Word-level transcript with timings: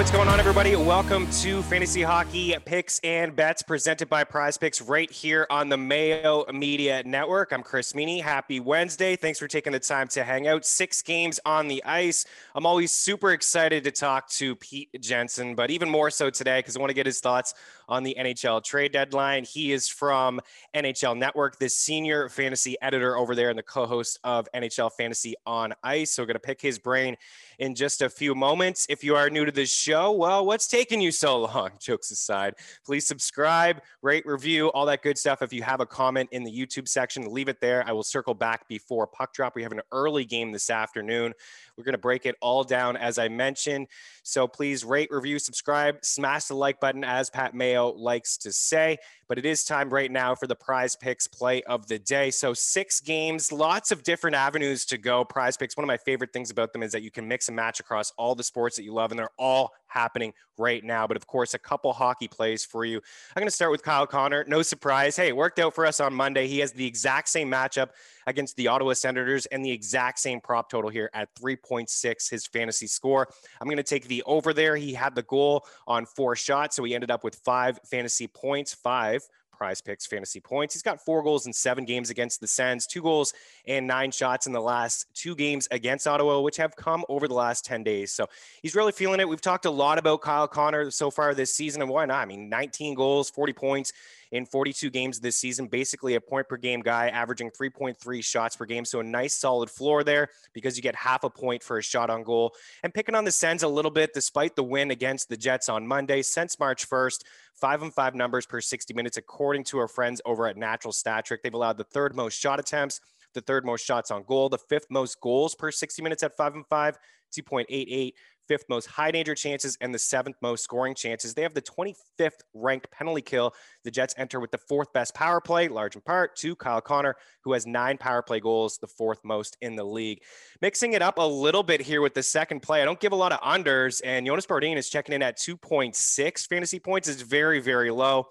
what's 0.00 0.10
going 0.10 0.28
on, 0.28 0.40
everybody? 0.40 0.74
Welcome 0.76 1.28
to 1.42 1.60
Fantasy 1.64 2.00
Hockey 2.00 2.56
Picks 2.64 3.00
and 3.00 3.36
Bets 3.36 3.60
presented 3.60 4.08
by 4.08 4.24
Prize 4.24 4.56
Picks 4.56 4.80
right 4.80 5.10
here 5.10 5.46
on 5.50 5.68
the 5.68 5.76
Mayo 5.76 6.46
Media 6.54 7.02
Network. 7.04 7.52
I'm 7.52 7.62
Chris 7.62 7.92
Meaney. 7.92 8.22
Happy 8.22 8.60
Wednesday. 8.60 9.14
Thanks 9.14 9.38
for 9.38 9.46
taking 9.46 9.74
the 9.74 9.78
time 9.78 10.08
to 10.08 10.24
hang 10.24 10.48
out. 10.48 10.64
Six 10.64 11.02
games 11.02 11.38
on 11.44 11.68
the 11.68 11.84
ice. 11.84 12.24
I'm 12.54 12.64
always 12.64 12.92
super 12.92 13.32
excited 13.32 13.84
to 13.84 13.90
talk 13.90 14.30
to 14.30 14.56
Pete 14.56 14.88
Jensen, 15.02 15.54
but 15.54 15.70
even 15.70 15.90
more 15.90 16.10
so 16.10 16.30
today 16.30 16.60
because 16.60 16.78
I 16.78 16.80
want 16.80 16.88
to 16.88 16.94
get 16.94 17.04
his 17.04 17.20
thoughts 17.20 17.52
on 17.86 18.02
the 18.02 18.16
NHL 18.18 18.64
trade 18.64 18.92
deadline. 18.92 19.44
He 19.44 19.70
is 19.70 19.86
from 19.86 20.40
NHL 20.74 21.18
Network, 21.18 21.58
the 21.58 21.68
senior 21.68 22.30
fantasy 22.30 22.74
editor 22.80 23.18
over 23.18 23.34
there 23.34 23.50
and 23.50 23.58
the 23.58 23.62
co 23.62 23.84
host 23.84 24.18
of 24.24 24.48
NHL 24.54 24.92
Fantasy 24.96 25.34
on 25.44 25.74
Ice. 25.82 26.12
So, 26.12 26.22
we're 26.22 26.28
going 26.28 26.34
to 26.36 26.40
pick 26.40 26.62
his 26.62 26.78
brain 26.78 27.18
in 27.60 27.74
just 27.74 28.00
a 28.00 28.08
few 28.08 28.34
moments. 28.34 28.86
If 28.88 29.04
you 29.04 29.14
are 29.14 29.28
new 29.28 29.44
to 29.44 29.52
this 29.52 29.70
show, 29.70 30.12
well, 30.12 30.44
what's 30.44 30.66
taking 30.66 31.00
you 31.00 31.12
so 31.12 31.40
long? 31.40 31.70
Jokes 31.78 32.10
aside, 32.10 32.54
please 32.84 33.06
subscribe, 33.06 33.82
rate, 34.02 34.24
review, 34.26 34.68
all 34.68 34.86
that 34.86 35.02
good 35.02 35.18
stuff. 35.18 35.42
If 35.42 35.52
you 35.52 35.62
have 35.62 35.80
a 35.80 35.86
comment 35.86 36.30
in 36.32 36.42
the 36.42 36.50
YouTube 36.50 36.88
section, 36.88 37.30
leave 37.32 37.48
it 37.48 37.60
there. 37.60 37.84
I 37.86 37.92
will 37.92 38.02
circle 38.02 38.32
back 38.32 38.66
before 38.66 39.06
puck 39.06 39.34
drop. 39.34 39.54
We 39.54 39.62
have 39.62 39.72
an 39.72 39.82
early 39.92 40.24
game 40.24 40.52
this 40.52 40.70
afternoon. 40.70 41.34
We're 41.80 41.84
going 41.84 41.92
to 41.92 41.98
break 41.98 42.26
it 42.26 42.36
all 42.40 42.62
down 42.62 42.96
as 42.96 43.18
I 43.18 43.28
mentioned. 43.28 43.88
So 44.22 44.46
please 44.46 44.84
rate, 44.84 45.08
review, 45.10 45.38
subscribe, 45.38 46.04
smash 46.04 46.44
the 46.44 46.54
like 46.54 46.78
button, 46.78 47.04
as 47.04 47.30
Pat 47.30 47.54
Mayo 47.54 47.88
likes 47.88 48.36
to 48.38 48.52
say. 48.52 48.98
But 49.28 49.38
it 49.38 49.46
is 49.46 49.64
time 49.64 49.88
right 49.90 50.10
now 50.10 50.34
for 50.34 50.46
the 50.46 50.54
prize 50.54 50.94
picks 50.94 51.26
play 51.26 51.62
of 51.62 51.86
the 51.86 51.98
day. 51.98 52.30
So 52.30 52.52
six 52.52 53.00
games, 53.00 53.50
lots 53.50 53.90
of 53.90 54.02
different 54.02 54.36
avenues 54.36 54.84
to 54.86 54.98
go. 54.98 55.24
Prize 55.24 55.56
picks, 55.56 55.76
one 55.76 55.84
of 55.84 55.88
my 55.88 55.96
favorite 55.96 56.32
things 56.32 56.50
about 56.50 56.72
them 56.72 56.82
is 56.82 56.92
that 56.92 57.02
you 57.02 57.10
can 57.10 57.26
mix 57.26 57.48
and 57.48 57.56
match 57.56 57.80
across 57.80 58.12
all 58.18 58.34
the 58.34 58.44
sports 58.44 58.76
that 58.76 58.82
you 58.82 58.92
love, 58.92 59.10
and 59.10 59.18
they're 59.18 59.30
all 59.38 59.72
happening 59.90 60.32
right 60.56 60.82
now. 60.82 61.06
But 61.06 61.16
of 61.16 61.26
course, 61.26 61.54
a 61.54 61.58
couple 61.58 61.92
hockey 61.92 62.28
plays 62.28 62.64
for 62.64 62.84
you. 62.84 62.96
I'm 63.34 63.40
going 63.40 63.48
to 63.48 63.54
start 63.54 63.70
with 63.70 63.82
Kyle 63.82 64.06
Connor. 64.06 64.44
No 64.48 64.62
surprise. 64.62 65.16
Hey, 65.16 65.28
it 65.28 65.36
worked 65.36 65.58
out 65.58 65.74
for 65.74 65.84
us 65.84 66.00
on 66.00 66.14
Monday. 66.14 66.46
He 66.46 66.60
has 66.60 66.72
the 66.72 66.86
exact 66.86 67.28
same 67.28 67.50
matchup 67.50 67.90
against 68.26 68.56
the 68.56 68.68
Ottawa 68.68 68.92
Senators 68.94 69.46
and 69.46 69.64
the 69.64 69.70
exact 69.70 70.18
same 70.18 70.40
prop 70.40 70.70
total 70.70 70.90
here 70.90 71.10
at 71.12 71.28
3.6, 71.34 72.30
his 72.30 72.46
fantasy 72.46 72.86
score. 72.86 73.28
I'm 73.60 73.66
going 73.66 73.76
to 73.76 73.82
take 73.82 74.06
the 74.06 74.22
over 74.24 74.52
there. 74.52 74.76
He 74.76 74.94
had 74.94 75.14
the 75.14 75.22
goal 75.22 75.66
on 75.86 76.06
four 76.06 76.36
shots, 76.36 76.76
so 76.76 76.84
he 76.84 76.94
ended 76.94 77.10
up 77.10 77.24
with 77.24 77.36
five 77.44 77.78
fantasy 77.90 78.26
points, 78.26 78.74
five 78.74 79.22
prize 79.60 79.82
picks 79.82 80.06
fantasy 80.06 80.40
points. 80.40 80.72
He's 80.72 80.82
got 80.82 81.04
four 81.04 81.22
goals 81.22 81.44
in 81.44 81.52
seven 81.52 81.84
games 81.84 82.08
against 82.08 82.40
the 82.40 82.46
Sens, 82.46 82.86
two 82.86 83.02
goals 83.02 83.34
and 83.66 83.86
nine 83.86 84.10
shots 84.10 84.46
in 84.46 84.54
the 84.54 84.60
last 84.60 85.06
two 85.12 85.34
games 85.34 85.68
against 85.70 86.06
Ottawa, 86.06 86.40
which 86.40 86.56
have 86.56 86.74
come 86.76 87.04
over 87.10 87.28
the 87.28 87.34
last 87.34 87.66
10 87.66 87.84
days. 87.84 88.10
So 88.10 88.26
he's 88.62 88.74
really 88.74 88.92
feeling 88.92 89.20
it. 89.20 89.28
We've 89.28 89.38
talked 89.38 89.66
a 89.66 89.70
lot 89.70 89.98
about 89.98 90.22
Kyle 90.22 90.48
Connor 90.48 90.90
so 90.90 91.10
far 91.10 91.34
this 91.34 91.54
season, 91.54 91.82
and 91.82 91.90
why 91.90 92.06
not? 92.06 92.22
I 92.22 92.24
mean, 92.24 92.48
19 92.48 92.94
goals, 92.94 93.28
40 93.28 93.52
points 93.52 93.92
in 94.32 94.46
42 94.46 94.90
games 94.90 95.20
this 95.20 95.36
season, 95.36 95.66
basically 95.66 96.14
a 96.14 96.20
point 96.20 96.48
per 96.48 96.56
game 96.56 96.80
guy, 96.80 97.08
averaging 97.08 97.50
3.3 97.50 98.24
shots 98.24 98.56
per 98.56 98.64
game. 98.64 98.84
So 98.84 99.00
a 99.00 99.02
nice 99.02 99.34
solid 99.34 99.68
floor 99.68 100.04
there 100.04 100.28
because 100.52 100.76
you 100.76 100.82
get 100.82 100.94
half 100.94 101.24
a 101.24 101.30
point 101.30 101.62
for 101.62 101.78
a 101.78 101.82
shot 101.82 102.10
on 102.10 102.22
goal. 102.22 102.54
And 102.82 102.94
picking 102.94 103.14
on 103.14 103.24
the 103.24 103.32
Sens 103.32 103.62
a 103.62 103.68
little 103.68 103.90
bit, 103.90 104.14
despite 104.14 104.56
the 104.56 104.62
win 104.62 104.90
against 104.90 105.28
the 105.28 105.36
Jets 105.36 105.68
on 105.68 105.86
Monday, 105.86 106.22
since 106.22 106.58
March 106.58 106.88
1st, 106.88 107.24
five 107.60 107.82
and 107.82 107.92
five 107.92 108.14
numbers 108.14 108.46
per 108.46 108.60
60 108.60 108.94
minutes, 108.94 109.16
according 109.16 109.64
to 109.64 109.78
our 109.78 109.88
friends 109.88 110.20
over 110.24 110.46
at 110.46 110.56
Natural 110.56 110.92
Stat 110.92 111.24
Trick. 111.24 111.42
They've 111.42 111.54
allowed 111.54 111.76
the 111.76 111.84
third 111.84 112.14
most 112.14 112.38
shot 112.38 112.58
attempts, 112.58 113.00
the 113.34 113.40
third 113.40 113.64
most 113.64 113.84
shots 113.84 114.10
on 114.10 114.24
goal, 114.24 114.48
the 114.48 114.58
fifth 114.58 114.86
most 114.90 115.20
goals 115.20 115.54
per 115.54 115.70
60 115.70 116.02
minutes 116.02 116.22
at 116.22 116.36
five 116.36 116.54
and 116.54 116.66
five, 116.66 116.98
2.88 117.32 118.12
fifth 118.50 118.68
most 118.68 118.86
high 118.86 119.12
danger 119.12 119.36
chances 119.36 119.78
and 119.80 119.94
the 119.94 119.98
seventh 119.98 120.34
most 120.42 120.64
scoring 120.64 120.92
chances. 120.92 121.34
They 121.34 121.42
have 121.42 121.54
the 121.54 121.62
25th 121.62 122.40
ranked 122.52 122.90
penalty 122.90 123.22
kill. 123.22 123.54
The 123.84 123.92
Jets 123.92 124.12
enter 124.18 124.40
with 124.40 124.50
the 124.50 124.58
fourth 124.58 124.92
best 124.92 125.14
power 125.14 125.40
play, 125.40 125.68
large 125.68 125.94
in 125.94 126.02
part 126.02 126.34
to 126.38 126.56
Kyle 126.56 126.80
Connor, 126.80 127.14
who 127.44 127.52
has 127.52 127.64
nine 127.64 127.96
power 127.96 128.22
play 128.22 128.40
goals, 128.40 128.78
the 128.78 128.88
fourth 128.88 129.20
most 129.22 129.56
in 129.60 129.76
the 129.76 129.84
league. 129.84 130.22
Mixing 130.60 130.94
it 130.94 131.00
up 131.00 131.18
a 131.18 131.22
little 131.22 131.62
bit 131.62 131.80
here 131.80 132.00
with 132.00 132.14
the 132.14 132.24
second 132.24 132.58
play. 132.58 132.82
I 132.82 132.84
don't 132.84 132.98
give 132.98 133.12
a 133.12 133.16
lot 133.16 133.30
of 133.30 133.38
unders, 133.38 134.00
and 134.04 134.26
Jonas 134.26 134.46
Brodin 134.46 134.76
is 134.76 134.90
checking 134.90 135.14
in 135.14 135.22
at 135.22 135.38
2.6 135.38 136.48
fantasy 136.48 136.80
points. 136.80 137.06
It's 137.06 137.22
very, 137.22 137.60
very 137.60 137.92
low 137.92 138.26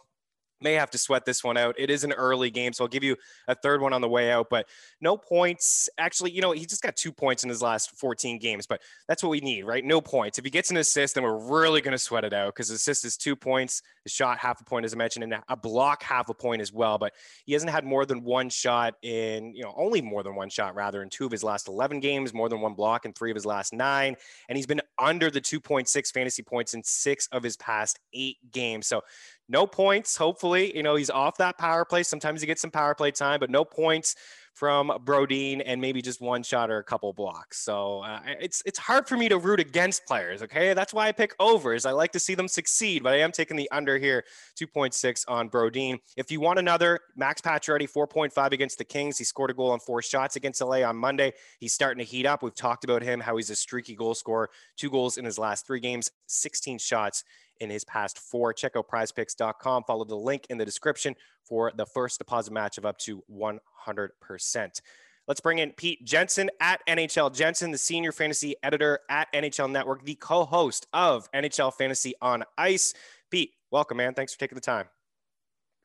may 0.61 0.73
have 0.73 0.89
to 0.91 0.97
sweat 0.97 1.25
this 1.25 1.43
one 1.43 1.57
out. 1.57 1.75
It 1.77 1.89
is 1.89 2.03
an 2.03 2.13
early 2.13 2.49
game, 2.49 2.73
so 2.73 2.83
I'll 2.83 2.89
give 2.89 3.03
you 3.03 3.15
a 3.47 3.55
third 3.55 3.81
one 3.81 3.93
on 3.93 4.01
the 4.01 4.09
way 4.09 4.31
out, 4.31 4.47
but 4.49 4.67
no 5.01 5.17
points. 5.17 5.89
Actually, 5.97 6.31
you 6.31 6.41
know, 6.41 6.51
he 6.51 6.65
just 6.65 6.81
got 6.81 6.95
two 6.95 7.11
points 7.11 7.43
in 7.43 7.49
his 7.49 7.61
last 7.61 7.97
14 7.97 8.39
games, 8.39 8.67
but 8.67 8.81
that's 9.07 9.23
what 9.23 9.29
we 9.29 9.39
need, 9.39 9.63
right? 9.63 9.83
No 9.83 10.01
points. 10.01 10.37
If 10.37 10.45
he 10.45 10.51
gets 10.51 10.71
an 10.71 10.77
assist, 10.77 11.15
then 11.15 11.23
we're 11.23 11.37
really 11.37 11.81
going 11.81 11.93
to 11.93 11.97
sweat 11.97 12.23
it 12.23 12.33
out 12.33 12.53
because 12.53 12.69
assist 12.69 13.05
is 13.05 13.17
two 13.17 13.35
points, 13.35 13.81
the 14.03 14.09
shot 14.09 14.37
half 14.37 14.61
a 14.61 14.63
point, 14.63 14.85
as 14.85 14.93
I 14.93 14.97
mentioned, 14.97 15.23
and 15.23 15.41
a 15.47 15.57
block 15.57 16.03
half 16.03 16.29
a 16.29 16.33
point 16.33 16.61
as 16.61 16.73
well. 16.73 16.97
But 16.97 17.13
he 17.45 17.53
hasn't 17.53 17.71
had 17.71 17.83
more 17.83 18.05
than 18.05 18.23
one 18.23 18.49
shot 18.49 18.95
in, 19.01 19.53
you 19.55 19.63
know, 19.63 19.73
only 19.77 20.01
more 20.01 20.23
than 20.23 20.35
one 20.35 20.49
shot 20.49 20.75
rather 20.75 21.01
in 21.01 21.09
two 21.09 21.25
of 21.25 21.31
his 21.31 21.43
last 21.43 21.67
11 21.67 21.99
games, 21.99 22.33
more 22.33 22.49
than 22.49 22.61
one 22.61 22.73
block 22.73 23.05
in 23.05 23.13
three 23.13 23.31
of 23.31 23.35
his 23.35 23.45
last 23.45 23.73
nine. 23.73 24.15
And 24.47 24.57
he's 24.57 24.67
been 24.67 24.81
under 24.97 25.31
the 25.31 25.41
2.6 25.41 26.11
fantasy 26.11 26.43
points 26.43 26.73
in 26.73 26.83
six 26.83 27.27
of 27.31 27.43
his 27.43 27.57
past 27.57 27.99
eight 28.13 28.37
games. 28.51 28.87
So 28.87 29.01
no 29.49 29.67
points. 29.67 30.15
Hopefully, 30.15 30.75
you 30.75 30.83
know, 30.83 30.95
he's 30.95 31.09
off 31.09 31.37
that 31.37 31.57
power 31.57 31.83
play. 31.83 32.03
Sometimes 32.03 32.41
he 32.41 32.47
gets 32.47 32.61
some 32.61 32.71
power 32.71 32.95
play 32.95 33.11
time, 33.11 33.39
but 33.39 33.49
no 33.49 33.65
points 33.65 34.15
from 34.59 34.89
Brodin 35.05 35.61
and 35.65 35.79
maybe 35.79 36.01
just 36.01 36.19
one 36.19 36.43
shot 36.43 36.69
or 36.69 36.79
a 36.79 36.83
couple 36.83 37.13
blocks. 37.13 37.59
So 37.59 38.01
uh, 38.01 38.19
it's 38.41 38.61
it's 38.65 38.77
hard 38.77 39.07
for 39.07 39.15
me 39.15 39.29
to 39.29 39.37
root 39.37 39.61
against 39.61 40.05
players. 40.05 40.43
Okay, 40.43 40.73
that's 40.73 40.93
why 40.93 41.07
I 41.07 41.13
pick 41.13 41.33
overs. 41.39 41.85
I 41.85 41.91
like 41.91 42.11
to 42.11 42.19
see 42.19 42.35
them 42.35 42.49
succeed, 42.49 43.01
but 43.01 43.13
I 43.13 43.19
am 43.19 43.31
taking 43.31 43.55
the 43.55 43.71
under 43.71 43.97
here, 43.97 44.25
2.6 44.59 45.23
on 45.29 45.49
Brodin. 45.49 45.99
If 46.17 46.29
you 46.29 46.41
want 46.41 46.59
another, 46.59 46.99
Max 47.15 47.39
Pacioretty 47.39 47.89
4.5 47.89 48.51
against 48.51 48.77
the 48.77 48.83
Kings. 48.83 49.17
He 49.17 49.23
scored 49.23 49.49
a 49.49 49.53
goal 49.53 49.71
on 49.71 49.79
four 49.79 50.01
shots 50.01 50.35
against 50.35 50.61
LA 50.61 50.83
on 50.83 50.97
Monday. 50.97 51.31
He's 51.59 51.71
starting 51.71 52.03
to 52.03 52.09
heat 52.09 52.25
up. 52.25 52.43
We've 52.43 52.53
talked 52.53 52.83
about 52.83 53.01
him, 53.01 53.21
how 53.21 53.37
he's 53.37 53.49
a 53.49 53.55
streaky 53.55 53.95
goal 53.95 54.13
scorer. 54.13 54.49
Two 54.75 54.89
goals 54.89 55.17
in 55.17 55.23
his 55.23 55.39
last 55.39 55.65
three 55.65 55.79
games, 55.79 56.11
16 56.27 56.79
shots 56.79 57.23
in 57.59 57.69
his 57.69 57.83
past 57.83 58.19
four. 58.19 58.53
Check 58.53 58.75
out 58.75 58.87
prizepicks.com. 58.87 59.83
Follow 59.85 60.05
the 60.05 60.15
link 60.15 60.45
in 60.49 60.57
the 60.57 60.65
description 60.65 61.15
for 61.43 61.71
the 61.75 61.85
first 61.85 62.19
deposit 62.19 62.51
match 62.51 62.77
of 62.77 62.85
up 62.85 62.97
to 62.99 63.23
100%. 63.31 64.81
Let's 65.27 65.41
bring 65.41 65.59
in 65.59 65.71
Pete 65.73 66.03
Jensen 66.03 66.49
at 66.59 66.81
NHL 66.87 67.35
Jensen, 67.35 67.69
the 67.71 67.77
senior 67.77 68.11
fantasy 68.11 68.55
editor 68.63 68.99
at 69.11 69.31
NHL 69.31 69.69
Network, 69.69 70.03
the 70.03 70.15
co 70.15 70.43
host 70.43 70.87
of 70.91 71.31
NHL 71.31 71.71
Fantasy 71.75 72.15
on 72.19 72.43
Ice. 72.57 72.95
Pete, 73.29 73.51
welcome, 73.69 73.97
man. 73.97 74.15
Thanks 74.15 74.33
for 74.33 74.39
taking 74.39 74.55
the 74.55 74.61
time. 74.61 74.87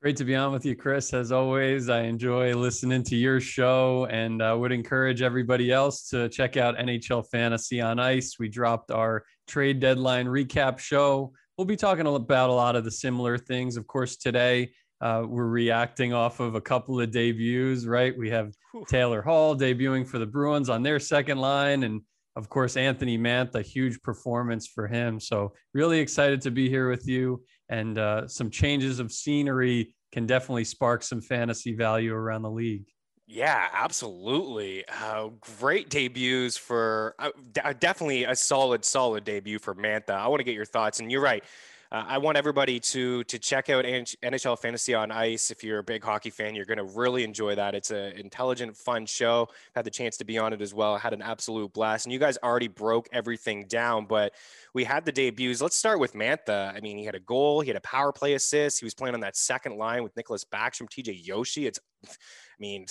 Great 0.00 0.16
to 0.16 0.24
be 0.24 0.34
on 0.34 0.52
with 0.52 0.66
you, 0.66 0.76
Chris. 0.76 1.14
As 1.14 1.32
always, 1.32 1.88
I 1.88 2.02
enjoy 2.02 2.54
listening 2.54 3.02
to 3.04 3.16
your 3.16 3.40
show 3.40 4.06
and 4.10 4.42
uh, 4.42 4.56
would 4.58 4.72
encourage 4.72 5.22
everybody 5.22 5.72
else 5.72 6.08
to 6.10 6.28
check 6.28 6.56
out 6.58 6.76
NHL 6.76 7.26
Fantasy 7.30 7.80
on 7.80 7.98
Ice. 7.98 8.38
We 8.38 8.48
dropped 8.48 8.90
our 8.90 9.24
trade 9.46 9.80
deadline 9.80 10.26
recap 10.26 10.78
show 10.78 11.32
we'll 11.56 11.64
be 11.66 11.76
talking 11.76 12.06
about 12.06 12.50
a 12.50 12.52
lot 12.52 12.76
of 12.76 12.84
the 12.84 12.90
similar 12.90 13.38
things. 13.38 13.76
Of 13.76 13.86
course, 13.86 14.16
today 14.16 14.72
uh, 15.00 15.24
we're 15.26 15.46
reacting 15.46 16.12
off 16.12 16.40
of 16.40 16.54
a 16.54 16.60
couple 16.60 17.00
of 17.00 17.10
debuts, 17.10 17.86
right? 17.86 18.16
We 18.16 18.30
have 18.30 18.54
Taylor 18.88 19.22
Hall 19.22 19.56
debuting 19.56 20.06
for 20.06 20.18
the 20.18 20.26
Bruins 20.26 20.68
on 20.68 20.82
their 20.82 20.98
second 20.98 21.38
line, 21.38 21.84
and 21.84 22.00
of 22.36 22.48
course, 22.48 22.76
Anthony 22.76 23.16
Mantha, 23.16 23.62
huge 23.62 24.00
performance 24.02 24.66
for 24.66 24.88
him. 24.88 25.20
So, 25.20 25.52
really 25.72 26.00
excited 26.00 26.40
to 26.42 26.50
be 26.50 26.68
here 26.68 26.90
with 26.90 27.06
you. 27.06 27.44
And 27.68 27.96
uh, 27.96 28.26
some 28.28 28.50
changes 28.50 28.98
of 28.98 29.12
scenery 29.12 29.94
can 30.12 30.26
definitely 30.26 30.64
spark 30.64 31.02
some 31.02 31.20
fantasy 31.20 31.74
value 31.74 32.12
around 32.12 32.42
the 32.42 32.50
league. 32.50 32.86
Yeah, 33.26 33.68
absolutely. 33.72 34.84
Uh, 34.86 35.30
great 35.58 35.88
debuts 35.88 36.58
for 36.58 37.14
uh, 37.18 37.30
d- 37.52 37.60
uh, 37.62 37.72
definitely 37.72 38.24
a 38.24 38.36
solid, 38.36 38.84
solid 38.84 39.24
debut 39.24 39.58
for 39.58 39.74
Mantha. 39.74 40.10
I 40.10 40.28
want 40.28 40.40
to 40.40 40.44
get 40.44 40.54
your 40.54 40.66
thoughts, 40.66 41.00
and 41.00 41.10
you're 41.10 41.22
right. 41.22 41.42
Uh, 41.94 42.04
I 42.08 42.18
want 42.18 42.36
everybody 42.36 42.80
to 42.80 43.22
to 43.22 43.38
check 43.38 43.70
out 43.70 43.84
NHL 43.84 44.58
Fantasy 44.58 44.94
on 44.94 45.12
Ice. 45.12 45.52
If 45.52 45.62
you're 45.62 45.78
a 45.78 45.84
big 45.84 46.02
hockey 46.02 46.30
fan, 46.30 46.56
you're 46.56 46.64
going 46.64 46.78
to 46.78 46.98
really 46.98 47.22
enjoy 47.22 47.54
that. 47.54 47.76
It's 47.76 47.92
an 47.92 48.14
intelligent, 48.16 48.76
fun 48.76 49.06
show. 49.06 49.46
Had 49.76 49.84
the 49.84 49.92
chance 49.92 50.16
to 50.16 50.24
be 50.24 50.36
on 50.36 50.52
it 50.52 50.60
as 50.60 50.74
well. 50.74 50.98
Had 50.98 51.12
an 51.12 51.22
absolute 51.22 51.72
blast. 51.72 52.04
And 52.06 52.12
you 52.12 52.18
guys 52.18 52.36
already 52.42 52.66
broke 52.66 53.08
everything 53.12 53.66
down, 53.68 54.06
but 54.06 54.34
we 54.72 54.82
had 54.82 55.04
the 55.04 55.12
debuts. 55.12 55.62
Let's 55.62 55.76
start 55.76 56.00
with 56.00 56.14
Mantha. 56.14 56.74
I 56.74 56.80
mean, 56.80 56.98
he 56.98 57.04
had 57.04 57.14
a 57.14 57.20
goal. 57.20 57.60
He 57.60 57.68
had 57.68 57.76
a 57.76 57.82
power 57.82 58.10
play 58.10 58.34
assist. 58.34 58.80
He 58.80 58.84
was 58.84 58.94
playing 58.94 59.14
on 59.14 59.20
that 59.20 59.36
second 59.36 59.76
line 59.76 60.02
with 60.02 60.16
Nicklas 60.16 60.44
Backstrom, 60.44 60.88
TJ 60.88 61.28
Oshie. 61.28 61.68
It's 61.68 61.78
I 62.04 62.08
mean, 62.58 62.86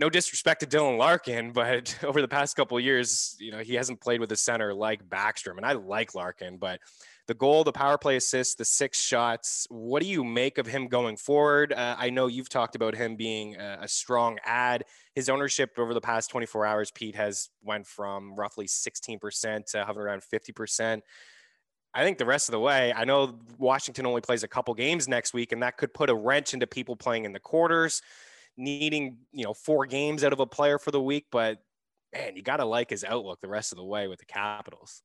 no 0.00 0.08
disrespect 0.08 0.60
to 0.60 0.66
Dylan 0.66 0.96
Larkin, 0.96 1.52
but 1.52 1.96
over 2.04 2.22
the 2.22 2.28
past 2.28 2.56
couple 2.56 2.80
years, 2.80 3.36
you 3.38 3.52
know, 3.52 3.58
he 3.58 3.74
hasn't 3.74 4.00
played 4.00 4.18
with 4.18 4.32
a 4.32 4.36
center 4.36 4.72
like 4.72 5.06
Backstrom, 5.08 5.58
and 5.58 5.66
I 5.66 5.72
like 5.72 6.14
Larkin, 6.14 6.56
but 6.56 6.80
the 7.26 7.34
goal, 7.34 7.62
the 7.62 7.70
power 7.70 7.98
play 7.98 8.16
assist, 8.16 8.58
the 8.58 8.64
six 8.64 9.00
shots. 9.00 9.66
What 9.70 10.02
do 10.02 10.08
you 10.08 10.24
make 10.24 10.58
of 10.58 10.66
him 10.66 10.88
going 10.88 11.16
forward? 11.16 11.72
Uh, 11.72 11.94
I 11.96 12.10
know 12.10 12.26
you've 12.26 12.48
talked 12.48 12.74
about 12.74 12.96
him 12.96 13.14
being 13.14 13.54
a, 13.54 13.80
a, 13.82 13.88
strong 13.88 14.38
ad. 14.44 14.84
His 15.14 15.28
ownership 15.28 15.78
over 15.78 15.94
the 15.94 16.00
past 16.00 16.30
24 16.30 16.66
hours, 16.66 16.90
Pete, 16.90 17.14
has 17.14 17.50
went 17.62 17.86
from 17.86 18.34
roughly 18.34 18.66
16% 18.66 19.66
to 19.66 19.84
hovering 19.84 20.06
around 20.06 20.22
50%. 20.22 21.02
I 21.94 22.02
think 22.02 22.18
the 22.18 22.26
rest 22.26 22.48
of 22.48 22.52
the 22.52 22.60
way, 22.60 22.92
I 22.92 23.04
know 23.04 23.38
Washington 23.58 24.06
only 24.06 24.22
plays 24.22 24.42
a 24.42 24.48
couple 24.48 24.74
games 24.74 25.06
next 25.06 25.32
week, 25.32 25.52
and 25.52 25.62
that 25.62 25.76
could 25.76 25.94
put 25.94 26.10
a 26.10 26.14
wrench 26.14 26.54
into 26.54 26.66
people 26.66 26.96
playing 26.96 27.26
in 27.26 27.32
the 27.32 27.40
quarters, 27.40 28.02
needing, 28.56 29.18
you 29.32 29.44
know, 29.44 29.54
four 29.54 29.86
games 29.86 30.24
out 30.24 30.32
of 30.32 30.40
a 30.40 30.46
player 30.46 30.78
for 30.78 30.90
the 30.90 31.00
week. 31.00 31.26
But 31.30 31.58
man, 32.14 32.36
you 32.36 32.42
got 32.42 32.58
to 32.58 32.64
like 32.64 32.90
his 32.90 33.04
outlook 33.04 33.40
the 33.40 33.48
rest 33.48 33.72
of 33.72 33.76
the 33.76 33.84
way 33.84 34.08
with 34.08 34.18
the 34.18 34.26
Capitals. 34.26 35.02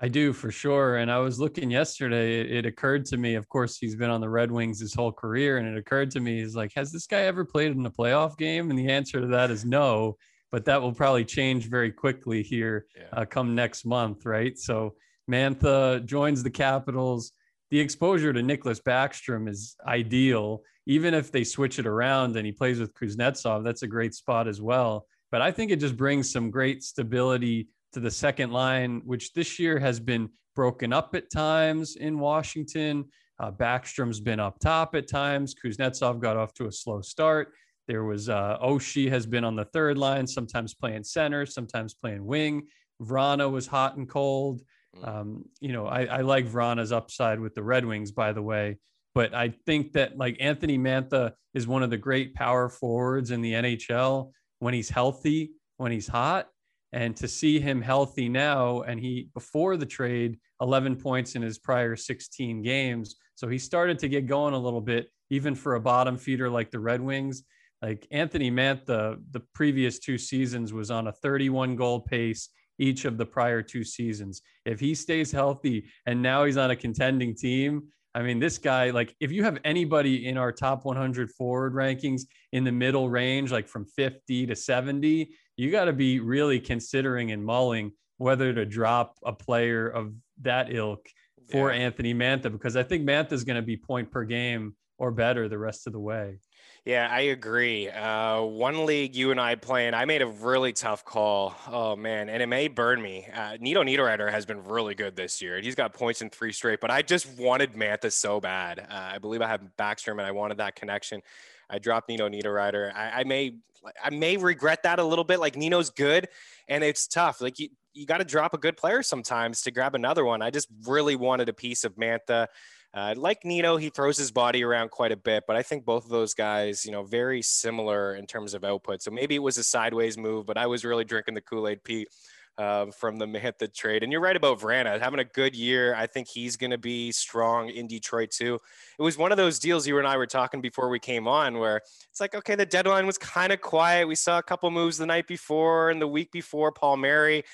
I 0.00 0.08
do 0.08 0.32
for 0.32 0.50
sure. 0.50 0.96
And 0.96 1.10
I 1.10 1.18
was 1.18 1.38
looking 1.38 1.70
yesterday, 1.70 2.40
it, 2.40 2.50
it, 2.50 2.66
occurred 2.66 3.06
to 3.06 3.16
me, 3.16 3.36
of 3.36 3.48
course, 3.48 3.78
he's 3.78 3.94
been 3.94 4.10
on 4.10 4.20
the 4.20 4.28
Red 4.28 4.50
Wings 4.50 4.80
his 4.80 4.92
whole 4.92 5.12
career. 5.12 5.58
And 5.58 5.68
it 5.68 5.78
occurred 5.78 6.10
to 6.12 6.20
me, 6.20 6.40
he's 6.40 6.56
like, 6.56 6.72
has 6.74 6.90
this 6.90 7.06
guy 7.06 7.22
ever 7.22 7.44
played 7.44 7.72
in 7.72 7.86
a 7.86 7.90
playoff 7.90 8.36
game? 8.36 8.70
And 8.70 8.78
the 8.78 8.90
answer 8.90 9.20
to 9.20 9.28
that 9.28 9.50
is 9.50 9.64
no, 9.64 10.16
but 10.50 10.64
that 10.64 10.82
will 10.82 10.92
probably 10.92 11.24
change 11.24 11.70
very 11.70 11.92
quickly 11.92 12.42
here 12.42 12.86
yeah. 12.96 13.04
uh, 13.12 13.24
come 13.24 13.54
next 13.54 13.86
month, 13.86 14.26
right? 14.26 14.58
So 14.58 14.94
Mantha 15.30 16.04
joins 16.04 16.42
the 16.42 16.50
Capitals. 16.50 17.32
The 17.70 17.78
exposure 17.78 18.32
to 18.32 18.40
Nicklas 18.40 18.82
Backstrom 18.82 19.48
is 19.48 19.76
ideal. 19.86 20.62
Even 20.86 21.14
if 21.14 21.32
they 21.32 21.44
switch 21.44 21.78
it 21.78 21.86
around 21.86 22.36
and 22.36 22.44
he 22.44 22.52
plays 22.52 22.78
with 22.78 22.94
Kuznetsov, 22.94 23.64
that's 23.64 23.82
a 23.82 23.86
great 23.86 24.14
spot 24.14 24.46
as 24.48 24.60
well. 24.60 25.06
But 25.30 25.40
I 25.40 25.50
think 25.50 25.70
it 25.70 25.80
just 25.80 25.96
brings 25.96 26.30
some 26.30 26.50
great 26.50 26.82
stability 26.82 27.68
to 27.94 28.00
the 28.00 28.10
second 28.10 28.52
line, 28.52 29.02
which 29.04 29.32
this 29.32 29.58
year 29.58 29.78
has 29.78 29.98
been 29.98 30.28
broken 30.54 30.92
up 30.92 31.14
at 31.14 31.30
times 31.30 31.96
in 31.96 32.18
Washington. 32.18 33.06
Uh, 33.40 33.50
Backstrom's 33.50 34.20
been 34.20 34.38
up 34.38 34.58
top 34.60 34.94
at 34.94 35.08
times. 35.08 35.54
Kuznetsov 35.54 36.20
got 36.20 36.36
off 36.36 36.54
to 36.54 36.66
a 36.66 36.72
slow 36.72 37.00
start. 37.00 37.52
There 37.88 38.04
was 38.04 38.28
uh, 38.28 38.58
Oshie 38.62 39.10
has 39.10 39.26
been 39.26 39.44
on 39.44 39.56
the 39.56 39.64
third 39.66 39.98
line, 39.98 40.26
sometimes 40.26 40.74
playing 40.74 41.04
center, 41.04 41.44
sometimes 41.44 41.94
playing 41.94 42.24
wing. 42.24 42.68
Vrana 43.02 43.50
was 43.50 43.66
hot 43.66 43.96
and 43.96 44.08
cold. 44.08 44.62
Mm. 44.96 45.08
Um, 45.08 45.44
you 45.60 45.72
know, 45.72 45.86
I, 45.86 46.04
I 46.04 46.20
like 46.20 46.46
Vrana's 46.46 46.92
upside 46.92 47.40
with 47.40 47.54
the 47.54 47.62
Red 47.62 47.84
Wings, 47.84 48.12
by 48.12 48.32
the 48.32 48.42
way. 48.42 48.78
But 49.14 49.34
I 49.34 49.50
think 49.66 49.92
that 49.92 50.18
like 50.18 50.36
Anthony 50.40 50.78
Mantha 50.78 51.32
is 51.54 51.66
one 51.66 51.82
of 51.82 51.90
the 51.90 51.96
great 51.96 52.34
power 52.34 52.68
forwards 52.68 53.30
in 53.30 53.40
the 53.40 53.52
NHL 53.52 54.32
when 54.58 54.74
he's 54.74 54.88
healthy, 54.88 55.52
when 55.76 55.92
he's 55.92 56.08
hot. 56.08 56.48
And 56.92 57.16
to 57.16 57.26
see 57.26 57.58
him 57.58 57.82
healthy 57.82 58.28
now, 58.28 58.82
and 58.82 59.00
he 59.00 59.28
before 59.34 59.76
the 59.76 59.86
trade, 59.86 60.38
11 60.60 60.96
points 60.96 61.34
in 61.34 61.42
his 61.42 61.58
prior 61.58 61.96
16 61.96 62.62
games. 62.62 63.16
So 63.34 63.48
he 63.48 63.58
started 63.58 63.98
to 64.00 64.08
get 64.08 64.26
going 64.26 64.54
a 64.54 64.58
little 64.58 64.80
bit, 64.80 65.08
even 65.30 65.54
for 65.56 65.74
a 65.74 65.80
bottom 65.80 66.16
feeder 66.16 66.48
like 66.48 66.70
the 66.70 66.78
Red 66.78 67.00
Wings. 67.00 67.42
Like 67.82 68.06
Anthony 68.12 68.50
Mantha, 68.50 69.18
the 69.32 69.42
previous 69.54 69.98
two 69.98 70.18
seasons 70.18 70.72
was 70.72 70.90
on 70.90 71.08
a 71.08 71.12
31 71.12 71.76
goal 71.76 72.00
pace 72.00 72.48
each 72.78 73.04
of 73.04 73.18
the 73.18 73.26
prior 73.26 73.60
two 73.60 73.84
seasons. 73.84 74.42
If 74.64 74.80
he 74.80 74.94
stays 74.94 75.30
healthy 75.30 75.86
and 76.06 76.22
now 76.22 76.44
he's 76.44 76.56
on 76.56 76.70
a 76.70 76.76
contending 76.76 77.34
team, 77.34 77.88
I 78.14 78.22
mean, 78.22 78.38
this 78.38 78.58
guy, 78.58 78.90
like, 78.90 79.14
if 79.18 79.32
you 79.32 79.42
have 79.42 79.58
anybody 79.64 80.28
in 80.28 80.38
our 80.38 80.52
top 80.52 80.84
100 80.84 81.32
forward 81.32 81.74
rankings 81.74 82.22
in 82.52 82.62
the 82.62 82.70
middle 82.70 83.08
range, 83.10 83.50
like 83.50 83.66
from 83.66 83.84
50 83.84 84.46
to 84.46 84.54
70, 84.54 85.34
you 85.56 85.70
got 85.70 85.86
to 85.86 85.92
be 85.92 86.20
really 86.20 86.60
considering 86.60 87.32
and 87.32 87.44
mulling 87.44 87.92
whether 88.18 88.52
to 88.52 88.64
drop 88.64 89.18
a 89.24 89.32
player 89.32 89.88
of 89.88 90.12
that 90.42 90.72
ilk 90.72 91.08
for 91.50 91.72
yeah. 91.72 91.78
Anthony 91.78 92.14
Mantha 92.14 92.50
because 92.50 92.76
I 92.76 92.82
think 92.82 93.06
Mantha 93.06 93.32
is 93.32 93.44
going 93.44 93.56
to 93.56 93.62
be 93.62 93.76
point 93.76 94.10
per 94.10 94.24
game 94.24 94.74
or 94.98 95.10
better 95.10 95.48
the 95.48 95.58
rest 95.58 95.86
of 95.86 95.92
the 95.92 96.00
way. 96.00 96.38
Yeah, 96.84 97.08
I 97.10 97.20
agree. 97.20 97.88
Uh, 97.88 98.42
one 98.42 98.84
league 98.84 99.16
you 99.16 99.30
and 99.30 99.40
I 99.40 99.54
play 99.54 99.66
playing, 99.74 99.94
I 99.94 100.04
made 100.04 100.20
a 100.20 100.26
really 100.26 100.74
tough 100.74 101.02
call. 101.02 101.54
Oh 101.66 101.96
man, 101.96 102.28
and 102.28 102.42
it 102.42 102.46
may 102.46 102.68
burn 102.68 103.00
me. 103.00 103.26
Uh, 103.34 103.56
Nino 103.58 103.82
Niederreiter 103.82 104.30
has 104.30 104.44
been 104.44 104.62
really 104.64 104.94
good 104.94 105.16
this 105.16 105.40
year. 105.40 105.56
and 105.56 105.64
He's 105.64 105.74
got 105.74 105.94
points 105.94 106.20
in 106.20 106.28
three 106.28 106.52
straight, 106.52 106.80
but 106.80 106.90
I 106.90 107.00
just 107.00 107.26
wanted 107.38 107.72
Mantha 107.72 108.12
so 108.12 108.38
bad. 108.38 108.80
Uh, 108.80 108.84
I 109.14 109.18
believe 109.18 109.40
I 109.40 109.48
have 109.48 109.62
Backstrom, 109.78 110.12
and 110.18 110.22
I 110.22 110.32
wanted 110.32 110.58
that 110.58 110.76
connection. 110.76 111.22
I 111.70 111.78
dropped 111.78 112.10
Nino 112.10 112.28
Niederreiter. 112.28 112.94
I, 112.94 113.20
I 113.20 113.24
may 113.24 113.54
I 114.02 114.10
may 114.10 114.36
regret 114.36 114.82
that 114.82 114.98
a 114.98 115.04
little 115.04 115.24
bit. 115.24 115.40
Like 115.40 115.56
Nino's 115.56 115.88
good, 115.88 116.28
and 116.68 116.84
it's 116.84 117.06
tough. 117.06 117.40
Like 117.40 117.58
you, 117.58 117.70
you 117.94 118.04
got 118.04 118.18
to 118.18 118.24
drop 118.24 118.52
a 118.52 118.58
good 118.58 118.76
player 118.76 119.02
sometimes 119.02 119.62
to 119.62 119.70
grab 119.70 119.94
another 119.94 120.24
one. 120.26 120.42
I 120.42 120.50
just 120.50 120.68
really 120.86 121.16
wanted 121.16 121.48
a 121.48 121.54
piece 121.54 121.84
of 121.84 121.94
Mantha. 121.94 122.48
Uh, 122.94 123.12
like 123.16 123.44
Nino, 123.44 123.76
he 123.76 123.90
throws 123.90 124.16
his 124.16 124.30
body 124.30 124.62
around 124.62 124.92
quite 124.92 125.10
a 125.10 125.16
bit, 125.16 125.44
but 125.48 125.56
I 125.56 125.62
think 125.62 125.84
both 125.84 126.04
of 126.04 126.10
those 126.10 126.32
guys, 126.32 126.86
you 126.86 126.92
know, 126.92 127.02
very 127.02 127.42
similar 127.42 128.14
in 128.14 128.24
terms 128.24 128.54
of 128.54 128.62
output. 128.62 129.02
So 129.02 129.10
maybe 129.10 129.34
it 129.34 129.40
was 129.40 129.58
a 129.58 129.64
sideways 129.64 130.16
move, 130.16 130.46
but 130.46 130.56
I 130.56 130.68
was 130.68 130.84
really 130.84 131.04
drinking 131.04 131.34
the 131.34 131.40
Kool 131.40 131.66
Aid 131.66 131.82
Pete 131.82 132.08
uh, 132.56 132.86
from 132.92 133.18
the 133.18 133.26
Mantha 133.26 133.72
trade. 133.72 134.04
And 134.04 134.12
you're 134.12 134.20
right 134.20 134.36
about 134.36 134.60
Vrana 134.60 135.00
having 135.00 135.18
a 135.18 135.24
good 135.24 135.56
year. 135.56 135.96
I 135.96 136.06
think 136.06 136.28
he's 136.28 136.56
going 136.56 136.70
to 136.70 136.78
be 136.78 137.10
strong 137.10 137.68
in 137.68 137.88
Detroit 137.88 138.30
too. 138.30 138.60
It 138.96 139.02
was 139.02 139.18
one 139.18 139.32
of 139.32 139.38
those 139.38 139.58
deals 139.58 139.88
you 139.88 139.98
and 139.98 140.06
I 140.06 140.16
were 140.16 140.26
talking 140.26 140.60
before 140.60 140.88
we 140.88 141.00
came 141.00 141.26
on 141.26 141.58
where 141.58 141.78
it's 142.10 142.20
like, 142.20 142.36
okay, 142.36 142.54
the 142.54 142.64
deadline 142.64 143.06
was 143.06 143.18
kind 143.18 143.52
of 143.52 143.60
quiet. 143.60 144.06
We 144.06 144.14
saw 144.14 144.38
a 144.38 144.42
couple 144.42 144.70
moves 144.70 144.98
the 144.98 145.06
night 145.06 145.26
before 145.26 145.90
and 145.90 146.00
the 146.00 146.06
week 146.08 146.30
before. 146.30 146.70
Palmieri. 146.70 147.44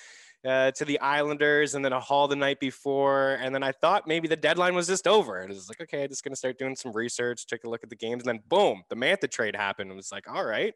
Uh, 0.42 0.70
to 0.70 0.86
the 0.86 0.98
Islanders 1.00 1.74
and 1.74 1.84
then 1.84 1.92
a 1.92 2.00
haul 2.00 2.26
the 2.26 2.34
night 2.34 2.60
before. 2.60 3.32
And 3.42 3.54
then 3.54 3.62
I 3.62 3.72
thought 3.72 4.08
maybe 4.08 4.26
the 4.26 4.36
deadline 4.36 4.74
was 4.74 4.86
just 4.86 5.06
over. 5.06 5.40
And 5.40 5.52
It 5.52 5.54
was 5.54 5.68
like, 5.68 5.82
okay, 5.82 6.04
I'm 6.04 6.08
just 6.08 6.24
going 6.24 6.32
to 6.32 6.36
start 6.36 6.58
doing 6.58 6.74
some 6.74 6.92
research, 6.92 7.46
take 7.46 7.64
a 7.64 7.68
look 7.68 7.82
at 7.82 7.90
the 7.90 7.96
games. 7.96 8.22
And 8.22 8.28
then 8.28 8.40
boom, 8.48 8.82
the 8.88 8.96
Mantha 8.96 9.30
trade 9.30 9.54
happened. 9.54 9.90
It 9.90 9.94
was 9.94 10.10
like, 10.10 10.32
all 10.32 10.46
right, 10.46 10.72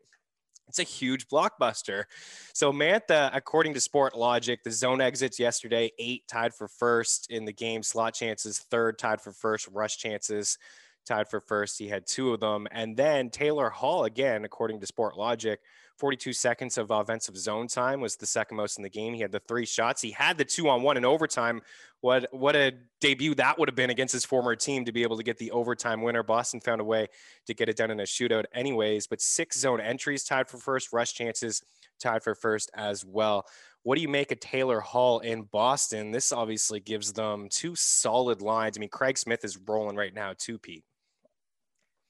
it's 0.69 0.79
a 0.79 0.83
huge 0.83 1.29
blockbuster. 1.29 2.05
So 2.53 2.73
Mantha, 2.73 3.31
according 3.33 3.75
to 3.75 3.81
Sportlogiq, 3.81 4.59
the 4.65 4.71
zone 4.71 5.01
exits 5.01 5.39
yesterday, 5.39 5.91
eight 5.99 6.27
tied 6.29 6.55
for 6.55 6.69
first 6.69 7.31
in 7.31 7.45
the 7.45 7.53
game. 7.53 7.83
Slot 7.83 8.15
chances, 8.15 8.59
third 8.59 8.99
tied 8.99 9.21
for 9.21 9.33
first. 9.33 9.69
Rush 9.69 9.97
chances, 9.97 10.59
tied 11.05 11.29
for 11.29 11.41
first. 11.41 11.79
He 11.79 11.89
had 11.89 12.07
two 12.07 12.33
of 12.33 12.41
them. 12.41 12.67
And 12.71 12.97
then 12.97 13.31
Taylor 13.31 13.71
Hall, 13.71 14.05
again, 14.05 14.45
according 14.45 14.81
to 14.81 14.87
Sportlogiq, 14.87 15.57
42 15.97 16.33
seconds 16.33 16.77
of 16.77 16.91
offensive 16.91 17.37
zone 17.37 17.69
time 17.69 18.01
was 18.01 18.17
the 18.17 18.27
second 18.27 18.57
most 18.57 18.79
in 18.79 18.83
the 18.83 18.91
game. 18.91 19.15
He 19.15 19.21
had 19.21 19.31
the 19.31 19.41
three 19.41 19.65
shots. 19.65 20.03
He 20.03 20.11
had 20.11 20.37
the 20.37 20.45
two 20.45 20.69
on 20.69 20.83
one 20.83 20.97
in 20.97 21.05
overtime. 21.05 21.63
What 22.01 22.27
what 22.33 22.57
a 22.57 22.73
debut 23.01 23.35
that 23.37 23.59
would 23.59 23.69
have 23.69 23.77
been 23.77 23.91
against 23.91 24.13
his 24.13 24.25
former 24.25 24.57
team 24.57 24.85
to 24.85 24.93
be 24.93 25.03
able 25.03 25.17
to 25.17 25.23
get 25.23 25.39
the 25.39 25.53
overtime 25.53 26.03
winner. 26.03 26.23
Boston 26.23 26.61
found 26.61 26.81
a 26.81 26.85
way 26.85 27.07
to 27.47 27.55
get 27.55 27.69
it 27.69 27.77
done 27.77 27.91
in 27.91 28.01
a 28.01 28.05
shootout, 28.05 28.45
anyways. 28.53 29.07
But 29.07 29.21
six 29.21 29.59
zone 29.59 29.81
entries 29.81 30.25
tied 30.25 30.49
for 30.49 30.59
first, 30.59 30.93
rush 30.93 31.15
chances 31.15 31.63
tied 32.01 32.23
for 32.23 32.35
first 32.35 32.71
as 32.75 33.05
well. 33.05 33.47
What 33.85 33.97
do 33.97 34.03
you 34.03 34.09
make 34.09 34.33
of 34.33 34.41
Taylor 34.41 34.81
Hall 34.81 35.21
in 35.21 35.43
Boston? 35.43 36.11
This 36.11 36.33
obviously 36.33 36.81
gives 36.81 37.13
them 37.13 37.49
two 37.51 37.75
solid 37.77 38.41
lines. 38.43 38.77
I 38.77 38.81
mean, 38.81 38.89
Craig 38.89 39.17
Smith 39.19 39.45
is 39.45 39.59
rolling 39.59 39.95
right 39.95 40.15
now, 40.15 40.33
too, 40.37 40.59
Pete. 40.59 40.85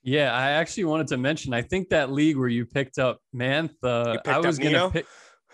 Yeah, 0.04 0.34
I 0.34 0.50
actually 0.50 0.84
wanted 0.84 1.08
to 1.08 1.16
mention. 1.16 1.54
I 1.54 1.62
think 1.62 1.88
that 1.88 2.12
league 2.12 2.36
where 2.36 2.48
you 2.48 2.66
picked 2.66 2.98
up 2.98 3.20
Mantha, 3.34 4.20
I 4.26 4.38
was 4.38 4.58
gonna 4.58 4.90
pick. 4.90 5.06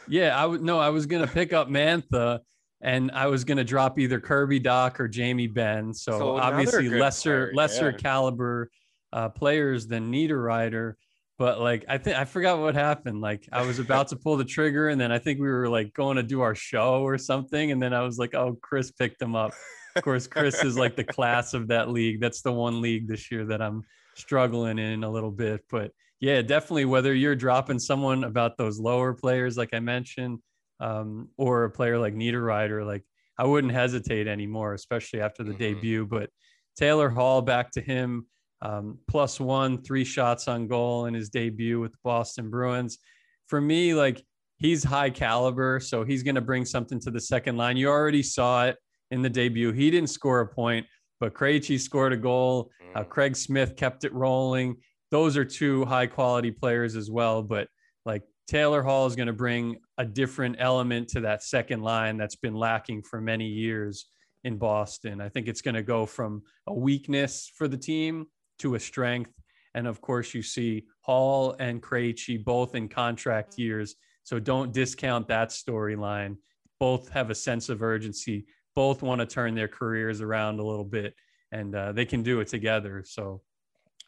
Yeah, 0.08 0.36
I 0.36 0.44
would 0.44 0.60
no, 0.60 0.78
I 0.80 0.88
was 0.88 1.06
gonna 1.06 1.28
pick 1.28 1.52
up 1.52 1.68
Mantha, 1.68 2.40
and 2.80 3.12
I 3.12 3.28
was 3.28 3.44
gonna 3.44 3.62
drop 3.62 3.96
either 3.98 4.18
Kirby 4.18 4.60
Dach 4.60 4.98
or 4.98 5.06
Jamie 5.06 5.46
Benn. 5.46 5.94
So, 5.94 6.18
so 6.18 6.36
obviously 6.36 6.88
lesser 6.88 7.46
player, 7.46 7.54
lesser 7.54 7.90
yeah. 7.90 7.96
caliber 7.96 8.70
uh, 9.12 9.28
players 9.28 9.86
than 9.86 10.10
Niederreiter. 10.10 10.94
But 11.38 11.60
like 11.60 11.84
I 11.88 11.98
think 11.98 12.16
I 12.16 12.24
forgot 12.24 12.58
what 12.58 12.74
happened. 12.74 13.20
Like 13.20 13.48
I 13.52 13.62
was 13.62 13.78
about 13.78 14.08
to 14.08 14.16
pull 14.16 14.36
the 14.36 14.44
trigger, 14.44 14.88
and 14.88 15.00
then 15.00 15.12
I 15.12 15.20
think 15.20 15.38
we 15.38 15.46
were 15.46 15.68
like 15.68 15.94
going 15.94 16.16
to 16.16 16.24
do 16.24 16.40
our 16.40 16.56
show 16.56 17.02
or 17.02 17.18
something, 17.18 17.70
and 17.70 17.80
then 17.80 17.94
I 17.94 18.02
was 18.02 18.18
like, 18.18 18.34
"Oh, 18.34 18.58
Chris 18.60 18.90
picked 18.90 19.22
him 19.22 19.36
up." 19.36 19.52
Of 19.96 20.02
course, 20.02 20.26
Chris 20.26 20.62
is 20.62 20.76
like 20.76 20.96
the 20.96 21.04
class 21.04 21.54
of 21.54 21.68
that 21.68 21.90
league. 21.90 22.20
That's 22.20 22.42
the 22.42 22.52
one 22.52 22.80
league 22.80 23.08
this 23.08 23.30
year 23.30 23.44
that 23.46 23.60
I'm 23.60 23.82
struggling 24.20 24.78
in 24.78 25.04
a 25.04 25.10
little 25.10 25.30
bit. 25.30 25.62
But 25.70 25.92
yeah, 26.20 26.42
definitely 26.42 26.84
whether 26.84 27.14
you're 27.14 27.36
dropping 27.36 27.78
someone 27.78 28.24
about 28.24 28.56
those 28.56 28.78
lower 28.78 29.14
players, 29.14 29.56
like 29.56 29.72
I 29.72 29.80
mentioned, 29.80 30.38
um, 30.80 31.28
or 31.36 31.64
a 31.64 31.70
player 31.70 31.98
like 31.98 32.14
Niederreiter, 32.14 32.86
like 32.86 33.04
I 33.38 33.44
wouldn't 33.44 33.72
hesitate 33.72 34.26
anymore, 34.26 34.74
especially 34.74 35.20
after 35.20 35.42
the 35.42 35.50
mm-hmm. 35.50 35.58
debut. 35.58 36.06
But 36.06 36.30
Taylor 36.76 37.08
Hall, 37.08 37.42
back 37.42 37.70
to 37.72 37.80
him, 37.80 38.26
um, 38.62 38.98
plus 39.08 39.40
one, 39.40 39.82
three 39.82 40.04
shots 40.04 40.46
on 40.46 40.66
goal 40.66 41.06
in 41.06 41.14
his 41.14 41.30
debut 41.30 41.80
with 41.80 41.92
the 41.92 41.98
Boston 42.04 42.50
Bruins. 42.50 42.98
For 43.46 43.60
me, 43.60 43.94
like 43.94 44.22
he's 44.58 44.84
high 44.84 45.10
caliber, 45.10 45.80
so 45.80 46.04
he's 46.04 46.22
going 46.22 46.34
to 46.34 46.40
bring 46.40 46.64
something 46.64 47.00
to 47.00 47.10
the 47.10 47.20
second 47.20 47.56
line. 47.56 47.76
You 47.76 47.88
already 47.88 48.22
saw 48.22 48.66
it 48.66 48.76
in 49.10 49.22
the 49.22 49.30
debut. 49.30 49.72
He 49.72 49.90
didn't 49.90 50.10
score 50.10 50.40
a 50.40 50.46
point, 50.46 50.86
but 51.20 51.34
Krejci 51.34 51.78
scored 51.78 52.12
a 52.12 52.16
goal. 52.16 52.70
Uh, 52.94 53.04
mm. 53.04 53.08
Craig 53.08 53.36
Smith 53.36 53.76
kept 53.76 54.04
it 54.04 54.12
rolling. 54.12 54.76
Those 55.10 55.36
are 55.36 55.44
two 55.44 55.84
high 55.84 56.06
quality 56.06 56.50
players 56.50 56.96
as 56.96 57.10
well. 57.10 57.42
But 57.42 57.68
like 58.04 58.22
Taylor 58.48 58.82
Hall 58.82 59.06
is 59.06 59.14
going 59.14 59.26
to 59.26 59.32
bring 59.32 59.76
a 59.98 60.04
different 60.04 60.56
element 60.58 61.08
to 61.10 61.20
that 61.20 61.42
second 61.42 61.82
line 61.82 62.16
that's 62.16 62.36
been 62.36 62.54
lacking 62.54 63.02
for 63.02 63.20
many 63.20 63.46
years 63.46 64.06
in 64.44 64.56
Boston. 64.56 65.20
I 65.20 65.28
think 65.28 65.46
it's 65.46 65.60
going 65.60 65.74
to 65.74 65.82
go 65.82 66.06
from 66.06 66.42
a 66.66 66.74
weakness 66.74 67.52
for 67.54 67.68
the 67.68 67.76
team 67.76 68.26
to 68.60 68.74
a 68.74 68.80
strength. 68.80 69.32
And 69.74 69.86
of 69.86 70.00
course, 70.00 70.34
you 70.34 70.42
see 70.42 70.86
Hall 71.02 71.54
and 71.58 71.82
Krejci 71.82 72.42
both 72.42 72.74
in 72.74 72.88
contract 72.88 73.58
years. 73.58 73.94
So 74.22 74.40
don't 74.40 74.72
discount 74.72 75.28
that 75.28 75.50
storyline. 75.50 76.36
Both 76.78 77.10
have 77.10 77.30
a 77.30 77.34
sense 77.34 77.68
of 77.68 77.82
urgency 77.82 78.46
both 78.80 79.02
want 79.02 79.20
to 79.20 79.26
turn 79.26 79.54
their 79.54 79.68
careers 79.68 80.22
around 80.22 80.58
a 80.58 80.64
little 80.64 80.86
bit, 80.86 81.14
and 81.52 81.74
uh, 81.74 81.92
they 81.92 82.06
can 82.06 82.22
do 82.22 82.40
it 82.40 82.48
together. 82.48 83.04
So, 83.06 83.42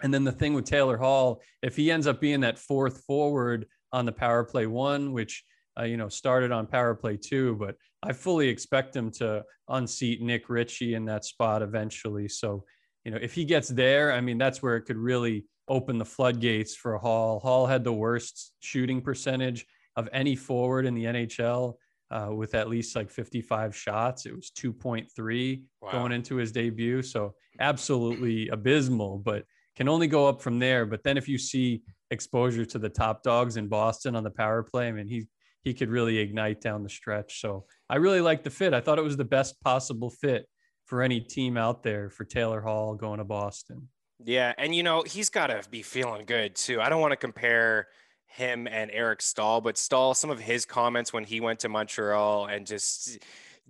and 0.02 0.14
then 0.14 0.24
the 0.24 0.32
thing 0.32 0.54
with 0.54 0.64
Taylor 0.64 0.96
Hall, 0.96 1.42
if 1.62 1.76
he 1.76 1.90
ends 1.90 2.06
up 2.06 2.22
being 2.22 2.40
that 2.40 2.58
fourth 2.58 3.04
forward 3.04 3.66
on 3.92 4.06
the 4.06 4.12
power 4.12 4.44
play 4.44 4.64
one, 4.64 5.12
which 5.12 5.44
uh, 5.78 5.82
you 5.82 5.98
know 5.98 6.08
started 6.08 6.52
on 6.52 6.66
power 6.66 6.94
play 6.94 7.18
two, 7.18 7.54
but 7.56 7.74
I 8.02 8.14
fully 8.14 8.48
expect 8.48 8.96
him 8.96 9.10
to 9.20 9.44
unseat 9.68 10.22
Nick 10.22 10.48
Ritchie 10.48 10.94
in 10.94 11.04
that 11.04 11.26
spot 11.26 11.60
eventually. 11.60 12.26
So, 12.26 12.64
you 13.04 13.10
know, 13.10 13.18
if 13.20 13.34
he 13.34 13.44
gets 13.44 13.68
there, 13.68 14.10
I 14.10 14.22
mean, 14.22 14.38
that's 14.38 14.62
where 14.62 14.76
it 14.76 14.86
could 14.86 14.96
really 14.96 15.44
open 15.68 15.98
the 15.98 16.06
floodgates 16.06 16.74
for 16.74 16.96
Hall. 16.96 17.40
Hall 17.40 17.66
had 17.66 17.84
the 17.84 17.92
worst 17.92 18.52
shooting 18.60 19.02
percentage 19.02 19.66
of 19.96 20.08
any 20.14 20.34
forward 20.34 20.86
in 20.86 20.94
the 20.94 21.04
NHL 21.04 21.74
uh, 22.12 22.28
with 22.30 22.54
at 22.54 22.68
least 22.68 22.94
like 22.94 23.10
55 23.10 23.74
shots. 23.74 24.26
It 24.26 24.36
was 24.36 24.50
2.3 24.50 25.62
wow. 25.80 25.90
going 25.90 26.12
into 26.12 26.36
his 26.36 26.52
debut. 26.52 27.02
So 27.02 27.34
absolutely 27.58 28.48
abysmal, 28.48 29.18
but 29.18 29.44
can 29.74 29.88
only 29.88 30.06
go 30.06 30.28
up 30.28 30.42
from 30.42 30.58
there. 30.58 30.84
But 30.84 31.02
then 31.02 31.16
if 31.16 31.26
you 31.28 31.38
see 31.38 31.82
exposure 32.10 32.66
to 32.66 32.78
the 32.78 32.90
top 32.90 33.22
dogs 33.22 33.56
in 33.56 33.68
Boston 33.68 34.14
on 34.14 34.24
the 34.24 34.30
power 34.30 34.62
play, 34.62 34.88
I 34.88 34.92
mean, 34.92 35.08
he, 35.08 35.26
he 35.62 35.72
could 35.72 35.88
really 35.88 36.18
ignite 36.18 36.60
down 36.60 36.82
the 36.82 36.90
stretch. 36.90 37.40
So 37.40 37.64
I 37.88 37.96
really 37.96 38.20
like 38.20 38.44
the 38.44 38.50
fit. 38.50 38.74
I 38.74 38.80
thought 38.80 38.98
it 38.98 39.04
was 39.04 39.16
the 39.16 39.24
best 39.24 39.60
possible 39.62 40.10
fit 40.10 40.46
for 40.84 41.00
any 41.00 41.20
team 41.20 41.56
out 41.56 41.82
there 41.82 42.10
for 42.10 42.24
Taylor 42.24 42.60
Hall 42.60 42.94
going 42.94 43.18
to 43.18 43.24
Boston. 43.24 43.88
Yeah, 44.24 44.52
and 44.58 44.74
you 44.74 44.82
know 44.82 45.02
he's 45.02 45.30
got 45.30 45.48
to 45.48 45.62
be 45.70 45.82
feeling 45.82 46.26
good 46.26 46.54
too. 46.54 46.80
I 46.80 46.88
don't 46.88 47.00
want 47.00 47.12
to 47.12 47.16
compare 47.16 47.88
him 48.32 48.66
and 48.66 48.90
Eric 48.92 49.22
Staal, 49.22 49.60
but 49.60 49.76
Staal, 49.76 50.14
some 50.14 50.30
of 50.30 50.40
his 50.40 50.64
comments 50.64 51.12
when 51.12 51.24
he 51.24 51.40
went 51.40 51.60
to 51.60 51.68
Montreal 51.68 52.46
and 52.46 52.66
just 52.66 53.18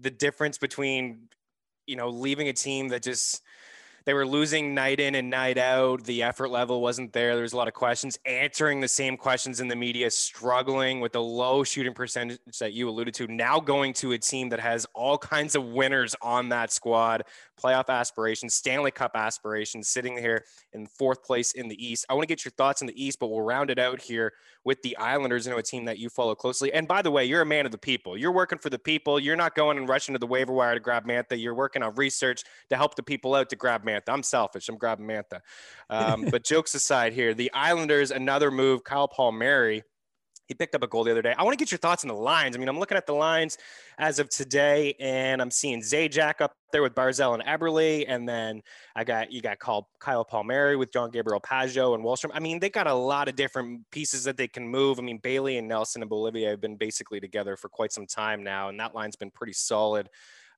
the 0.00 0.10
difference 0.10 0.58
between, 0.58 1.28
you 1.86 1.96
know, 1.96 2.08
leaving 2.08 2.48
a 2.48 2.52
team 2.52 2.88
that 2.88 3.02
just 3.02 3.42
they 4.04 4.14
were 4.14 4.26
losing 4.26 4.74
night 4.74 5.00
in 5.00 5.14
and 5.14 5.30
night 5.30 5.58
out. 5.58 6.04
The 6.04 6.22
effort 6.22 6.48
level 6.48 6.80
wasn't 6.80 7.12
there. 7.12 7.34
There 7.34 7.42
was 7.42 7.52
a 7.52 7.56
lot 7.56 7.68
of 7.68 7.74
questions, 7.74 8.18
answering 8.24 8.80
the 8.80 8.88
same 8.88 9.16
questions 9.16 9.60
in 9.60 9.68
the 9.68 9.76
media, 9.76 10.10
struggling 10.10 11.00
with 11.00 11.12
the 11.12 11.22
low 11.22 11.62
shooting 11.64 11.94
percentage 11.94 12.38
that 12.58 12.72
you 12.72 12.88
alluded 12.88 13.14
to. 13.14 13.26
Now 13.26 13.60
going 13.60 13.92
to 13.94 14.12
a 14.12 14.18
team 14.18 14.48
that 14.48 14.60
has 14.60 14.86
all 14.94 15.18
kinds 15.18 15.54
of 15.54 15.64
winners 15.64 16.16
on 16.20 16.48
that 16.48 16.72
squad, 16.72 17.24
playoff 17.62 17.88
aspirations, 17.88 18.54
Stanley 18.54 18.90
Cup 18.90 19.12
aspirations, 19.14 19.88
sitting 19.88 20.16
here 20.16 20.44
in 20.72 20.86
fourth 20.86 21.22
place 21.22 21.52
in 21.52 21.68
the 21.68 21.86
East. 21.86 22.04
I 22.08 22.14
want 22.14 22.24
to 22.24 22.28
get 22.28 22.44
your 22.44 22.52
thoughts 22.52 22.80
in 22.80 22.86
the 22.86 23.04
East, 23.04 23.18
but 23.20 23.28
we'll 23.28 23.42
round 23.42 23.70
it 23.70 23.78
out 23.78 24.00
here 24.00 24.32
with 24.64 24.82
the 24.82 24.96
Islanders, 24.96 25.46
you 25.46 25.52
know, 25.52 25.58
a 25.58 25.62
team 25.62 25.84
that 25.84 25.98
you 25.98 26.08
follow 26.08 26.34
closely. 26.34 26.72
And 26.72 26.88
by 26.88 27.02
the 27.02 27.10
way, 27.10 27.24
you're 27.24 27.42
a 27.42 27.46
man 27.46 27.66
of 27.66 27.72
the 27.72 27.78
people. 27.78 28.16
You're 28.16 28.32
working 28.32 28.58
for 28.58 28.70
the 28.70 28.78
people. 28.78 29.18
You're 29.18 29.36
not 29.36 29.54
going 29.54 29.76
and 29.78 29.88
rushing 29.88 30.14
to 30.14 30.18
the 30.18 30.26
waiver 30.26 30.52
wire 30.52 30.74
to 30.74 30.80
grab 30.80 31.06
Mantha. 31.06 31.40
You're 31.40 31.54
working 31.54 31.82
on 31.82 31.94
research 31.94 32.42
to 32.70 32.76
help 32.76 32.94
the 32.94 33.02
people 33.02 33.34
out 33.34 33.50
to 33.50 33.56
grab 33.56 33.84
Mantha. 33.84 33.91
I'm 34.08 34.22
selfish. 34.22 34.68
I'm 34.68 34.76
grabbing 34.76 35.06
Mantha. 35.06 35.40
Um, 35.90 36.26
but 36.30 36.44
jokes 36.46 36.74
aside 36.74 37.12
here, 37.12 37.34
the 37.34 37.52
Islanders, 37.52 38.10
another 38.10 38.50
move, 38.50 38.84
Kyle 38.84 39.08
Palmieri 39.08 39.82
he 40.52 40.54
picked 40.54 40.74
up 40.74 40.82
a 40.82 40.86
goal 40.86 41.04
the 41.04 41.10
other 41.10 41.22
day. 41.22 41.34
I 41.36 41.44
want 41.44 41.56
to 41.58 41.62
get 41.62 41.70
your 41.70 41.78
thoughts 41.78 42.04
on 42.04 42.08
the 42.08 42.14
lines. 42.14 42.54
I 42.54 42.58
mean, 42.58 42.68
I'm 42.68 42.78
looking 42.78 42.96
at 42.96 43.06
the 43.06 43.14
lines 43.14 43.56
as 43.98 44.18
of 44.18 44.28
today, 44.28 44.94
and 45.00 45.40
I'm 45.40 45.50
seeing 45.50 45.80
Zajac 45.80 46.40
up 46.40 46.52
there 46.72 46.82
with 46.82 46.94
Barzal 46.94 47.32
and 47.34 47.42
Eberle, 47.44 48.04
and 48.06 48.28
then 48.28 48.62
I 48.94 49.04
got 49.04 49.32
you 49.32 49.40
got 49.40 49.58
called 49.58 49.86
Kyle 49.98 50.24
Palmieri 50.24 50.76
with 50.76 50.92
Jean-Gabriel 50.92 51.40
Pageau 51.40 51.94
and 51.94 52.04
Wahlstrom. 52.04 52.30
I 52.34 52.40
mean, 52.40 52.60
they 52.60 52.68
got 52.68 52.86
a 52.86 52.94
lot 52.94 53.28
of 53.28 53.36
different 53.36 53.90
pieces 53.90 54.24
that 54.24 54.36
they 54.36 54.48
can 54.48 54.68
move. 54.68 54.98
I 54.98 55.02
mean, 55.02 55.18
Bailey 55.18 55.56
and 55.56 55.68
Nelson 55.68 56.02
and 56.02 56.10
Beauvillier 56.10 56.50
have 56.50 56.60
been 56.60 56.76
basically 56.76 57.20
together 57.20 57.56
for 57.56 57.68
quite 57.68 57.92
some 57.92 58.06
time 58.06 58.42
now, 58.42 58.68
and 58.68 58.78
that 58.78 58.94
line's 58.94 59.16
been 59.16 59.30
pretty 59.30 59.54
solid. 59.54 60.08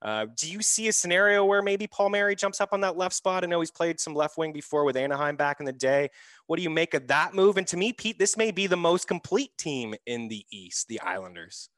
Uh, 0.05 0.27
do 0.37 0.51
you 0.51 0.61
see 0.61 0.87
a 0.89 0.93
scenario 0.93 1.47
where 1.47 1.63
maybe 1.63 1.87
Palmieri 1.87 2.37
jumps 2.37 2.61
up 2.61 2.69
on 2.73 2.83
that 2.83 2.99
left 2.99 3.15
spot? 3.15 3.43
I 3.43 3.47
know 3.47 3.61
he's 3.61 3.71
played 3.71 3.99
some 3.99 4.15
left 4.15 4.37
wing 4.37 4.53
before 4.53 4.85
with 4.85 4.99
Anaheim 4.99 5.35
back 5.35 5.61
in 5.61 5.67
the 5.67 5.73
day. 5.73 6.11
What 6.47 6.57
do 6.57 6.63
you 6.63 6.69
make 6.69 6.93
of 6.93 7.07
that 7.07 7.33
move? 7.33 7.57
And 7.57 7.67
to 7.69 7.79
me, 7.79 7.95
Pete, 7.95 8.19
this 8.19 8.37
may 8.37 8.51
be 8.51 8.67
the 8.67 8.77
most 8.77 9.09
complete 9.09 9.57
team 9.57 9.95
in 10.05 10.29
the 10.29 10.45
East, 10.53 10.89
the 10.89 11.01
Islanders. 11.01 11.71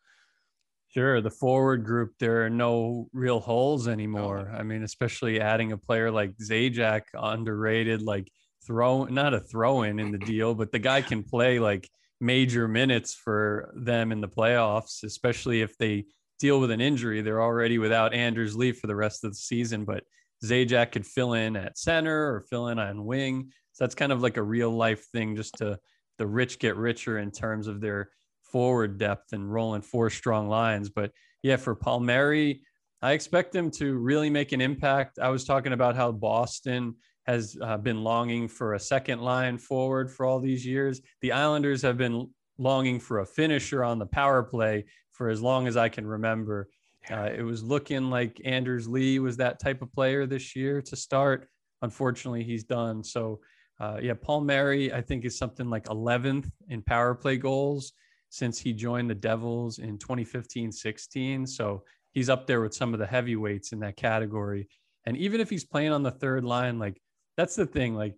Sure. 0.88 1.20
The 1.20 1.30
forward 1.30 1.84
group, 1.84 2.14
there 2.18 2.44
are 2.44 2.50
no 2.50 3.08
real 3.12 3.38
holes 3.38 3.86
anymore. 3.86 4.52
I 4.52 4.64
mean, 4.64 4.82
especially 4.82 5.40
adding 5.40 5.70
a 5.70 5.78
player 5.78 6.10
like 6.10 6.36
Zajac, 6.38 7.02
underrated, 7.14 8.02
like 8.02 8.28
throw, 8.66 9.04
not 9.04 9.34
a 9.34 9.40
throw 9.40 9.82
in 9.82 10.00
in 10.00 10.10
the 10.10 10.18
deal, 10.18 10.54
but 10.54 10.72
the 10.72 10.78
guy 10.80 11.00
can 11.02 11.22
play 11.22 11.60
like 11.60 11.88
major 12.20 12.66
minutes 12.66 13.14
for 13.14 13.72
them 13.76 14.10
in 14.10 14.20
the 14.20 14.28
playoffs, 14.28 15.04
especially 15.04 15.60
if 15.60 15.76
they 15.78 16.06
deal 16.38 16.60
with 16.60 16.70
an 16.70 16.80
injury. 16.80 17.22
They're 17.22 17.42
already 17.42 17.78
without 17.78 18.14
Anders 18.14 18.56
Lee 18.56 18.72
for 18.72 18.86
the 18.86 18.96
rest 18.96 19.24
of 19.24 19.30
the 19.30 19.36
season, 19.36 19.84
but 19.84 20.04
Zajac 20.44 20.92
could 20.92 21.06
fill 21.06 21.32
in 21.34 21.56
at 21.56 21.78
center 21.78 22.34
or 22.34 22.42
fill 22.42 22.68
in 22.68 22.78
on 22.78 23.04
wing. 23.04 23.50
So 23.72 23.84
that's 23.84 23.94
kind 23.94 24.12
of 24.12 24.22
like 24.22 24.36
a 24.36 24.42
real 24.42 24.70
life 24.70 25.06
thing 25.12 25.36
just 25.36 25.54
to 25.58 25.78
the 26.18 26.26
rich 26.26 26.58
get 26.58 26.76
richer 26.76 27.18
in 27.18 27.30
terms 27.30 27.66
of 27.66 27.80
their 27.80 28.10
forward 28.42 28.98
depth 28.98 29.32
and 29.32 29.52
rolling 29.52 29.82
four 29.82 30.10
strong 30.10 30.48
lines. 30.48 30.88
But 30.88 31.12
yeah, 31.42 31.56
for 31.56 31.74
Palmieri, 31.74 32.62
I 33.02 33.12
expect 33.12 33.54
him 33.54 33.70
to 33.72 33.96
really 33.96 34.30
make 34.30 34.52
an 34.52 34.60
impact. 34.60 35.18
I 35.18 35.28
was 35.28 35.44
talking 35.44 35.72
about 35.72 35.96
how 35.96 36.12
Boston 36.12 36.94
has 37.26 37.56
uh, 37.60 37.76
been 37.76 38.02
longing 38.02 38.48
for 38.48 38.74
a 38.74 38.80
second 38.80 39.20
line 39.20 39.58
forward 39.58 40.10
for 40.10 40.24
all 40.24 40.40
these 40.40 40.64
years. 40.64 41.00
The 41.22 41.32
Islanders 41.32 41.82
have 41.82 41.98
been 41.98 42.30
longing 42.58 43.00
for 43.00 43.20
a 43.20 43.26
finisher 43.26 43.84
on 43.84 43.98
the 43.98 44.06
power 44.06 44.42
play 44.42 44.84
for 45.12 45.28
as 45.28 45.40
long 45.40 45.66
as 45.66 45.76
I 45.76 45.88
can 45.88 46.06
remember. 46.06 46.68
Uh, 47.10 47.30
it 47.34 47.42
was 47.42 47.62
looking 47.62 48.10
like 48.10 48.40
Anders 48.44 48.88
Lee 48.88 49.18
was 49.18 49.36
that 49.36 49.60
type 49.60 49.82
of 49.82 49.92
player 49.92 50.26
this 50.26 50.56
year 50.56 50.82
to 50.82 50.96
start. 50.96 51.48
Unfortunately, 51.82 52.42
he's 52.42 52.64
done. 52.64 53.04
So, 53.04 53.40
uh, 53.78 53.98
yeah, 54.02 54.14
Palmieri, 54.14 54.92
I 54.92 55.02
think, 55.02 55.24
is 55.24 55.38
something 55.38 55.70
like 55.70 55.84
11th 55.84 56.50
in 56.68 56.82
power 56.82 57.14
play 57.14 57.36
goals 57.36 57.92
since 58.28 58.58
he 58.58 58.72
joined 58.72 59.08
the 59.08 59.14
Devils 59.14 59.78
in 59.78 59.98
2015 59.98 60.72
16. 60.72 61.46
So, 61.46 61.84
he's 62.16 62.30
up 62.30 62.46
there 62.46 62.62
with 62.62 62.72
some 62.72 62.94
of 62.94 62.98
the 62.98 63.06
heavyweights 63.06 63.72
in 63.72 63.80
that 63.80 63.94
category. 63.96 64.66
And 65.04 65.18
even 65.18 65.38
if 65.38 65.50
he's 65.50 65.64
playing 65.64 65.92
on 65.92 66.02
the 66.02 66.10
third 66.10 66.44
line, 66.44 66.78
like 66.78 66.98
that's 67.36 67.54
the 67.54 67.66
thing, 67.66 67.94
like 67.94 68.14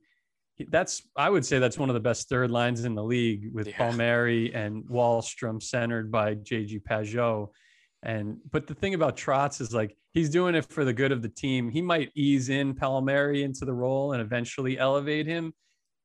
that's 0.69 1.03
I 1.17 1.31
would 1.31 1.45
say 1.45 1.59
that's 1.59 1.79
one 1.79 1.89
of 1.89 1.95
the 1.95 2.01
best 2.01 2.29
third 2.29 2.51
lines 2.51 2.85
in 2.85 2.95
the 2.95 3.03
league 3.03 3.51
with 3.53 3.69
yeah. 3.69 3.77
Palmieri 3.77 4.55
and 4.55 4.85
Wahlstrom 4.85 5.63
centered 5.63 6.11
by 6.11 6.35
JG 6.35 6.83
Pageau. 6.83 7.51
And 8.03 8.39
but 8.51 8.67
the 8.67 8.75
thing 8.75 8.95
about 8.95 9.17
Trotz 9.17 9.61
is 9.61 9.73
like 9.73 9.97
he's 10.13 10.31
doing 10.31 10.55
it 10.55 10.65
for 10.71 10.85
the 10.85 10.93
good 10.93 11.13
of 11.13 11.23
the 11.23 11.29
team. 11.29 11.71
He 11.71 11.83
might 11.83 12.11
ease 12.15 12.49
in 12.49 12.75
Palmieri 12.75 13.43
into 13.43 13.65
the 13.65 13.73
role 13.73 14.13
and 14.13 14.23
eventually 14.23 14.79
elevate 14.79 15.27
him, 15.27 15.53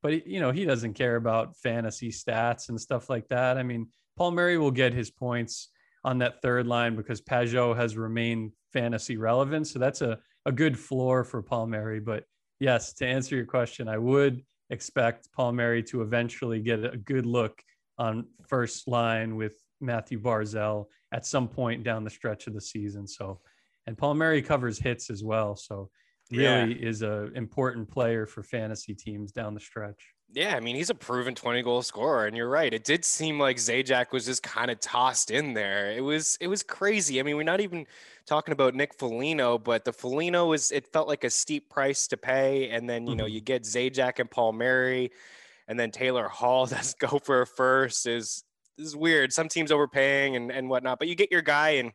but 0.02 0.26
you 0.28 0.40
know 0.40 0.52
he 0.52 0.66
doesn't 0.66 0.94
care 0.94 1.16
about 1.16 1.58
fantasy 1.58 2.10
stats 2.10 2.70
and 2.70 2.80
stuff 2.80 3.10
like 3.10 3.28
that. 3.30 3.58
I 3.58 3.64
mean, 3.64 3.88
Palmieri 4.18 4.58
will 4.58 4.72
get 4.72 4.94
his 4.94 5.10
points 5.12 5.70
on 6.04 6.20
that 6.20 6.42
third 6.42 6.68
line 6.68 6.96
because 6.96 7.22
Pageau 7.22 7.76
has 7.76 7.98
remained 7.98 8.52
fantasy 8.72 9.18
relevant. 9.18 9.68
So 9.68 9.80
that's 9.80 10.02
a, 10.02 10.20
a 10.46 10.52
good 10.52 10.78
floor 10.78 11.24
for 11.24 11.42
Palmieri. 11.42 12.00
But 12.00 12.26
yes, 12.60 12.94
to 12.94 13.06
answer 13.06 13.36
your 13.36 13.46
question, 13.46 13.88
I 13.88 13.98
would 13.98 14.44
expect 14.70 15.32
Palmieri 15.34 15.84
to 15.84 16.02
eventually 16.02 16.60
get 16.60 16.84
a 16.84 16.98
good 16.98 17.26
look 17.26 17.62
on 17.98 18.26
first 18.48 18.88
line 18.88 19.36
with 19.36 19.54
Mathew 19.82 20.20
Barzal 20.20 20.86
at 21.12 21.26
some 21.26 21.48
point 21.48 21.84
down 21.84 22.04
the 22.04 22.10
stretch 22.10 22.48
of 22.48 22.54
the 22.54 22.62
season. 22.62 23.08
So, 23.08 23.42
and 23.86 23.98
Palmieri 23.98 24.42
covers 24.42 24.80
hits 24.80 25.10
as 25.10 25.24
well. 25.24 25.56
So, 25.56 25.90
really 26.32 26.80
yeah. 26.82 26.90
is 26.90 27.02
a 27.02 27.32
important 27.36 27.90
player 27.90 28.26
for 28.26 28.44
fantasy 28.44 28.96
teams 28.96 29.32
down 29.32 29.54
the 29.54 29.60
stretch. 29.60 30.12
Yeah, 30.34 30.56
I 30.56 30.60
mean, 30.62 30.75
he's 30.75 30.90
a 30.90 30.96
proven 30.96 31.36
20 31.36 31.62
goal 31.62 31.84
scorer. 31.84 32.25
And 32.25 32.36
you're 32.36 32.50
right. 32.50 32.74
It 32.74 32.84
did 32.84 33.06
seem 33.06 33.40
like 33.40 33.58
Zajac 33.58 34.12
was 34.12 34.25
just 34.25 34.42
kind 34.42 34.72
of 34.72 34.80
tossed 34.80 35.30
in 35.30 35.54
there. 35.54 35.92
It 35.92 36.02
was 36.02 36.38
it 36.42 36.48
was 36.48 36.63
crazy. 36.63 37.20
I 37.20 37.24
mean, 37.24 37.38
we're 37.38 37.44
not 37.44 37.62
even 37.62 37.86
talking 38.25 38.52
about 38.52 38.74
Nick 38.74 38.96
Foligno, 38.96 39.60
but 39.60 39.86
the 39.86 39.94
Foligno 39.94 40.48
was 40.48 40.72
it 40.72 40.92
felt 40.92 41.08
like 41.08 41.24
a 41.24 41.30
steep 41.30 41.70
price 41.70 42.08
to 42.08 42.18
pay. 42.18 42.70
And 42.70 42.90
then, 42.90 43.04
you 43.04 43.12
mm-hmm. 43.12 43.20
know, 43.20 43.25
you 43.28 43.42
get 43.42 43.63
Zajac 43.63 44.18
and 44.18 44.30
Palmieri, 44.30 45.12
and 45.68 45.80
then 45.80 45.92
Taylor 45.92 46.28
Hall 46.28 46.66
does 46.68 46.96
go 46.96 47.20
for 47.20 47.42
a 47.42 47.48
first 47.48 48.08
is 48.08 48.44
is 48.80 48.96
weird. 48.96 49.32
Some 49.32 49.50
teams 49.50 49.72
overpaying 49.72 50.36
and, 50.36 50.52
and 50.52 50.68
whatnot, 50.68 50.98
but 50.98 51.08
you 51.08 51.13
get 51.13 51.32
your 51.32 51.44
guy, 51.44 51.72
and 51.72 51.92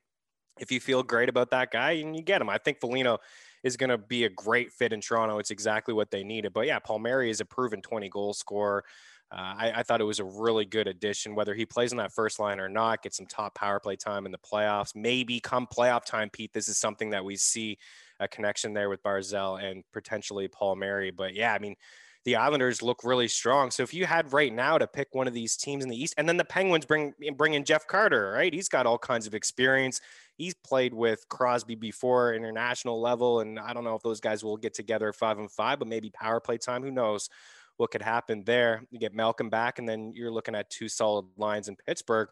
if 0.61 0.71
you 0.71 0.79
feel 0.79 1.03
great 1.03 1.29
about 1.29 1.51
that 1.51 1.73
guy, 1.73 1.93
and 1.93 2.15
you 2.15 2.23
get 2.23 2.41
him. 2.41 2.49
I 2.49 2.59
think 2.59 2.81
Foligno 2.81 3.19
is 3.63 3.77
going 3.77 3.91
to 3.91 3.99
be 3.99 4.25
a 4.25 4.31
great 4.31 4.73
fit 4.73 4.93
in 4.93 5.01
Toronto. 5.01 5.39
It's 5.39 5.51
exactly 5.51 5.95
what 5.95 6.11
they 6.11 6.25
needed. 6.25 6.53
But 6.53 6.67
yeah, 6.67 6.79
Palmieri 6.79 7.31
is 7.31 7.41
a 7.41 7.45
proven 7.45 7.81
20 7.81 8.09
goal 8.09 8.35
scorer. 8.35 8.85
Uh, 9.31 9.55
I, 9.59 9.73
I, 9.77 9.83
thought 9.83 10.01
it 10.01 10.05
was 10.05 10.21
a 10.21 10.25
really 10.25 10.65
good 10.65 10.89
addition, 10.89 11.35
whether 11.35 11.55
he 11.55 11.67
plays 11.67 11.93
on 11.93 11.99
that 11.99 12.15
first 12.15 12.39
line 12.39 12.59
or 12.59 12.69
not, 12.69 13.03
get 13.03 13.13
some 13.13 13.27
top 13.27 13.55
power 13.55 13.79
play 13.79 13.95
time 13.95 14.25
in 14.25 14.33
the 14.33 14.39
playoffs. 14.39 14.97
Maybe 14.97 15.39
come 15.39 15.67
playoff 15.67 16.07
time, 16.07 16.31
Pete, 16.31 16.55
this 16.55 16.67
is 16.67 16.79
something 16.79 17.11
that 17.11 17.23
we 17.23 17.37
see 17.37 17.77
a 18.21 18.27
connection 18.27 18.73
there 18.73 18.89
with 18.89 19.03
Barzal 19.03 19.63
and 19.63 19.85
potentially 19.93 20.49
Palmieri. 20.49 21.11
But 21.11 21.35
yeah, 21.35 21.53
I 21.53 21.59
mean, 21.59 21.77
the 22.25 22.37
Islanders 22.37 22.83
look 22.83 23.05
really 23.05 23.29
strong. 23.29 23.71
So 23.71 23.83
if 23.83 23.93
you 23.95 24.07
had 24.07 24.33
right 24.33 24.53
now 24.53 24.79
to 24.79 24.87
pick 24.87 25.09
one 25.13 25.27
of 25.27 25.35
these 25.35 25.57
teams 25.57 25.85
in 25.85 25.91
the 25.91 25.97
East, 25.97 26.15
and 26.17 26.29
then 26.29 26.37
the 26.37 26.45
Penguins 26.45 26.85
bring 26.87 27.15
bring 27.37 27.55
in 27.55 27.65
Jeff 27.65 27.87
Carter, 27.87 28.33
right? 28.33 28.53
He's 28.53 28.69
got 28.69 28.87
all 28.87 28.99
kinds 28.99 29.27
of 29.27 29.35
experience. 29.35 30.01
He's 30.39 30.55
played 30.55 30.95
with 30.95 31.29
Crosby 31.29 31.75
before 31.75 32.33
international 32.33 33.01
level, 33.01 33.41
and 33.41 33.59
I 33.59 33.73
don't 33.73 33.83
know 33.83 33.97
if 33.97 34.03
those 34.03 34.21
guys 34.21 34.45
will 34.45 34.57
get 34.57 34.73
together 34.73 35.13
five 35.13 35.39
and 35.39 35.51
five, 35.51 35.81
but 35.81 35.89
maybe 35.89 36.11
power 36.11 36.39
play 36.39 36.59
time. 36.59 36.85
Who 36.85 36.93
knows 36.93 37.29
what 37.77 37.91
could 37.91 38.03
happen 38.03 38.45
there? 38.45 38.85
You 38.93 39.01
get 39.01 39.13
Malkin 39.13 39.51
back, 39.51 39.81
and 39.81 39.89
then 39.89 40.13
you're 40.15 40.31
looking 40.31 40.55
at 40.55 40.71
two 40.71 40.89
solid 40.89 41.27
lines 41.37 41.67
in 41.67 41.75
Pittsburgh. 41.75 42.29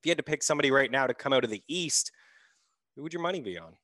If 0.00 0.06
you 0.06 0.10
had 0.10 0.18
to 0.18 0.24
pick 0.24 0.42
somebody 0.42 0.72
right 0.72 0.90
now 0.90 1.06
to 1.06 1.14
come 1.14 1.32
out 1.32 1.44
of 1.44 1.50
the 1.50 1.62
East, 1.68 2.10
who 2.96 3.04
would 3.04 3.12
your 3.12 3.22
money 3.22 3.40
be 3.40 3.56
on? 3.58 3.74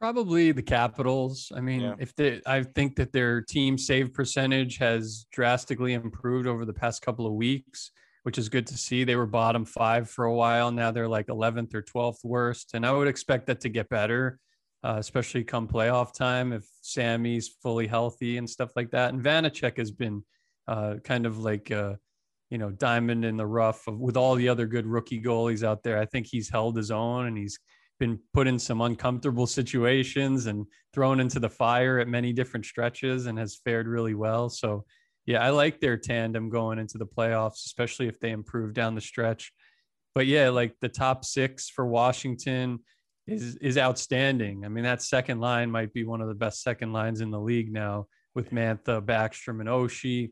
Probably 0.00 0.50
the 0.50 0.62
Capitals. 0.62 1.52
I 1.54 1.60
mean, 1.60 1.82
yeah. 1.82 1.94
if 2.00 2.16
they, 2.16 2.40
I 2.44 2.64
think 2.64 2.96
that 2.96 3.12
their 3.12 3.42
team 3.42 3.78
save 3.78 4.12
percentage 4.12 4.78
has 4.78 5.26
drastically 5.30 5.92
improved 5.92 6.48
over 6.48 6.64
the 6.64 6.72
past 6.72 7.02
couple 7.02 7.28
of 7.28 7.34
weeks, 7.34 7.92
which 8.22 8.38
is 8.38 8.48
good 8.48 8.66
to 8.68 8.76
see. 8.76 9.04
They 9.04 9.16
were 9.16 9.26
bottom 9.26 9.64
five 9.64 10.08
for 10.08 10.24
a 10.24 10.34
while. 10.34 10.70
Now 10.70 10.90
they're 10.90 11.08
like 11.08 11.26
11th 11.26 11.74
or 11.74 11.82
12th 11.82 12.24
worst. 12.24 12.74
And 12.74 12.86
I 12.86 12.92
would 12.92 13.08
expect 13.08 13.46
that 13.46 13.60
to 13.62 13.68
get 13.68 13.88
better, 13.88 14.38
uh, 14.84 14.96
especially 14.98 15.44
come 15.44 15.68
playoff 15.68 16.12
time 16.12 16.52
if 16.52 16.64
Sammy's 16.82 17.48
fully 17.62 17.86
healthy 17.86 18.38
and 18.38 18.48
stuff 18.48 18.70
like 18.76 18.90
that. 18.90 19.12
And 19.12 19.22
Vanecek 19.22 19.78
has 19.78 19.90
been 19.90 20.22
uh, 20.68 20.96
kind 21.04 21.26
of 21.26 21.38
like, 21.38 21.70
a, 21.70 21.98
you 22.50 22.58
know, 22.58 22.70
diamond 22.70 23.24
in 23.24 23.38
the 23.38 23.46
rough 23.46 23.86
of, 23.88 23.98
with 23.98 24.16
all 24.16 24.34
the 24.34 24.48
other 24.48 24.66
good 24.66 24.86
rookie 24.86 25.22
goalies 25.22 25.64
out 25.64 25.82
there. 25.82 25.98
I 25.98 26.04
think 26.04 26.26
he's 26.26 26.50
held 26.50 26.76
his 26.76 26.90
own 26.90 27.26
and 27.26 27.36
he's 27.36 27.58
been 27.98 28.18
put 28.34 28.46
in 28.46 28.58
some 28.58 28.80
uncomfortable 28.82 29.46
situations 29.46 30.46
and 30.46 30.66
thrown 30.92 31.18
into 31.18 31.40
the 31.40 31.48
fire 31.48 31.98
at 31.98 32.08
many 32.08 32.32
different 32.32 32.66
stretches 32.66 33.26
and 33.26 33.38
has 33.38 33.60
fared 33.64 33.88
really 33.88 34.14
well. 34.14 34.50
So, 34.50 34.84
yeah, 35.26 35.44
I 35.44 35.50
like 35.50 35.80
their 35.80 35.96
tandem 35.96 36.48
going 36.48 36.78
into 36.78 36.98
the 36.98 37.06
playoffs, 37.06 37.64
especially 37.66 38.08
if 38.08 38.18
they 38.18 38.30
improve 38.30 38.74
down 38.74 38.94
the 38.94 39.00
stretch. 39.00 39.52
But 40.14 40.26
yeah, 40.26 40.48
like 40.50 40.74
the 40.80 40.88
top 40.88 41.24
six 41.24 41.70
for 41.70 41.86
Washington 41.86 42.80
is 43.26 43.56
is 43.56 43.78
outstanding. 43.78 44.64
I 44.64 44.68
mean, 44.68 44.84
that 44.84 45.02
second 45.02 45.40
line 45.40 45.70
might 45.70 45.92
be 45.92 46.04
one 46.04 46.20
of 46.20 46.28
the 46.28 46.34
best 46.34 46.62
second 46.62 46.92
lines 46.92 47.20
in 47.20 47.30
the 47.30 47.40
league 47.40 47.72
now 47.72 48.06
with 48.34 48.50
Mantha, 48.50 49.00
Backstrom, 49.00 49.60
and 49.60 49.68
Oshie. 49.68 50.30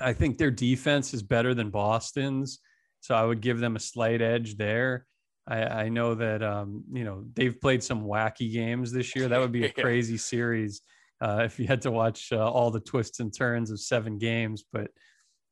I 0.00 0.12
think 0.12 0.38
their 0.38 0.50
defense 0.50 1.12
is 1.12 1.22
better 1.22 1.54
than 1.54 1.70
Boston's, 1.70 2.60
so 3.00 3.14
I 3.14 3.24
would 3.24 3.40
give 3.40 3.58
them 3.58 3.76
a 3.76 3.80
slight 3.80 4.22
edge 4.22 4.56
there. 4.56 5.06
I, 5.46 5.62
I 5.64 5.88
know 5.88 6.14
that 6.14 6.42
um, 6.42 6.84
you 6.92 7.04
know 7.04 7.24
they've 7.34 7.60
played 7.60 7.82
some 7.82 8.04
wacky 8.04 8.52
games 8.52 8.92
this 8.92 9.16
year. 9.16 9.28
That 9.28 9.40
would 9.40 9.52
be 9.52 9.64
a 9.64 9.72
crazy 9.82 10.16
series 10.16 10.82
uh, 11.24 11.42
if 11.42 11.58
you 11.58 11.66
had 11.66 11.80
to 11.80 11.90
watch 11.90 12.32
uh, 12.32 12.50
all 12.50 12.70
the 12.70 12.80
twists 12.80 13.20
and 13.20 13.34
turns 13.34 13.70
of 13.70 13.80
seven 13.80 14.18
games. 14.18 14.62
But 14.70 14.90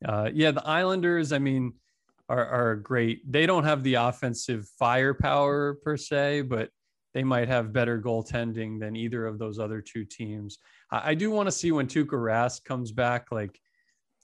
uh, 0.04 0.28
yeah, 0.34 0.50
the 0.50 0.66
Islanders, 0.66 1.32
I 1.32 1.38
mean, 1.38 1.72
are, 2.28 2.46
are 2.46 2.76
great. 2.76 3.30
They 3.30 3.46
don't 3.46 3.64
have 3.64 3.82
the 3.82 3.94
offensive 3.94 4.68
firepower 4.78 5.78
per 5.82 5.96
se, 5.96 6.42
but 6.42 6.68
they 7.14 7.24
might 7.24 7.48
have 7.48 7.72
better 7.72 8.00
goaltending 8.00 8.80
than 8.80 8.96
either 8.96 9.26
of 9.26 9.38
those 9.38 9.58
other 9.58 9.80
two 9.80 10.04
teams. 10.04 10.58
I, 10.90 11.10
I 11.10 11.14
do 11.14 11.30
want 11.30 11.46
to 11.46 11.52
see 11.52 11.72
when 11.72 11.86
Tuukka 11.86 12.08
Rask 12.08 12.64
comes 12.64 12.92
back, 12.92 13.32
like 13.32 13.58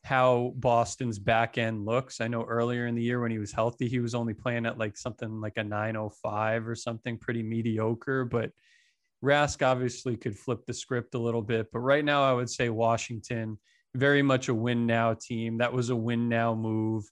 how 0.04 0.52
Boston's 0.56 1.18
back 1.18 1.56
end 1.56 1.86
looks. 1.86 2.20
I 2.20 2.28
know 2.28 2.44
earlier 2.44 2.86
in 2.86 2.94
the 2.94 3.02
year 3.02 3.22
when 3.22 3.30
he 3.30 3.38
was 3.38 3.52
healthy, 3.52 3.88
he 3.88 4.00
was 4.00 4.14
only 4.14 4.34
playing 4.34 4.66
at 4.66 4.76
like 4.76 4.98
something 4.98 5.40
like 5.40 5.56
a 5.56 5.64
905 5.64 6.68
or 6.68 6.74
something 6.74 7.16
pretty 7.16 7.42
mediocre, 7.42 8.26
but 8.26 8.50
Rask 9.24 9.66
obviously 9.66 10.16
could 10.16 10.38
flip 10.38 10.64
the 10.66 10.74
script 10.74 11.14
a 11.14 11.18
little 11.18 11.42
bit. 11.42 11.68
But 11.72 11.80
right 11.80 12.04
now, 12.04 12.22
I 12.22 12.32
would 12.32 12.50
say 12.50 12.68
Washington, 12.68 13.58
very 13.94 14.22
much 14.22 14.48
a 14.48 14.54
win 14.54 14.86
now 14.86 15.14
team. 15.14 15.58
That 15.58 15.72
was 15.72 15.90
a 15.90 15.96
win 15.96 16.28
now 16.28 16.54
move 16.54 17.04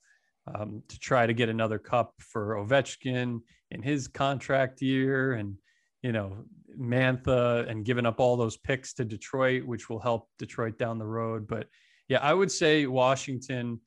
um, 0.55 0.83
to 0.89 0.99
try 0.99 1.27
to 1.27 1.33
get 1.35 1.49
another 1.49 1.79
cup 1.79 2.15
for 2.19 2.57
Ovechkin 2.57 3.41
in 3.71 3.83
his 3.83 4.07
contract 4.07 4.83
year. 4.83 5.33
And, 5.35 5.57
you 6.03 6.13
know, 6.13 6.45
Mantha 6.79 7.69
and 7.69 7.85
giving 7.85 8.07
up 8.07 8.21
all 8.21 8.37
those 8.37 8.57
picks 8.57 8.93
to 8.95 9.05
Detroit, 9.05 9.65
which 9.65 9.89
will 9.89 9.99
help 9.99 10.29
Detroit 10.39 10.79
down 10.79 10.99
the 10.99 11.07
road. 11.07 11.49
But 11.49 11.69
yeah, 12.09 12.19
I 12.19 12.35
would 12.35 12.53
say 12.53 12.87
Washington 12.87 13.81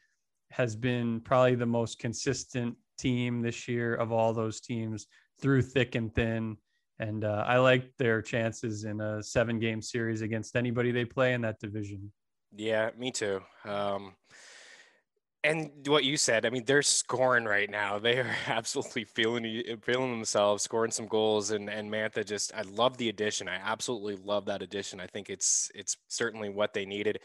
has 0.51 0.75
been 0.75 1.21
probably 1.21 1.55
the 1.55 1.65
most 1.65 1.99
consistent 1.99 2.75
team 2.97 3.41
this 3.41 3.67
year 3.67 3.95
of 3.95 4.11
all 4.11 4.33
those 4.33 4.59
teams 4.59 5.07
through 5.39 5.61
thick 5.61 5.95
and 5.95 6.13
thin. 6.13 6.57
And 6.99 7.23
uh, 7.23 7.45
I 7.47 7.57
like 7.57 7.95
their 7.97 8.21
chances 8.21 8.83
in 8.83 8.99
a 8.99 9.23
seven 9.23 9.59
game 9.59 9.81
series 9.81 10.21
against 10.21 10.55
anybody 10.55 10.91
they 10.91 11.05
play 11.05 11.33
in 11.33 11.41
that 11.41 11.59
division. 11.59 12.11
Yeah, 12.55 12.89
me 12.97 13.11
too. 13.11 13.41
Um, 13.63 14.13
and 15.43 15.71
what 15.87 16.03
you 16.03 16.17
said, 16.17 16.45
I 16.45 16.49
mean, 16.49 16.65
they're 16.65 16.81
scoring 16.81 17.45
right 17.45 17.69
now. 17.69 17.97
They 17.97 18.19
are 18.19 18.35
absolutely 18.47 19.05
feeling 19.05 19.63
feeling 19.81 20.11
themselves, 20.11 20.63
scoring 20.63 20.91
some 20.91 21.07
goals. 21.07 21.51
And 21.51 21.69
and 21.69 21.89
Mantha 21.89 22.25
just, 22.25 22.53
I 22.53 22.63
love 22.63 22.97
the 22.97 23.09
addition. 23.09 23.47
I 23.47 23.55
absolutely 23.55 24.17
love 24.17 24.45
that 24.45 24.61
addition. 24.61 24.99
I 24.99 25.07
think 25.07 25.29
it's 25.29 25.71
it's 25.73 25.95
certainly 26.07 26.49
what 26.49 26.73
they 26.73 26.85
needed. 26.85 27.19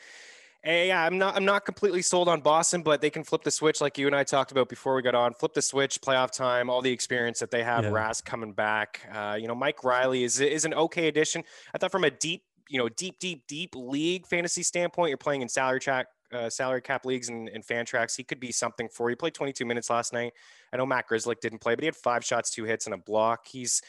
Hey, 0.64 0.88
yeah, 0.88 1.04
I'm 1.04 1.18
not 1.18 1.36
I'm 1.36 1.44
not 1.44 1.66
completely 1.66 2.00
sold 2.00 2.26
on 2.26 2.40
Boston, 2.40 2.80
but 2.80 3.02
they 3.02 3.10
can 3.10 3.22
flip 3.22 3.42
the 3.42 3.50
switch 3.50 3.82
like 3.82 3.98
you 3.98 4.06
and 4.06 4.16
I 4.16 4.24
talked 4.24 4.50
about 4.50 4.70
before 4.70 4.94
we 4.94 5.02
got 5.02 5.14
on. 5.14 5.34
Flip 5.34 5.52
the 5.52 5.60
switch, 5.60 6.00
playoff 6.00 6.30
time, 6.30 6.70
all 6.70 6.80
the 6.80 6.90
experience 6.90 7.38
that 7.40 7.50
they 7.50 7.62
have. 7.62 7.84
Yeah. 7.84 7.90
Rask 7.90 8.24
coming 8.24 8.54
back. 8.54 9.06
Uh, 9.12 9.36
you 9.38 9.46
know, 9.46 9.54
Mike 9.54 9.84
Reilly 9.84 10.24
is 10.24 10.40
is 10.40 10.64
an 10.64 10.72
okay 10.72 11.08
addition. 11.08 11.44
I 11.74 11.78
thought 11.78 11.92
from 11.92 12.04
a 12.04 12.10
deep, 12.10 12.44
you 12.70 12.78
know, 12.78 12.88
deep, 12.88 13.18
deep, 13.18 13.46
deep 13.46 13.74
league 13.76 14.26
fantasy 14.26 14.62
standpoint, 14.62 15.10
you're 15.10 15.18
playing 15.18 15.42
in 15.42 15.50
salary 15.50 15.80
track. 15.80 16.06
Uh, 16.32 16.50
salary 16.50 16.82
cap 16.82 17.04
leagues 17.04 17.28
and, 17.28 17.48
and 17.50 17.86
tracks, 17.86 18.16
he 18.16 18.24
could 18.24 18.40
be 18.40 18.50
something 18.50 18.88
for 18.88 19.08
you. 19.08 19.12
He 19.12 19.16
played 19.16 19.34
22 19.34 19.64
minutes 19.64 19.88
last 19.88 20.12
night. 20.12 20.32
I 20.72 20.76
know 20.76 20.84
Matt 20.84 21.08
Grzelcyk 21.08 21.38
didn't 21.38 21.60
play, 21.60 21.76
but 21.76 21.82
he 21.82 21.86
had 21.86 21.94
five 21.94 22.24
shots, 22.24 22.50
two 22.50 22.64
hits, 22.64 22.86
and 22.86 22.94
a 22.94 22.98
block. 22.98 23.46
He's 23.46 23.82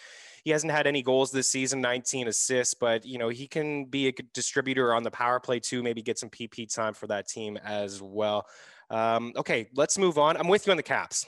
he 0.46 0.52
hasn't 0.52 0.72
had 0.72 0.86
any 0.86 1.02
goals 1.02 1.32
this 1.32 1.50
season, 1.50 1.82
19 1.82 2.28
assists, 2.28 2.76
but 2.76 3.04
you 3.04 3.18
know 3.18 3.30
he 3.30 3.48
can 3.48 3.86
be 3.86 4.08
a 4.08 4.14
distributor 4.34 4.94
on 4.94 5.02
the 5.02 5.10
power 5.10 5.40
play 5.40 5.60
too. 5.60 5.82
Maybe 5.82 6.04
get 6.04 6.20
some 6.20 6.30
PP 6.30 6.74
time 6.74 6.94
for 6.94 7.08
that 7.08 7.28
team 7.28 7.58
as 7.58 8.00
well. 8.00 8.46
Um, 8.92 9.34
okay, 9.36 9.68
let's 9.74 9.98
move 9.98 10.20
on. 10.20 10.38
I'm 10.38 10.48
with 10.48 10.68
you 10.68 10.72
on 10.72 10.78
the 10.78 10.84
Caps. 10.84 11.26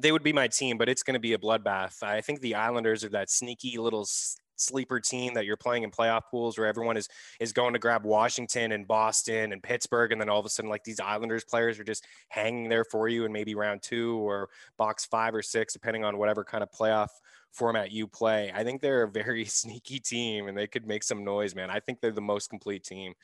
They 0.00 0.10
would 0.10 0.22
be 0.22 0.32
my 0.32 0.48
team, 0.48 0.78
but 0.78 0.88
it's 0.88 1.02
going 1.02 1.14
to 1.14 1.20
be 1.20 1.34
a 1.34 1.38
bloodbath. 1.38 2.02
I 2.02 2.22
think 2.22 2.40
the 2.40 2.54
Islanders 2.54 3.04
are 3.04 3.10
that 3.10 3.28
sneaky 3.28 3.76
little 3.76 4.08
sleeper 4.60 5.00
team 5.00 5.34
that 5.34 5.46
you're 5.46 5.56
playing 5.56 5.82
in 5.82 5.90
playoff 5.90 6.22
pools 6.30 6.58
where 6.58 6.66
everyone 6.66 6.96
is 6.96 7.08
is 7.40 7.52
going 7.52 7.72
to 7.72 7.78
grab 7.78 8.04
Washington 8.04 8.72
and 8.72 8.86
Boston 8.86 9.52
and 9.52 9.62
Pittsburgh 9.62 10.12
and 10.12 10.20
then 10.20 10.28
all 10.28 10.40
of 10.40 10.46
a 10.46 10.48
sudden 10.48 10.70
like 10.70 10.84
these 10.84 11.00
Islanders 11.00 11.44
players 11.44 11.78
are 11.78 11.84
just 11.84 12.04
hanging 12.28 12.68
there 12.68 12.84
for 12.84 13.08
you 13.08 13.24
in 13.24 13.32
maybe 13.32 13.54
round 13.54 13.82
2 13.82 14.18
or 14.18 14.48
box 14.76 15.04
5 15.04 15.34
or 15.34 15.42
6 15.42 15.72
depending 15.72 16.04
on 16.04 16.18
whatever 16.18 16.44
kind 16.44 16.62
of 16.62 16.70
playoff 16.70 17.08
format 17.52 17.90
you 17.90 18.06
play. 18.06 18.52
I 18.54 18.64
think 18.64 18.80
they're 18.80 19.02
a 19.02 19.10
very 19.10 19.44
sneaky 19.46 19.98
team 19.98 20.48
and 20.48 20.56
they 20.56 20.66
could 20.66 20.86
make 20.86 21.02
some 21.02 21.24
noise, 21.24 21.54
man. 21.54 21.70
I 21.70 21.80
think 21.80 22.00
they're 22.00 22.12
the 22.12 22.20
most 22.20 22.48
complete 22.50 22.84
team 22.84 23.14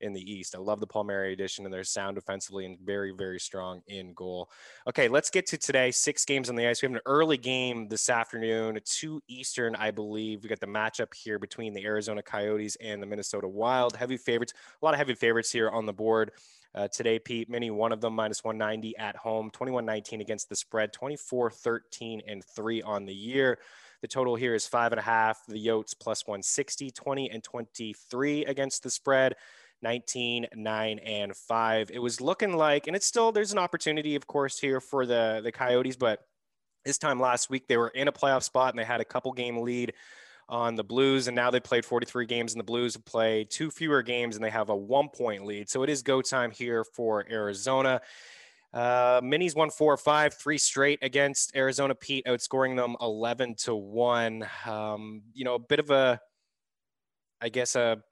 in 0.00 0.12
the 0.12 0.32
East. 0.32 0.54
I 0.54 0.58
love 0.58 0.80
the 0.80 0.86
Palmieri 0.86 1.32
edition 1.32 1.64
and 1.64 1.72
they're 1.72 1.84
sound 1.84 2.16
defensively 2.16 2.66
and 2.66 2.78
very, 2.80 3.12
very 3.12 3.38
strong 3.38 3.82
in 3.88 4.12
goal. 4.14 4.50
Okay, 4.88 5.08
let's 5.08 5.30
get 5.30 5.46
to 5.46 5.58
today. 5.58 5.90
Six 5.90 6.24
games 6.24 6.48
on 6.48 6.56
the 6.56 6.66
ice. 6.66 6.82
We 6.82 6.86
have 6.86 6.94
an 6.94 7.02
early 7.06 7.36
game 7.36 7.88
this 7.88 8.08
afternoon, 8.08 8.78
two 8.84 9.22
Eastern, 9.28 9.74
I 9.76 9.90
believe. 9.90 10.42
We 10.42 10.48
got 10.48 10.60
the 10.60 10.66
matchup 10.66 11.14
here 11.14 11.38
between 11.38 11.74
the 11.74 11.84
Arizona 11.84 12.22
Coyotes 12.22 12.76
and 12.76 13.02
the 13.02 13.06
Minnesota 13.06 13.48
Wild. 13.48 13.96
Heavy 13.96 14.16
favorites, 14.16 14.52
a 14.80 14.84
lot 14.84 14.94
of 14.94 14.98
heavy 14.98 15.14
favorites 15.14 15.50
here 15.50 15.70
on 15.70 15.86
the 15.86 15.92
board. 15.92 16.32
Uh, 16.72 16.86
today, 16.86 17.18
Pete, 17.18 17.50
many 17.50 17.70
one 17.70 17.90
of 17.90 18.00
them 18.00 18.14
minus 18.14 18.44
190 18.44 18.96
at 18.96 19.16
home, 19.16 19.50
21 19.50 19.84
19 19.84 20.20
against 20.20 20.48
the 20.48 20.54
spread, 20.54 20.92
24 20.92 21.50
13 21.50 22.22
and 22.28 22.44
3 22.44 22.82
on 22.82 23.04
the 23.04 23.14
year. 23.14 23.58
The 24.02 24.08
total 24.08 24.34
here 24.34 24.54
is 24.54 24.66
five 24.66 24.92
and 24.92 24.98
a 24.98 25.02
half. 25.02 25.44
The 25.46 25.66
Yotes 25.66 25.94
plus 25.98 26.26
160, 26.26 26.90
20 26.90 27.30
and 27.30 27.42
23 27.42 28.44
against 28.46 28.82
the 28.82 28.90
spread. 28.90 29.34
19 29.82 30.46
9 30.54 30.98
and 30.98 31.36
5 31.36 31.90
it 31.90 31.98
was 31.98 32.20
looking 32.20 32.56
like 32.56 32.86
and 32.86 32.94
it's 32.94 33.06
still 33.06 33.32
there's 33.32 33.52
an 33.52 33.58
opportunity 33.58 34.14
of 34.14 34.26
course 34.26 34.58
here 34.58 34.80
for 34.80 35.06
the 35.06 35.40
the 35.42 35.52
coyotes 35.52 35.96
but 35.96 36.20
this 36.84 36.98
time 36.98 37.20
last 37.20 37.50
week 37.50 37.66
they 37.68 37.76
were 37.76 37.88
in 37.88 38.08
a 38.08 38.12
playoff 38.12 38.42
spot 38.42 38.72
and 38.72 38.78
they 38.78 38.84
had 38.84 39.00
a 39.00 39.04
couple 39.04 39.32
game 39.32 39.58
lead 39.58 39.92
on 40.50 40.74
the 40.74 40.84
Blues, 40.84 41.28
and 41.28 41.34
now 41.34 41.50
they 41.50 41.60
played 41.60 41.84
43 41.84 42.26
games, 42.26 42.52
and 42.52 42.60
the 42.60 42.64
Blues 42.64 42.94
have 42.94 43.04
played 43.04 43.50
two 43.50 43.70
fewer 43.70 44.02
games, 44.02 44.34
and 44.34 44.44
they 44.44 44.50
have 44.50 44.68
a 44.68 44.76
one 44.76 45.08
point 45.08 45.46
lead. 45.46 45.70
So 45.70 45.84
it 45.84 45.88
is 45.88 46.02
go 46.02 46.20
time 46.20 46.50
here 46.50 46.84
for 46.84 47.24
Arizona. 47.30 48.00
Uh, 48.74 49.20
Minis 49.20 49.56
won 49.56 49.70
four 49.70 49.92
or 49.92 49.96
five, 49.96 50.34
three 50.34 50.58
straight 50.58 50.98
against 51.02 51.56
Arizona. 51.56 51.94
Pete 51.94 52.26
outscoring 52.26 52.76
them 52.76 52.96
11 53.00 53.54
to 53.60 53.74
one. 53.74 54.46
Um, 54.66 55.22
you 55.32 55.44
know, 55.44 55.54
a 55.54 55.58
bit 55.58 55.78
of 55.78 55.90
a, 55.90 56.20
I 57.40 57.48
guess, 57.48 57.76
a 57.76 58.02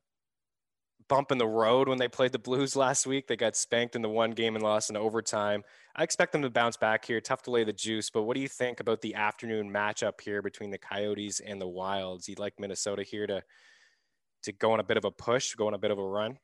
bump 1.09 1.33
in 1.33 1.39
the 1.39 1.47
road 1.47 1.89
when 1.89 1.99
they 1.99 2.09
played 2.09 2.33
the 2.33 2.39
Blues 2.39 2.77
last 2.77 3.07
week. 3.07 3.27
They 3.27 3.37
got 3.37 3.57
spanked 3.57 3.97
in 3.97 4.03
the 4.03 4.09
one 4.09 4.33
game 4.33 4.55
and 4.55 4.63
lost 4.63 4.91
in 4.91 4.97
overtime. 4.97 5.65
I 5.97 6.05
expect 6.05 6.33
them 6.33 6.43
to 6.43 6.51
bounce 6.51 6.77
back 6.77 7.05
here. 7.05 7.21
Tough 7.21 7.43
to 7.43 7.51
lay 7.51 7.65
the 7.65 7.73
juice, 7.73 8.11
but 8.11 8.23
what 8.23 8.35
do 8.35 8.41
you 8.41 8.49
think 8.49 8.81
about 8.81 9.01
the 9.01 9.15
afternoon 9.15 9.71
matchup 9.71 10.21
here 10.21 10.43
between 10.43 10.71
the 10.71 10.79
Coyotes 10.79 11.41
and 11.41 11.61
the 11.61 11.67
Wilds? 11.67 12.29
You'd 12.29 12.39
like 12.39 12.55
Minnesota 12.59 13.03
here 13.03 13.27
to 13.27 13.43
to 14.45 14.53
go 14.53 14.73
on 14.73 14.81
a 14.81 14.85
bit 14.85 14.97
of 14.97 15.05
a 15.05 15.11
push, 15.11 15.55
go 15.55 15.67
on 15.67 15.75
a 15.75 15.79
bit 15.79 15.91
of 15.91 15.99
a 15.99 16.05
run? 16.05 16.39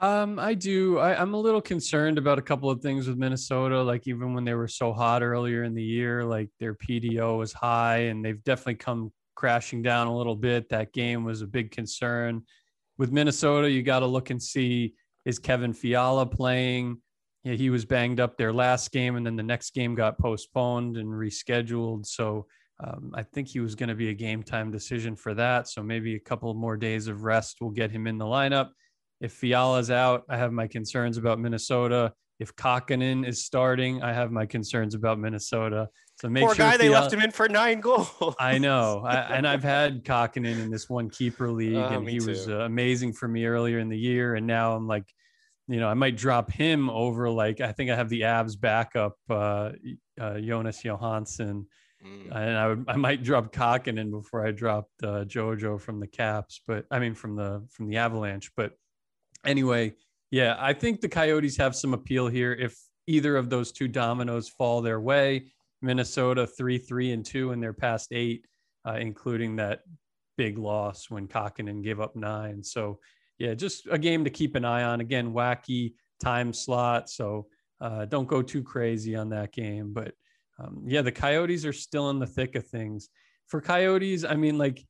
Um, 0.00 0.38
I 0.38 0.54
do. 0.54 0.98
I, 0.98 1.20
I'm 1.20 1.34
a 1.34 1.38
little 1.38 1.60
concerned 1.60 2.18
about 2.18 2.38
a 2.38 2.42
couple 2.42 2.70
of 2.70 2.80
things 2.80 3.08
with 3.08 3.16
Minnesota. 3.16 3.82
Like 3.82 4.06
even 4.06 4.32
when 4.32 4.44
they 4.44 4.54
were 4.54 4.68
so 4.68 4.92
hot 4.92 5.22
earlier 5.22 5.64
in 5.64 5.74
the 5.74 5.82
year, 5.82 6.24
like 6.24 6.50
their 6.60 6.74
PDO 6.74 7.38
was 7.38 7.52
high, 7.52 8.02
and 8.02 8.24
they've 8.24 8.42
definitely 8.44 8.76
come 8.76 9.12
crashing 9.34 9.82
down 9.82 10.06
a 10.06 10.16
little 10.16 10.36
bit. 10.36 10.68
That 10.68 10.92
game 10.92 11.24
was 11.24 11.42
a 11.42 11.46
big 11.46 11.72
concern. 11.72 12.44
With 12.98 13.12
Minnesota, 13.12 13.70
you 13.70 13.82
got 13.82 14.00
to 14.00 14.06
look 14.06 14.30
and 14.30 14.42
see 14.42 14.94
is 15.24 15.38
Kevin 15.38 15.72
Fiala 15.72 16.26
playing? 16.26 16.98
Yeah, 17.44 17.54
he 17.54 17.70
was 17.70 17.84
banged 17.84 18.18
up 18.18 18.36
their 18.36 18.52
last 18.52 18.90
game, 18.90 19.16
and 19.16 19.24
then 19.24 19.36
the 19.36 19.42
next 19.42 19.72
game 19.72 19.94
got 19.94 20.18
postponed 20.18 20.96
and 20.96 21.08
rescheduled. 21.08 22.06
So 22.06 22.46
um, 22.82 23.12
I 23.14 23.22
think 23.22 23.48
he 23.48 23.60
was 23.60 23.74
going 23.74 23.88
to 23.88 23.94
be 23.94 24.10
a 24.10 24.14
game 24.14 24.42
time 24.42 24.70
decision 24.70 25.16
for 25.16 25.34
that. 25.34 25.68
So 25.68 25.82
maybe 25.82 26.16
a 26.16 26.20
couple 26.20 26.52
more 26.54 26.76
days 26.76 27.06
of 27.06 27.22
rest 27.22 27.60
will 27.60 27.70
get 27.70 27.90
him 27.90 28.06
in 28.06 28.18
the 28.18 28.24
lineup. 28.24 28.70
If 29.20 29.32
Fiala's 29.32 29.90
out, 29.90 30.24
I 30.28 30.36
have 30.36 30.52
my 30.52 30.66
concerns 30.66 31.16
about 31.16 31.40
Minnesota. 31.40 32.12
If 32.38 32.54
Kahkonen 32.54 33.26
is 33.26 33.44
starting, 33.44 34.02
I 34.02 34.12
have 34.12 34.30
my 34.30 34.46
concerns 34.46 34.94
about 34.94 35.18
Minnesota. 35.18 35.88
So 36.20 36.28
make 36.28 36.44
Poor 36.44 36.54
sure 36.54 36.66
guy, 36.66 36.76
they 36.76 36.88
left 36.88 37.12
him 37.12 37.20
in 37.20 37.30
for 37.32 37.48
nine 37.48 37.80
goals. 37.80 38.34
I 38.38 38.58
know, 38.58 39.02
I, 39.06 39.16
and 39.36 39.46
I've 39.46 39.64
had 39.64 40.04
Kahkonen 40.04 40.60
in 40.60 40.70
this 40.70 40.88
one 40.88 41.10
keeper 41.10 41.50
league, 41.50 41.76
Oh, 41.76 41.88
and 41.88 42.08
he 42.08 42.20
was 42.20 42.48
uh, 42.48 42.60
amazing 42.60 43.12
for 43.12 43.26
me 43.26 43.44
earlier 43.46 43.78
in 43.80 43.88
the 43.88 43.98
year. 43.98 44.36
And 44.36 44.46
now 44.46 44.74
I'm 44.76 44.86
like, 44.86 45.04
you 45.66 45.80
know, 45.80 45.88
I 45.88 45.94
might 45.94 46.16
drop 46.16 46.50
him 46.50 46.88
over. 46.90 47.28
Like 47.28 47.60
I 47.60 47.72
think 47.72 47.90
I 47.90 47.96
have 47.96 48.08
the 48.08 48.24
Abs 48.24 48.56
backup, 48.56 49.16
uh, 49.28 49.72
uh, 50.20 50.38
Jonas 50.40 50.82
Johansson, 50.84 51.66
Mm. 52.06 52.30
and 52.32 52.56
I 52.56 52.68
would 52.68 52.84
I 52.86 52.94
might 52.94 53.24
drop 53.24 53.52
Kahkonen 53.52 54.12
before 54.12 54.46
I 54.46 54.52
dropped 54.52 55.02
uh, 55.02 55.24
JoJo 55.24 55.80
from 55.80 55.98
the 55.98 56.06
Caps, 56.06 56.60
but 56.64 56.84
I 56.92 57.00
mean 57.00 57.12
from 57.12 57.34
the 57.34 57.66
from 57.72 57.88
the 57.88 57.96
Avalanche. 57.96 58.52
But 58.56 58.74
anyway, 59.44 59.94
yeah, 60.30 60.56
I 60.58 60.72
think 60.72 61.00
the 61.00 61.08
Coyotes 61.08 61.56
have 61.56 61.74
some 61.74 61.94
appeal 61.94 62.28
here 62.28 62.52
if 62.52 62.76
either 63.06 63.36
of 63.36 63.48
those 63.48 63.72
two 63.72 63.88
dominoes 63.88 64.48
fall 64.48 64.82
their 64.82 65.00
way. 65.00 65.46
Minnesota 65.80 66.46
three 66.46 66.78
three 66.78 67.12
and 67.12 67.24
two 67.24 67.52
in 67.52 67.60
their 67.60 67.72
past 67.72 68.08
eight, 68.12 68.44
uh, 68.86 68.94
including 68.94 69.56
that 69.56 69.80
big 70.36 70.58
loss 70.58 71.08
when 71.08 71.28
Kahkonen 71.28 71.82
gave 71.82 72.00
up 72.00 72.16
nine. 72.16 72.62
So 72.62 72.98
yeah, 73.38 73.54
just 73.54 73.86
a 73.90 73.98
game 73.98 74.24
to 74.24 74.30
keep 74.30 74.54
an 74.56 74.64
eye 74.64 74.82
on. 74.82 75.00
Again, 75.00 75.32
wacky 75.32 75.92
time 76.20 76.52
slot, 76.52 77.08
so 77.08 77.46
uh, 77.80 78.04
don't 78.06 78.26
go 78.26 78.42
too 78.42 78.62
crazy 78.62 79.14
on 79.14 79.28
that 79.30 79.52
game. 79.52 79.92
But 79.92 80.14
um, 80.58 80.82
yeah, 80.86 81.02
the 81.02 81.12
Coyotes 81.12 81.64
are 81.64 81.72
still 81.72 82.10
in 82.10 82.18
the 82.18 82.26
thick 82.26 82.56
of 82.56 82.66
things. 82.66 83.08
For 83.46 83.60
Coyotes, 83.60 84.24
I 84.24 84.34
mean, 84.34 84.58
like, 84.58 84.84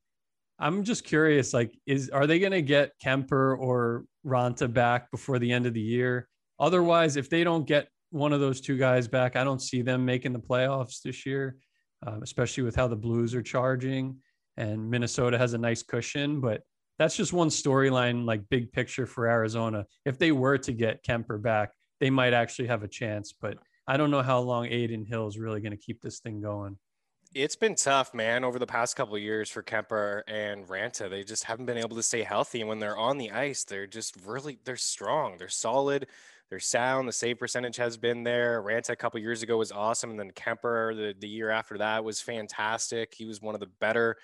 I'm 0.59 0.83
just 0.83 1.05
curious, 1.05 1.55
like, 1.55 1.73
is 1.87 2.11
are 2.11 2.27
they 2.27 2.39
going 2.39 2.53
to 2.53 2.63
get 2.63 2.93
Kuemper 3.05 3.59
or 3.59 4.05
Raanta 4.27 4.73
back 4.73 5.11
before 5.11 5.39
the 5.39 5.53
end 5.53 5.67
of 5.67 5.75
the 5.75 5.81
year? 5.81 6.29
Otherwise, 6.59 7.17
if 7.17 7.31
they 7.31 7.45
don't 7.45 7.67
get 7.67 7.89
one 8.11 8.33
of 8.33 8.41
those 8.41 8.61
two 8.61 8.77
guys 8.77 9.07
back, 9.07 9.37
I 9.37 9.45
don't 9.45 9.63
see 9.63 9.83
them 9.83 10.05
making 10.05 10.33
the 10.33 10.41
playoffs 10.41 11.03
this 11.03 11.25
year, 11.25 11.57
um, 12.07 12.23
especially 12.23 12.65
with 12.65 12.75
how 12.75 12.89
the 12.89 12.97
Blues 12.97 13.35
are 13.35 13.43
charging 13.43 14.17
and 14.57 14.91
Minnesota 14.91 15.39
has 15.39 15.53
a 15.55 15.59
nice 15.59 15.83
cushion. 15.83 16.41
But 16.41 16.63
that's 16.99 17.17
just 17.17 17.33
one 17.33 17.49
storyline, 17.49 18.27
like 18.27 18.43
big 18.51 18.73
picture 18.73 19.07
for 19.07 19.29
Arizona. 19.29 19.87
If 20.05 20.19
they 20.19 20.33
were 20.33 20.59
to 20.59 20.73
get 20.73 21.05
Kuemper 21.05 21.41
back, 21.41 21.71
they 22.01 22.11
might 22.11 22.33
actually 22.33 22.67
have 22.69 22.83
a 22.83 22.89
chance. 22.89 23.33
But 23.41 23.59
I 23.87 23.97
don't 23.97 24.11
know 24.11 24.23
how 24.23 24.41
long 24.41 24.67
Adin 24.67 25.07
Hill 25.07 25.29
is 25.29 25.39
really 25.39 25.61
going 25.61 25.73
to 25.73 25.79
keep 25.79 26.03
this 26.03 26.19
thing 26.19 26.41
going. 26.41 26.77
It's 27.35 27.57
been 27.57 27.75
tough, 27.75 28.15
man, 28.15 28.43
over 28.43 28.59
the 28.59 28.67
past 28.67 28.97
couple 28.97 29.19
years 29.19 29.51
for 29.51 29.63
Kuemper 29.63 30.23
and 30.27 30.67
Raanta. 30.67 31.11
They 31.11 31.25
just 31.25 31.45
haven't 31.45 31.67
been 31.67 31.77
able 31.77 31.97
to 31.97 32.03
stay 32.03 32.23
healthy. 32.23 32.61
And 32.61 32.69
when 32.71 32.79
they're 32.79 32.97
on 32.97 33.19
the 33.19 33.31
ice, 33.33 33.65
they're 33.65 33.87
just 33.87 34.17
really 34.25 34.59
they're 34.65 34.77
strong. 34.77 35.37
They're 35.37 35.51
solid. 35.51 36.07
They're 36.49 36.59
sound. 36.59 37.07
The 37.07 37.13
save 37.13 37.39
percentage 37.39 37.77
has 37.77 37.99
been 37.99 38.25
there. 38.25 38.63
Raanta 38.63 38.91
a 38.91 38.97
couple 38.97 39.21
years 39.21 39.43
ago 39.43 39.59
was 39.59 39.71
awesome, 39.71 40.11
and 40.11 40.19
then 40.19 40.31
Kuemper 40.31 40.97
the, 40.97 41.15
the 41.19 41.29
year 41.29 41.51
after 41.51 41.77
that 41.77 42.03
was 42.03 42.23
fantastic. 42.23 43.13
He 43.15 43.27
was 43.27 43.43
one 43.43 43.55
of 43.55 43.61
the 43.61 43.71
better 43.79 44.17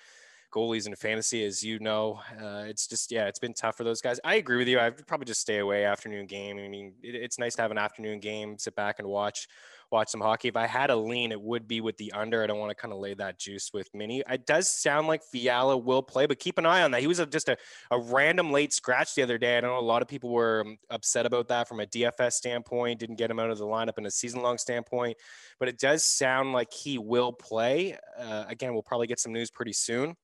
goalies 0.51 0.87
in 0.87 0.95
fantasy, 0.95 1.45
as 1.45 1.61
you 1.61 1.77
know. 1.77 2.19
Uh, 2.41 2.63
it's 2.65 2.87
just 2.87 3.11
yeah, 3.11 3.27
it's 3.27 3.37
been 3.37 3.53
tough 3.53 3.77
for 3.77 3.83
those 3.83 4.01
guys. 4.01 4.19
I 4.23 4.35
agree 4.35 4.57
with 4.57 4.67
you. 4.67 4.79
I'd 4.79 5.05
probably 5.05 5.25
just 5.25 5.41
stay 5.41 5.59
away 5.59 5.85
afternoon 5.85 6.25
game. 6.25 6.57
I 6.57 6.67
mean, 6.67 6.93
it, 7.03 7.13
it's 7.13 7.37
nice 7.37 7.53
to 7.55 7.61
have 7.61 7.71
an 7.71 7.77
afternoon 7.77 8.19
game, 8.19 8.57
sit 8.57 8.75
back 8.75 8.97
and 8.97 9.07
watch 9.07 9.47
watch 9.95 10.09
some 10.09 10.19
hockey. 10.19 10.49
If 10.49 10.57
I 10.57 10.67
had 10.67 10.89
a 10.89 10.95
lean, 10.95 11.31
it 11.31 11.41
would 11.41 11.67
be 11.67 11.79
with 11.79 11.95
the 11.95 12.11
under. 12.11 12.43
I 12.43 12.47
don't 12.47 12.59
want 12.59 12.69
to 12.69 12.75
kind 12.75 12.93
of 12.93 12.99
lay 12.99 13.13
that 13.13 13.39
juice 13.39 13.71
with 13.73 13.89
Mini. 13.93 14.21
It 14.29 14.45
does 14.45 14.67
sound 14.69 15.07
like 15.07 15.23
Fiala 15.23 15.77
will 15.77 16.03
play, 16.03 16.25
but 16.25 16.37
keep 16.37 16.57
an 16.57 16.65
eye 16.65 16.83
on 16.83 16.91
that. 16.91 16.99
He 16.99 17.07
was 17.07 17.19
a, 17.19 17.25
just 17.25 17.47
a, 17.47 17.55
a 17.91 17.97
random 17.99 18.51
late 18.51 18.73
scratch 18.73 19.15
the 19.15 19.23
other 19.23 19.37
day. 19.37 19.57
I 19.57 19.61
know 19.61 19.79
a 19.79 19.79
lot 19.79 20.01
of 20.01 20.09
people 20.09 20.31
were 20.31 20.63
um, 20.65 20.77
upset 20.89 21.25
about 21.25 21.47
that 21.47 21.69
from 21.69 21.79
a 21.79 21.85
DFS 21.85 22.33
standpoint, 22.33 22.99
didn't 22.99 23.15
get 23.15 23.31
him 23.31 23.39
out 23.39 23.49
of 23.49 23.57
the 23.57 23.65
lineup 23.65 23.97
in 23.97 24.05
a 24.05 24.11
season 24.11 24.43
long 24.43 24.57
standpoint, 24.57 25.17
but 25.59 25.69
it 25.69 25.79
does 25.79 26.03
sound 26.03 26.51
like 26.51 26.73
he 26.73 26.97
will 26.97 27.31
play. 27.31 27.97
Uh, 28.19 28.43
again, 28.49 28.73
we'll 28.73 28.83
probably 28.83 29.07
get 29.07 29.19
some 29.19 29.31
news 29.31 29.49
pretty 29.49 29.73
soon. 29.73 30.15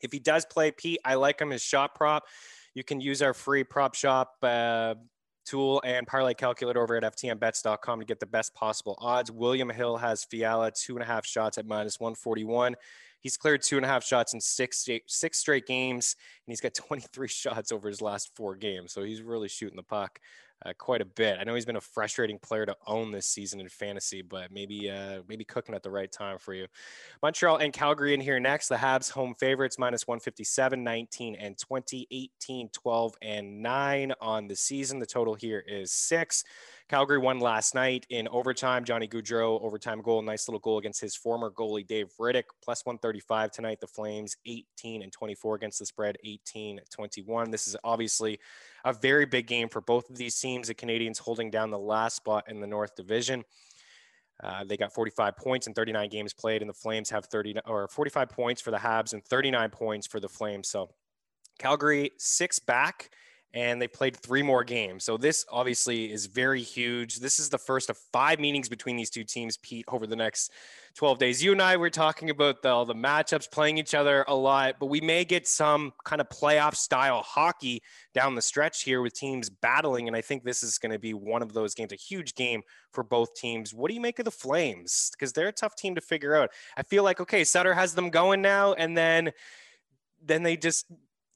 If 0.00 0.12
he 0.12 0.20
does 0.20 0.46
play, 0.46 0.70
Pete, 0.70 1.00
I 1.04 1.14
like 1.14 1.40
him 1.40 1.50
as 1.50 1.62
shot 1.62 1.96
prop. 1.96 2.24
You 2.74 2.84
can 2.84 3.00
use 3.00 3.22
our 3.22 3.34
free 3.34 3.64
prop 3.64 3.94
shop 3.94 4.36
uh, 4.42 4.94
tool 5.50 5.82
and 5.84 6.06
parlay 6.06 6.34
calculator 6.34 6.82
over 6.82 6.96
at 6.96 7.02
ftnbets.com 7.02 8.00
to 8.00 8.06
get 8.06 8.20
the 8.20 8.26
best 8.26 8.54
possible 8.54 8.96
odds. 9.00 9.30
William 9.30 9.68
Hill 9.68 9.96
has 9.96 10.24
Fiala 10.24 10.70
two 10.70 10.94
and 10.94 11.02
a 11.02 11.06
half 11.06 11.26
shots 11.26 11.58
at 11.58 11.66
minus 11.66 11.98
141. 11.98 12.76
He's 13.20 13.36
cleared 13.36 13.62
two 13.62 13.76
and 13.76 13.84
a 13.84 13.88
half 13.88 14.04
shots 14.04 14.32
in 14.32 14.40
six 14.40 14.86
six 15.06 15.38
straight 15.38 15.66
games, 15.66 16.16
and 16.46 16.52
he's 16.52 16.60
got 16.60 16.74
23 16.88 17.28
shots 17.28 17.72
over 17.72 17.88
his 17.88 18.00
last 18.00 18.30
four 18.36 18.54
games. 18.54 18.92
So 18.92 19.02
he's 19.02 19.22
really 19.22 19.48
shooting 19.48 19.76
the 19.76 19.82
puck 19.82 20.20
uh, 20.64 20.72
quite 20.78 21.00
a 21.00 21.04
bit. 21.04 21.38
I 21.40 21.44
know 21.44 21.54
he's 21.54 21.64
been 21.64 21.76
a 21.76 21.80
frustrating 21.80 22.38
player 22.38 22.66
to 22.66 22.76
own 22.86 23.10
this 23.10 23.26
season 23.26 23.60
in 23.60 23.68
fantasy, 23.68 24.22
but 24.22 24.52
maybe 24.52 24.90
uh, 24.90 25.20
maybe 25.28 25.44
cooking 25.44 25.74
at 25.74 25.82
the 25.82 25.90
right 25.90 26.10
time 26.10 26.38
for 26.38 26.52
you. 26.52 26.66
Montreal 27.22 27.56
and 27.56 27.72
Calgary 27.72 28.14
in 28.14 28.20
here 28.20 28.38
next. 28.40 28.68
The 28.68 28.76
Habs 28.76 29.10
home 29.10 29.34
favorites 29.38 29.78
minus 29.78 30.06
157, 30.06 30.82
19 30.82 31.36
and 31.36 31.58
20, 31.58 32.06
18, 32.10 32.68
12 32.70 33.14
and 33.22 33.62
9 33.62 34.12
on 34.20 34.48
the 34.48 34.56
season. 34.56 34.98
The 34.98 35.06
total 35.06 35.34
here 35.34 35.64
is 35.66 35.92
six. 35.92 36.44
Calgary 36.90 37.18
won 37.18 37.38
last 37.38 37.72
night 37.72 38.04
in 38.10 38.26
overtime. 38.26 38.84
Johnny 38.84 39.06
Gaudreau, 39.06 39.62
overtime 39.62 40.02
goal, 40.02 40.22
nice 40.22 40.48
little 40.48 40.58
goal 40.58 40.78
against 40.78 41.00
his 41.00 41.14
former 41.14 41.48
goalie, 41.48 41.86
Dave 41.86 42.08
Rittich, 42.18 42.42
plus 42.64 42.84
135 42.84 43.52
tonight. 43.52 43.78
The 43.80 43.86
Flames 43.86 44.36
18 44.44 45.04
and 45.04 45.12
24 45.12 45.54
against 45.54 45.78
the 45.78 45.86
spread, 45.86 46.16
18 46.24 46.80
21. 46.90 47.52
This 47.52 47.68
is 47.68 47.76
obviously 47.84 48.40
a 48.84 48.92
very 48.92 49.24
big 49.24 49.46
game 49.46 49.68
for 49.68 49.80
both 49.80 50.10
of 50.10 50.16
these 50.16 50.36
teams. 50.40 50.66
The 50.66 50.74
Canadiens 50.74 51.20
holding 51.20 51.48
down 51.48 51.70
the 51.70 51.78
last 51.78 52.16
spot 52.16 52.46
in 52.48 52.60
the 52.60 52.66
North 52.66 52.96
Division. 52.96 53.44
Uh, 54.42 54.64
they 54.64 54.76
got 54.76 54.92
45 54.92 55.36
points 55.36 55.68
in 55.68 55.74
39 55.74 56.08
games 56.08 56.34
played, 56.34 56.60
and 56.60 56.68
the 56.68 56.74
Flames 56.74 57.08
have 57.10 57.26
30 57.26 57.58
or 57.68 57.86
45 57.86 58.30
points 58.30 58.60
for 58.60 58.72
the 58.72 58.78
Habs 58.78 59.12
and 59.12 59.24
39 59.24 59.70
points 59.70 60.08
for 60.08 60.18
the 60.18 60.28
Flames. 60.28 60.68
So 60.68 60.90
Calgary 61.60 62.10
six 62.18 62.58
back 62.58 63.10
and 63.52 63.82
they 63.82 63.88
played 63.88 64.16
three 64.16 64.42
more 64.42 64.62
games. 64.62 65.04
So 65.04 65.16
this 65.16 65.44
obviously 65.50 66.12
is 66.12 66.26
very 66.26 66.62
huge. 66.62 67.16
This 67.16 67.40
is 67.40 67.48
the 67.48 67.58
first 67.58 67.90
of 67.90 67.98
five 68.12 68.38
meetings 68.38 68.68
between 68.68 68.96
these 68.96 69.10
two 69.10 69.24
teams, 69.24 69.56
Pete, 69.56 69.84
over 69.88 70.06
the 70.06 70.14
next 70.14 70.52
12 70.94 71.18
days. 71.18 71.42
You 71.42 71.52
and 71.52 71.60
I 71.60 71.76
were 71.76 71.90
talking 71.90 72.30
about 72.30 72.62
the, 72.62 72.68
all 72.68 72.84
the 72.84 72.94
matchups, 72.94 73.50
playing 73.50 73.78
each 73.78 73.94
other 73.94 74.24
a 74.28 74.34
lot, 74.34 74.76
but 74.78 74.86
we 74.86 75.00
may 75.00 75.24
get 75.24 75.48
some 75.48 75.92
kind 76.04 76.20
of 76.20 76.28
playoff 76.28 76.76
style 76.76 77.22
hockey 77.22 77.82
down 78.14 78.36
the 78.36 78.42
stretch 78.42 78.82
here 78.82 79.02
with 79.02 79.14
teams 79.14 79.50
battling. 79.50 80.06
And 80.06 80.16
I 80.16 80.20
think 80.20 80.44
this 80.44 80.62
is 80.62 80.78
going 80.78 80.92
to 80.92 80.98
be 80.98 81.14
one 81.14 81.42
of 81.42 81.52
those 81.52 81.74
games, 81.74 81.92
a 81.92 81.96
huge 81.96 82.36
game 82.36 82.62
for 82.92 83.02
both 83.02 83.34
teams. 83.34 83.74
What 83.74 83.88
do 83.88 83.94
you 83.94 84.00
make 84.00 84.20
of 84.20 84.24
the 84.24 84.30
Flames? 84.30 85.10
Because 85.12 85.32
they're 85.32 85.48
a 85.48 85.52
tough 85.52 85.74
team 85.74 85.96
to 85.96 86.00
figure 86.00 86.36
out. 86.36 86.50
I 86.76 86.84
feel 86.84 87.02
like, 87.02 87.20
okay, 87.20 87.42
Sutter 87.42 87.74
has 87.74 87.94
them 87.94 88.10
going 88.10 88.42
now, 88.42 88.74
and 88.74 88.96
then 88.96 89.32
then 90.22 90.42
they 90.42 90.56
just 90.56 90.86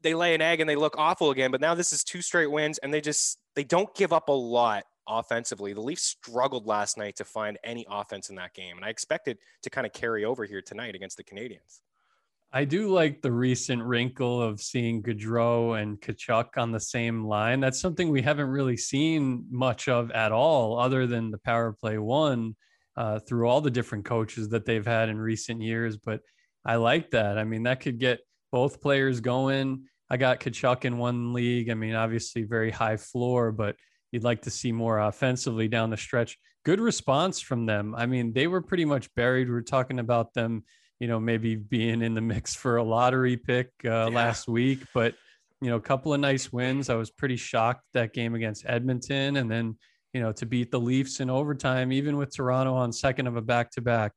they 0.04 0.14
lay 0.14 0.34
an 0.34 0.40
egg 0.40 0.60
and 0.60 0.70
they 0.70 0.76
look 0.76 0.94
awful 0.96 1.32
again. 1.32 1.50
But 1.50 1.60
now 1.60 1.74
this 1.74 1.92
is 1.92 2.04
two 2.04 2.22
straight 2.22 2.50
wins, 2.50 2.78
and 2.78 2.94
they 2.94 3.00
just 3.00 3.38
they 3.56 3.64
don't 3.64 3.92
give 3.96 4.12
up 4.12 4.28
a 4.28 4.32
lot 4.32 4.84
offensively. 5.08 5.72
The 5.72 5.80
Leafs 5.80 6.04
struggled 6.04 6.66
last 6.66 6.96
night 6.96 7.16
to 7.16 7.24
find 7.24 7.58
any 7.64 7.84
offense 7.90 8.30
in 8.30 8.36
that 8.36 8.54
game, 8.54 8.76
and 8.76 8.84
I 8.84 8.90
expect 8.90 9.26
it 9.26 9.38
to 9.62 9.70
kind 9.70 9.86
of 9.86 9.92
carry 9.92 10.24
over 10.24 10.44
here 10.44 10.62
tonight 10.62 10.94
against 10.94 11.16
the 11.16 11.24
Canadiens. 11.24 11.80
I 12.52 12.64
do 12.64 12.86
like 12.86 13.20
the 13.20 13.32
recent 13.32 13.82
wrinkle 13.82 14.40
of 14.40 14.60
seeing 14.60 15.02
Gaudreau 15.02 15.80
and 15.80 16.00
Tkachuk 16.00 16.56
on 16.56 16.70
the 16.70 16.78
same 16.78 17.24
line. 17.26 17.58
That's 17.58 17.80
something 17.80 18.10
we 18.10 18.22
haven't 18.22 18.46
really 18.46 18.76
seen 18.76 19.44
much 19.50 19.88
of 19.88 20.12
at 20.12 20.30
all, 20.30 20.78
other 20.78 21.08
than 21.08 21.32
the 21.32 21.38
power 21.38 21.72
play 21.72 21.98
one 21.98 22.54
uh, 22.96 23.18
through 23.18 23.48
all 23.48 23.60
the 23.60 23.72
different 23.72 24.04
coaches 24.04 24.50
that 24.50 24.66
they've 24.66 24.86
had 24.86 25.08
in 25.08 25.18
recent 25.18 25.62
years. 25.62 25.96
But 25.96 26.20
I 26.64 26.76
like 26.76 27.10
that. 27.10 27.38
I 27.38 27.44
mean, 27.44 27.64
that 27.64 27.80
could 27.80 27.98
get 27.98 28.20
both 28.52 28.80
players 28.80 29.20
going. 29.20 29.86
I 30.14 30.16
got 30.16 30.38
Tkachuk 30.38 30.84
in 30.84 30.96
one 30.96 31.32
league. 31.32 31.70
I 31.70 31.74
mean, 31.74 31.96
obviously 31.96 32.44
very 32.44 32.70
high 32.70 32.96
floor, 32.96 33.50
but 33.50 33.74
you'd 34.12 34.22
like 34.22 34.42
to 34.42 34.50
see 34.50 34.70
more 34.70 35.00
offensively 35.00 35.66
down 35.66 35.90
the 35.90 35.96
stretch. 35.96 36.38
Good 36.64 36.78
response 36.78 37.40
from 37.40 37.66
them. 37.66 37.96
I 37.96 38.06
mean, 38.06 38.32
they 38.32 38.46
were 38.46 38.62
pretty 38.62 38.84
much 38.84 39.12
buried. 39.16 39.48
We 39.48 39.56
are 39.56 39.60
talking 39.60 39.98
about 39.98 40.32
them, 40.32 40.62
you 41.00 41.08
know, 41.08 41.18
maybe 41.18 41.56
being 41.56 42.00
in 42.00 42.14
the 42.14 42.20
mix 42.20 42.54
for 42.54 42.76
a 42.76 42.84
lottery 42.84 43.36
pick 43.36 43.72
uh, 43.84 43.88
yeah. 43.88 44.04
last 44.04 44.46
week, 44.46 44.84
but 44.94 45.16
you 45.60 45.68
know, 45.68 45.74
a 45.74 45.80
couple 45.80 46.14
of 46.14 46.20
nice 46.20 46.52
wins. 46.52 46.90
I 46.90 46.94
was 46.94 47.10
pretty 47.10 47.36
shocked 47.36 47.82
that 47.94 48.12
game 48.12 48.36
against 48.36 48.66
Edmonton, 48.68 49.38
and 49.38 49.50
then 49.50 49.76
you 50.12 50.20
know 50.20 50.30
to 50.30 50.46
beat 50.46 50.70
the 50.70 50.78
Leafs 50.78 51.18
in 51.18 51.28
overtime, 51.28 51.90
even 51.90 52.16
with 52.16 52.32
Toronto 52.32 52.72
on 52.74 52.92
second 52.92 53.26
of 53.26 53.34
a 53.34 53.42
back 53.42 53.72
to 53.72 53.80
back. 53.80 54.12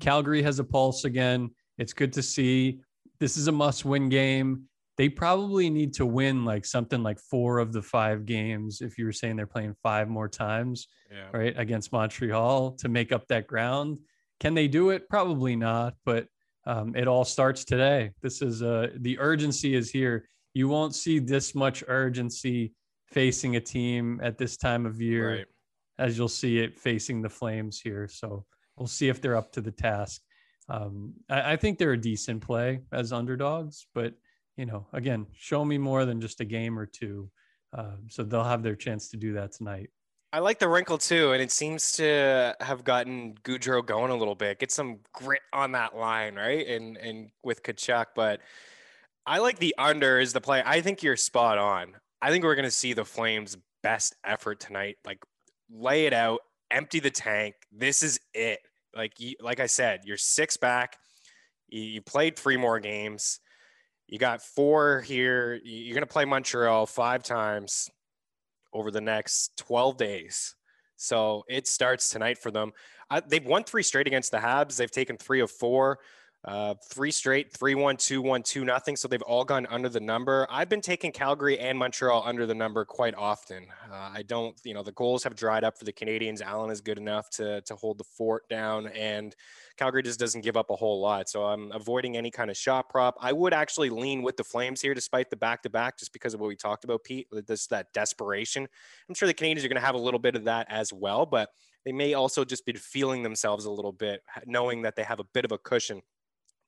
Calgary 0.00 0.42
has 0.42 0.58
a 0.58 0.64
pulse 0.64 1.04
again. 1.04 1.50
It's 1.78 1.92
good 1.92 2.14
to 2.14 2.22
see. 2.22 2.80
This 3.20 3.36
is 3.36 3.46
a 3.46 3.52
must 3.52 3.84
win 3.84 4.08
game. 4.08 4.69
They 5.00 5.08
probably 5.08 5.70
need 5.70 5.94
to 5.94 6.04
win 6.04 6.44
like 6.44 6.66
something 6.66 7.02
like 7.02 7.18
four 7.18 7.58
of 7.58 7.72
the 7.72 7.80
five 7.80 8.26
games 8.26 8.82
if 8.82 8.98
you 8.98 9.06
were 9.06 9.12
saying 9.12 9.36
they're 9.36 9.46
playing 9.46 9.74
five 9.82 10.10
more 10.10 10.28
times, 10.28 10.88
yeah. 11.10 11.30
right, 11.32 11.54
against 11.56 11.90
Montreal 11.90 12.72
to 12.72 12.88
make 12.90 13.10
up 13.10 13.26
that 13.28 13.46
ground. 13.46 13.98
Can 14.40 14.52
they 14.52 14.68
do 14.68 14.90
it? 14.90 15.08
Probably 15.08 15.56
not, 15.56 15.94
but 16.04 16.26
um, 16.66 16.94
it 16.94 17.08
all 17.08 17.24
starts 17.24 17.64
today. 17.64 18.10
This 18.20 18.42
is 18.42 18.62
uh, 18.62 18.88
the 18.98 19.18
urgency 19.18 19.74
is 19.74 19.90
here. 19.90 20.28
You 20.52 20.68
won't 20.68 20.94
see 20.94 21.18
this 21.18 21.54
much 21.54 21.82
urgency 21.88 22.74
facing 23.06 23.56
a 23.56 23.60
team 23.60 24.20
at 24.22 24.36
this 24.36 24.58
time 24.58 24.84
of 24.84 25.00
year 25.00 25.30
right. 25.30 25.46
as 25.98 26.18
you'll 26.18 26.28
see 26.28 26.58
it 26.58 26.78
facing 26.78 27.22
the 27.22 27.30
Flames 27.30 27.80
here. 27.80 28.06
So 28.06 28.44
we'll 28.76 28.86
see 28.86 29.08
if 29.08 29.22
they're 29.22 29.36
up 29.36 29.50
to 29.52 29.62
the 29.62 29.72
task. 29.72 30.20
Um, 30.68 31.14
I, 31.30 31.52
I, 31.52 31.56
think 31.56 31.78
they're 31.78 31.92
a 31.92 32.00
decent 32.00 32.42
play 32.42 32.82
as 32.92 33.14
underdogs, 33.14 33.86
but 33.94 34.12
you 34.60 34.66
know, 34.66 34.86
again, 34.92 35.26
show 35.32 35.64
me 35.64 35.78
more 35.78 36.04
than 36.04 36.20
just 36.20 36.42
a 36.42 36.44
game 36.44 36.78
or 36.78 36.84
two. 36.84 37.30
Uh, 37.72 37.96
so 38.08 38.22
they'll 38.22 38.44
have 38.44 38.62
their 38.62 38.76
chance 38.76 39.08
to 39.08 39.16
do 39.16 39.32
that 39.32 39.52
tonight. 39.52 39.88
I 40.34 40.40
like 40.40 40.58
the 40.58 40.68
wrinkle 40.68 40.98
too, 40.98 41.32
and 41.32 41.40
it 41.40 41.50
seems 41.50 41.92
to 41.92 42.54
have 42.60 42.84
gotten 42.84 43.36
Gaudreau 43.42 43.84
going 43.84 44.10
a 44.10 44.16
little 44.16 44.34
bit. 44.34 44.58
Get 44.58 44.70
some 44.70 44.98
grit 45.14 45.40
on 45.54 45.72
that 45.72 45.96
line, 45.96 46.34
right? 46.34 46.66
And 46.66 46.98
and 46.98 47.30
with 47.42 47.62
Tkachuk, 47.62 48.06
but 48.14 48.40
I 49.26 49.38
like 49.38 49.58
the 49.58 49.74
under 49.78 50.20
is 50.20 50.34
the 50.34 50.42
play. 50.42 50.62
I 50.64 50.82
think 50.82 51.02
you're 51.02 51.16
spot 51.16 51.56
on. 51.56 51.96
I 52.20 52.30
think 52.30 52.44
we're 52.44 52.54
gonna 52.54 52.70
see 52.70 52.92
the 52.92 53.04
Flames' 53.04 53.56
best 53.82 54.14
effort 54.24 54.60
tonight. 54.60 54.98
Like 55.06 55.20
lay 55.70 56.04
it 56.04 56.12
out, 56.12 56.40
empty 56.70 57.00
the 57.00 57.10
tank. 57.10 57.54
This 57.72 58.02
is 58.02 58.20
it 58.34 58.60
like 58.94 59.18
you, 59.18 59.36
like 59.40 59.58
I 59.58 59.66
said, 59.66 60.02
you're 60.04 60.18
six 60.18 60.58
back. 60.58 60.98
You, 61.70 61.80
you 61.80 62.02
played 62.02 62.38
three 62.38 62.58
more 62.58 62.78
games. 62.78 63.40
You 64.10 64.18
got 64.18 64.42
four 64.42 65.02
here. 65.02 65.60
You're 65.62 65.94
going 65.94 66.02
to 66.02 66.12
play 66.12 66.24
Montreal 66.24 66.86
five 66.86 67.22
times 67.22 67.88
over 68.72 68.90
the 68.90 69.00
next 69.00 69.56
12 69.56 69.96
days. 69.96 70.56
So 70.96 71.44
it 71.48 71.68
starts 71.68 72.08
tonight 72.10 72.36
for 72.36 72.50
them. 72.50 72.72
They've 73.28 73.44
won 73.44 73.62
three 73.62 73.84
straight 73.84 74.08
against 74.08 74.32
the 74.32 74.38
Habs. 74.38 74.76
They've 74.76 74.90
taken 74.90 75.16
three 75.16 75.40
of 75.40 75.50
four. 75.50 76.00
Uh, 76.42 76.74
three 76.90 77.10
straight, 77.10 77.52
three 77.52 77.74
one 77.74 77.96
two 77.98 78.22
one 78.22 78.42
two 78.42 78.64
nothing. 78.64 78.96
So 78.96 79.06
they've 79.06 79.20
all 79.22 79.44
gone 79.44 79.66
under 79.68 79.90
the 79.90 80.00
number. 80.00 80.46
I've 80.50 80.70
been 80.70 80.80
taking 80.80 81.12
Calgary 81.12 81.58
and 81.58 81.78
Montreal 81.78 82.22
under 82.24 82.46
the 82.46 82.54
number 82.54 82.84
quite 82.86 83.14
often. 83.14 83.66
Uh, 83.92 84.10
I 84.14 84.22
don't, 84.26 84.58
you 84.64 84.72
know, 84.72 84.82
the 84.82 84.92
goals 84.92 85.22
have 85.24 85.36
dried 85.36 85.64
up 85.64 85.78
for 85.78 85.84
the 85.84 85.92
Canadiens. 85.92 86.40
Allen 86.40 86.70
is 86.70 86.80
good 86.80 86.96
enough 86.96 87.28
to 87.30 87.60
to 87.60 87.76
hold 87.76 87.98
the 87.98 88.04
fort 88.04 88.48
down, 88.48 88.86
and 88.88 89.36
Calgary 89.80 90.02
just 90.02 90.20
doesn't 90.20 90.42
give 90.42 90.58
up 90.58 90.68
a 90.68 90.76
whole 90.76 91.00
lot. 91.00 91.30
So 91.30 91.42
I'm 91.44 91.72
avoiding 91.72 92.14
any 92.14 92.30
kind 92.30 92.50
of 92.50 92.56
shot 92.56 92.90
prop. 92.90 93.16
I 93.18 93.32
would 93.32 93.54
actually 93.54 93.88
lean 93.88 94.20
with 94.20 94.36
the 94.36 94.44
Flames 94.44 94.82
here, 94.82 94.92
despite 94.92 95.30
the 95.30 95.36
back 95.36 95.62
to 95.62 95.70
back, 95.70 95.98
just 95.98 96.12
because 96.12 96.34
of 96.34 96.40
what 96.40 96.48
we 96.48 96.56
talked 96.56 96.84
about, 96.84 97.02
Pete. 97.02 97.28
This 97.46 97.66
that 97.68 97.90
desperation. 97.94 98.68
I'm 99.08 99.14
sure 99.14 99.26
the 99.26 99.32
Canadiens 99.32 99.64
are 99.64 99.68
going 99.68 99.80
to 99.80 99.80
have 99.80 99.94
a 99.94 99.98
little 99.98 100.20
bit 100.20 100.36
of 100.36 100.44
that 100.44 100.66
as 100.68 100.92
well, 100.92 101.24
but 101.24 101.48
they 101.86 101.92
may 101.92 102.12
also 102.12 102.44
just 102.44 102.66
be 102.66 102.74
feeling 102.74 103.22
themselves 103.22 103.64
a 103.64 103.70
little 103.70 103.92
bit, 103.92 104.20
knowing 104.44 104.82
that 104.82 104.96
they 104.96 105.02
have 105.02 105.18
a 105.18 105.24
bit 105.32 105.46
of 105.46 105.52
a 105.52 105.58
cushion 105.58 106.02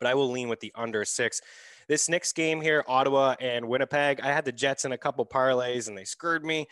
but 0.02 0.10
I 0.10 0.14
will 0.14 0.32
lean 0.32 0.48
with 0.48 0.58
the 0.58 0.72
under 0.74 1.04
six. 1.04 1.40
This 1.86 2.08
next 2.08 2.32
game 2.32 2.60
here, 2.60 2.82
Ottawa 2.88 3.36
and 3.40 3.68
Winnipeg, 3.68 4.20
I 4.20 4.32
had 4.32 4.44
the 4.44 4.50
Jets 4.50 4.84
in 4.84 4.90
a 4.90 4.98
couple 4.98 5.24
parlays 5.24 5.86
and 5.86 5.96
they 5.96 6.02
screwed 6.02 6.44
me. 6.44 6.66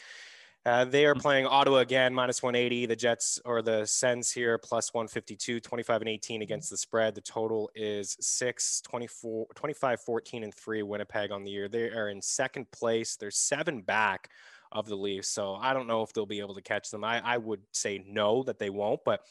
Uh, 0.66 0.84
they 0.84 1.06
are 1.06 1.14
mm. 1.14 1.22
playing 1.22 1.46
Ottawa 1.46 1.78
again, 1.78 2.12
minus 2.12 2.42
180. 2.42 2.86
The 2.86 2.96
Jets 2.96 3.40
or 3.44 3.62
the 3.62 3.86
Sens 3.86 4.30
here, 4.30 4.58
plus 4.58 4.92
152, 4.92 5.60
25 5.60 6.02
and 6.02 6.08
18 6.08 6.42
against 6.42 6.70
the 6.70 6.76
spread. 6.76 7.14
The 7.14 7.22
total 7.22 7.70
is 7.74 8.16
6, 8.20 8.82
24, 8.82 9.46
25, 9.54 10.00
14, 10.00 10.44
and 10.44 10.54
3 10.54 10.82
Winnipeg 10.82 11.32
on 11.32 11.44
the 11.44 11.50
year. 11.50 11.68
They 11.68 11.90
are 11.90 12.10
in 12.10 12.20
second 12.20 12.70
place. 12.72 13.16
They're 13.16 13.30
seven 13.30 13.80
back 13.80 14.28
of 14.70 14.86
the 14.86 14.96
Leafs. 14.96 15.28
So 15.28 15.54
I 15.54 15.72
don't 15.72 15.86
know 15.86 16.02
if 16.02 16.12
they'll 16.12 16.26
be 16.26 16.40
able 16.40 16.54
to 16.54 16.62
catch 16.62 16.90
them. 16.90 17.04
I, 17.04 17.20
I 17.24 17.38
would 17.38 17.62
say 17.72 18.04
no, 18.06 18.42
that 18.42 18.58
they 18.58 18.70
won't, 18.70 19.00
but 19.04 19.22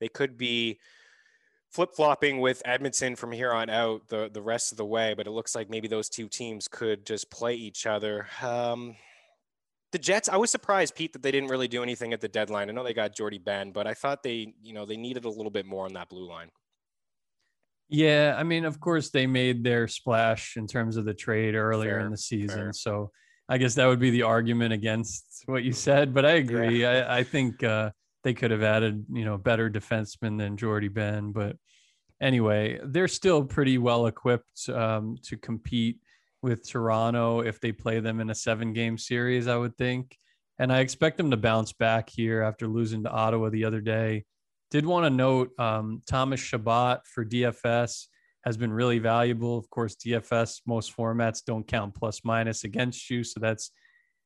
they 0.00 0.08
could 0.08 0.38
be 0.38 0.78
flip 1.70 1.90
flopping 1.94 2.40
with 2.40 2.62
Edmonton 2.64 3.14
from 3.14 3.30
here 3.30 3.52
on 3.52 3.68
out 3.68 4.08
the 4.08 4.30
the 4.32 4.42
rest 4.42 4.72
of 4.72 4.78
the 4.78 4.84
way, 4.84 5.14
but 5.14 5.26
it 5.26 5.30
looks 5.30 5.54
like 5.54 5.68
maybe 5.68 5.86
those 5.86 6.08
two 6.08 6.28
teams 6.28 6.66
could 6.66 7.04
just 7.04 7.30
play 7.30 7.54
each 7.54 7.86
other. 7.86 8.26
Um, 8.42 8.96
the 9.92 9.98
Jets, 9.98 10.28
I 10.28 10.36
was 10.36 10.50
surprised, 10.50 10.94
Pete, 10.94 11.12
that 11.14 11.22
they 11.22 11.30
didn't 11.30 11.48
really 11.48 11.68
do 11.68 11.82
anything 11.82 12.12
at 12.12 12.20
the 12.20 12.28
deadline. 12.28 12.68
I 12.68 12.72
know 12.72 12.84
they 12.84 12.94
got 12.94 13.14
Jordie 13.14 13.38
Benn, 13.38 13.72
but 13.72 13.86
I 13.86 13.94
thought 13.94 14.22
they, 14.22 14.52
you 14.62 14.74
know, 14.74 14.84
they 14.84 14.96
needed 14.96 15.24
a 15.24 15.30
little 15.30 15.50
bit 15.50 15.66
more 15.66 15.86
on 15.86 15.94
that 15.94 16.08
blue 16.08 16.28
line. 16.28 16.50
Yeah, 17.88 18.34
I 18.36 18.42
mean, 18.42 18.66
of 18.66 18.80
course, 18.80 19.10
they 19.10 19.26
made 19.26 19.64
their 19.64 19.88
splash 19.88 20.58
in 20.58 20.66
terms 20.66 20.98
of 20.98 21.06
the 21.06 21.14
trade 21.14 21.54
earlier 21.54 21.92
fair, 21.92 22.00
in 22.00 22.10
the 22.10 22.18
season, 22.18 22.58
fair. 22.58 22.72
so 22.74 23.10
I 23.48 23.56
guess 23.56 23.74
that 23.76 23.86
would 23.86 23.98
be 23.98 24.10
the 24.10 24.22
argument 24.22 24.74
against 24.74 25.44
what 25.46 25.64
you 25.64 25.72
said. 25.72 26.12
But 26.12 26.26
I 26.26 26.32
agree. 26.32 26.82
Yeah. 26.82 27.06
I, 27.08 27.18
I 27.18 27.22
think 27.22 27.62
uh, 27.64 27.90
they 28.24 28.34
could 28.34 28.50
have 28.50 28.62
added, 28.62 29.06
you 29.10 29.24
know, 29.24 29.38
better 29.38 29.70
defensemen 29.70 30.36
than 30.36 30.58
Jordie 30.58 30.88
Benn. 30.88 31.32
But 31.32 31.56
anyway, 32.20 32.78
they're 32.84 33.08
still 33.08 33.42
pretty 33.42 33.78
well 33.78 34.06
equipped 34.06 34.68
um, 34.68 35.16
to 35.22 35.38
compete 35.38 35.98
with 36.42 36.68
Toronto 36.68 37.40
if 37.40 37.60
they 37.60 37.72
play 37.72 38.00
them 38.00 38.20
in 38.20 38.30
a 38.30 38.34
seven 38.34 38.72
game 38.72 38.98
series, 38.98 39.46
I 39.48 39.56
would 39.56 39.76
think. 39.76 40.16
And 40.58 40.72
I 40.72 40.80
expect 40.80 41.16
them 41.16 41.30
to 41.30 41.36
bounce 41.36 41.72
back 41.72 42.10
here 42.10 42.42
after 42.42 42.66
losing 42.66 43.04
to 43.04 43.10
Ottawa 43.10 43.48
the 43.50 43.64
other 43.64 43.80
day. 43.80 44.24
Did 44.70 44.84
want 44.84 45.06
to 45.06 45.10
note 45.10 45.50
um, 45.58 46.02
Thomas 46.06 46.40
Chabot 46.40 47.00
for 47.06 47.24
DFS 47.24 48.06
has 48.44 48.56
been 48.56 48.72
really 48.72 48.98
valuable. 48.98 49.56
Of 49.56 49.70
course, 49.70 49.96
DFS, 49.96 50.62
most 50.66 50.96
formats 50.96 51.44
don't 51.44 51.66
count 51.66 51.94
plus 51.94 52.22
minus 52.24 52.64
against 52.64 53.08
you. 53.08 53.24
So 53.24 53.40
that's 53.40 53.70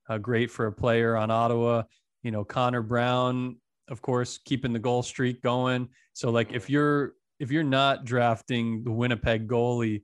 uh, 0.08 0.18
great 0.18 0.50
for 0.50 0.66
a 0.66 0.72
player 0.72 1.16
on 1.16 1.30
Ottawa. 1.30 1.84
You 2.22 2.30
know, 2.30 2.44
Connor 2.44 2.82
Brown 2.82 3.56
of 3.88 4.02
course, 4.02 4.38
keeping 4.38 4.72
the 4.72 4.78
goal 4.78 5.02
streak 5.02 5.42
going. 5.42 5.88
So 6.14 6.30
like 6.30 6.52
if 6.52 6.70
you're 6.70 7.14
if 7.38 7.50
you're 7.50 7.62
not 7.62 8.04
drafting 8.04 8.84
the 8.84 8.90
Winnipeg 8.90 9.48
goalie, 9.48 10.02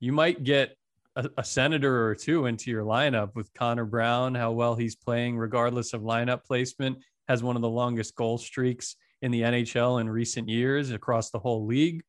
you 0.00 0.12
might 0.12 0.42
get 0.42 0.76
a, 1.16 1.44
senator 1.44 2.06
or 2.06 2.14
two 2.14 2.46
into 2.46 2.70
your 2.70 2.84
lineup 2.84 3.34
with 3.34 3.52
Connor 3.54 3.84
Brown, 3.84 4.34
how 4.34 4.52
well 4.52 4.74
he's 4.74 4.96
playing, 4.96 5.36
regardless 5.36 5.92
of 5.92 6.02
lineup 6.02 6.44
placement, 6.44 6.98
has 7.28 7.42
one 7.42 7.56
of 7.56 7.62
the 7.62 7.68
longest 7.68 8.14
goal 8.14 8.38
streaks 8.38 8.96
in 9.20 9.30
the 9.30 9.42
NHL 9.42 10.00
in 10.00 10.08
recent 10.08 10.48
years 10.48 10.90
across 10.90 11.30
the 11.30 11.38
whole 11.38 11.66
league. 11.66 12.02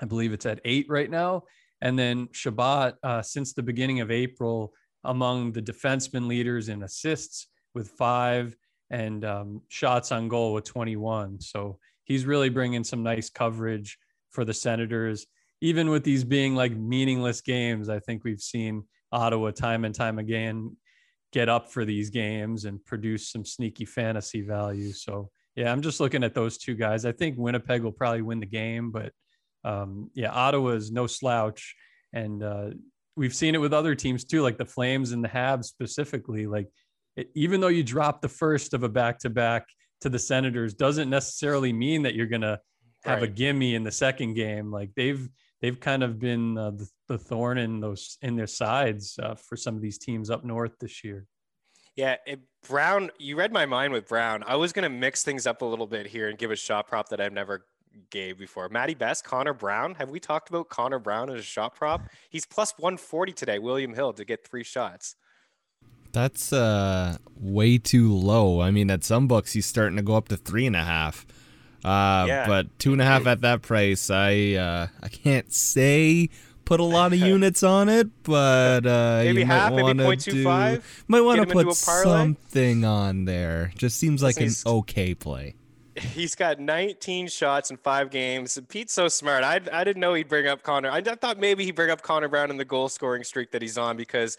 I 0.00 0.06
believe 0.06 0.32
it's 0.32 0.46
at 0.46 0.60
eight 0.64 0.86
right 0.88 1.10
now. 1.10 1.44
And 1.80 1.98
then 1.98 2.28
Chabot, 2.32 2.94
uh, 3.02 3.22
since 3.22 3.52
the 3.52 3.62
beginning 3.62 4.00
of 4.00 4.10
April, 4.10 4.72
among 5.04 5.52
the 5.52 5.62
defenseman 5.62 6.28
leaders 6.28 6.68
in 6.68 6.82
assists 6.84 7.48
with 7.74 7.88
five 7.88 8.56
and 8.90 9.24
um, 9.24 9.62
shots 9.68 10.12
on 10.12 10.28
goal 10.28 10.52
with 10.52 10.64
21. 10.64 11.40
So 11.40 11.78
he's 12.04 12.24
really 12.24 12.50
bringing 12.50 12.84
some 12.84 13.02
nice 13.02 13.30
coverage 13.30 13.98
for 14.30 14.44
the 14.44 14.54
Senators. 14.54 15.26
Even 15.62 15.88
with 15.88 16.04
these 16.04 16.24
being 16.24 16.54
like 16.54 16.76
meaningless 16.76 17.40
games, 17.40 17.88
I 17.88 18.00
think 18.00 18.24
we've 18.24 18.40
seen 18.40 18.82
Ottawa 19.12 19.52
time 19.52 19.84
and 19.84 19.94
time 19.94 20.18
again 20.18 20.76
get 21.32 21.48
up 21.48 21.70
for 21.72 21.84
these 21.84 22.10
games 22.10 22.66
and 22.66 22.84
produce 22.84 23.30
some 23.30 23.44
sneaky 23.44 23.86
fantasy 23.86 24.42
value. 24.42 24.92
So 24.92 25.30
yeah, 25.56 25.72
I'm 25.72 25.80
just 25.80 26.00
looking 26.00 26.24
at 26.24 26.34
those 26.34 26.58
two 26.58 26.74
guys. 26.74 27.04
I 27.04 27.12
think 27.12 27.38
Winnipeg 27.38 27.82
will 27.82 27.92
probably 27.92 28.22
win 28.22 28.40
the 28.40 28.46
game, 28.46 28.90
but 28.90 29.12
um, 29.64 30.10
yeah, 30.14 30.32
Ottawa 30.32 30.70
is 30.70 30.90
no 30.90 31.06
slouch, 31.06 31.74
and 32.12 32.42
uh, 32.42 32.70
we've 33.16 33.34
seen 33.34 33.54
it 33.54 33.60
with 33.60 33.72
other 33.72 33.94
teams 33.94 34.24
too, 34.24 34.42
like 34.42 34.58
the 34.58 34.66
Flames 34.66 35.12
and 35.12 35.22
the 35.22 35.28
Habs 35.28 35.64
specifically. 35.64 36.46
Like 36.46 36.68
even 37.34 37.60
though 37.60 37.68
you 37.68 37.84
drop 37.84 38.20
the 38.20 38.28
first 38.28 38.74
of 38.74 38.82
a 38.82 38.88
back 38.88 39.18
to 39.20 39.30
back 39.30 39.66
to 40.00 40.08
the 40.08 40.18
Senators, 40.18 40.74
doesn't 40.74 41.08
necessarily 41.08 41.72
mean 41.72 42.02
that 42.02 42.14
you're 42.14 42.26
going 42.26 42.42
to 42.42 42.58
have 43.04 43.20
right. 43.20 43.28
a 43.28 43.32
gimme 43.32 43.74
in 43.74 43.84
the 43.84 43.92
second 43.92 44.34
game. 44.34 44.70
Like 44.70 44.90
they've 44.96 45.28
they've 45.62 45.80
kind 45.80 46.02
of 46.02 46.18
been 46.18 46.58
uh, 46.58 46.72
the, 46.72 46.88
the, 47.08 47.16
thorn 47.16 47.56
in 47.56 47.80
those 47.80 48.18
in 48.20 48.36
their 48.36 48.46
sides 48.46 49.18
uh, 49.22 49.34
for 49.34 49.56
some 49.56 49.74
of 49.74 49.80
these 49.80 49.96
teams 49.96 50.28
up 50.28 50.44
north 50.44 50.78
this 50.80 51.02
year. 51.02 51.26
Yeah, 51.96 52.16
it, 52.26 52.40
Brown, 52.68 53.10
you 53.18 53.36
read 53.36 53.52
my 53.52 53.64
mind 53.64 53.92
with 53.92 54.08
Brown. 54.08 54.42
I 54.46 54.56
was 54.56 54.72
going 54.72 54.84
to 54.84 54.88
mix 54.88 55.24
things 55.24 55.46
up 55.46 55.62
a 55.62 55.64
little 55.64 55.86
bit 55.86 56.06
here 56.06 56.28
and 56.28 56.38
give 56.38 56.50
a 56.50 56.56
shot 56.56 56.88
prop 56.88 57.08
that 57.10 57.20
I've 57.20 57.32
never 57.32 57.66
gave 58.10 58.38
before. 58.38 58.68
Maddie 58.68 58.94
Best, 58.94 59.24
Connor 59.24 59.52
Brown. 59.52 59.94
Have 59.96 60.10
we 60.10 60.18
talked 60.18 60.48
about 60.48 60.68
Connor 60.68 60.98
Brown 60.98 61.30
as 61.30 61.40
a 61.40 61.42
shot 61.42 61.74
prop? 61.74 62.02
He's 62.30 62.46
plus 62.46 62.72
140 62.78 63.32
today, 63.32 63.58
William 63.58 63.94
Hill, 63.94 64.12
to 64.14 64.24
get 64.24 64.46
three 64.46 64.64
shots. 64.64 65.16
That's 66.12 66.52
uh 66.52 67.16
way 67.38 67.78
too 67.78 68.12
low. 68.12 68.60
I 68.60 68.70
mean, 68.70 68.90
at 68.90 69.02
some 69.02 69.26
books 69.26 69.52
he's 69.52 69.64
starting 69.64 69.96
to 69.96 70.02
go 70.02 70.14
up 70.14 70.28
to 70.28 70.36
three 70.36 70.66
and 70.66 70.76
a 70.76 70.82
half. 70.82 71.26
Uh, 71.84 72.24
yeah. 72.28 72.46
but 72.46 72.78
two 72.78 72.92
and 72.92 73.02
a 73.02 73.04
half 73.04 73.26
at 73.26 73.40
that 73.40 73.62
price, 73.62 74.10
I 74.10 74.54
uh, 74.54 74.86
I 75.02 75.08
can't 75.08 75.52
say 75.52 76.28
put 76.64 76.80
a 76.80 76.84
lot 76.84 77.12
of 77.12 77.18
units 77.32 77.62
on 77.62 77.88
it, 77.88 78.08
but 78.22 78.86
uh, 78.86 79.20
maybe 79.24 79.40
you 79.40 79.46
half, 79.46 79.72
might 79.72 79.84
maybe 79.84 80.04
want 80.04 80.20
to 80.20 80.30
do 80.30 80.44
might 81.08 81.20
want 81.20 81.40
to 81.40 81.46
put 81.46 81.74
something 81.74 82.84
on 82.84 83.24
there. 83.24 83.72
Just 83.76 83.98
seems 83.98 84.22
like 84.22 84.36
Listen, 84.38 84.70
an 84.70 84.76
okay 84.78 85.14
play. 85.14 85.54
He's 85.96 86.34
got 86.34 86.58
19 86.58 87.28
shots 87.28 87.70
in 87.70 87.76
five 87.76 88.10
games. 88.10 88.58
Pete's 88.68 88.94
so 88.94 89.08
smart. 89.08 89.44
I, 89.44 89.60
I 89.72 89.84
didn't 89.84 90.00
know 90.00 90.14
he'd 90.14 90.28
bring 90.28 90.46
up 90.46 90.62
Connor. 90.62 90.90
I, 90.90 90.98
I 90.98 91.14
thought 91.14 91.38
maybe 91.38 91.64
he'd 91.64 91.74
bring 91.74 91.90
up 91.90 92.02
Connor 92.02 92.28
Brown 92.28 92.50
in 92.50 92.56
the 92.56 92.64
goal 92.64 92.88
scoring 92.88 93.24
streak 93.24 93.50
that 93.50 93.60
he's 93.60 93.76
on 93.76 93.96
because 93.96 94.38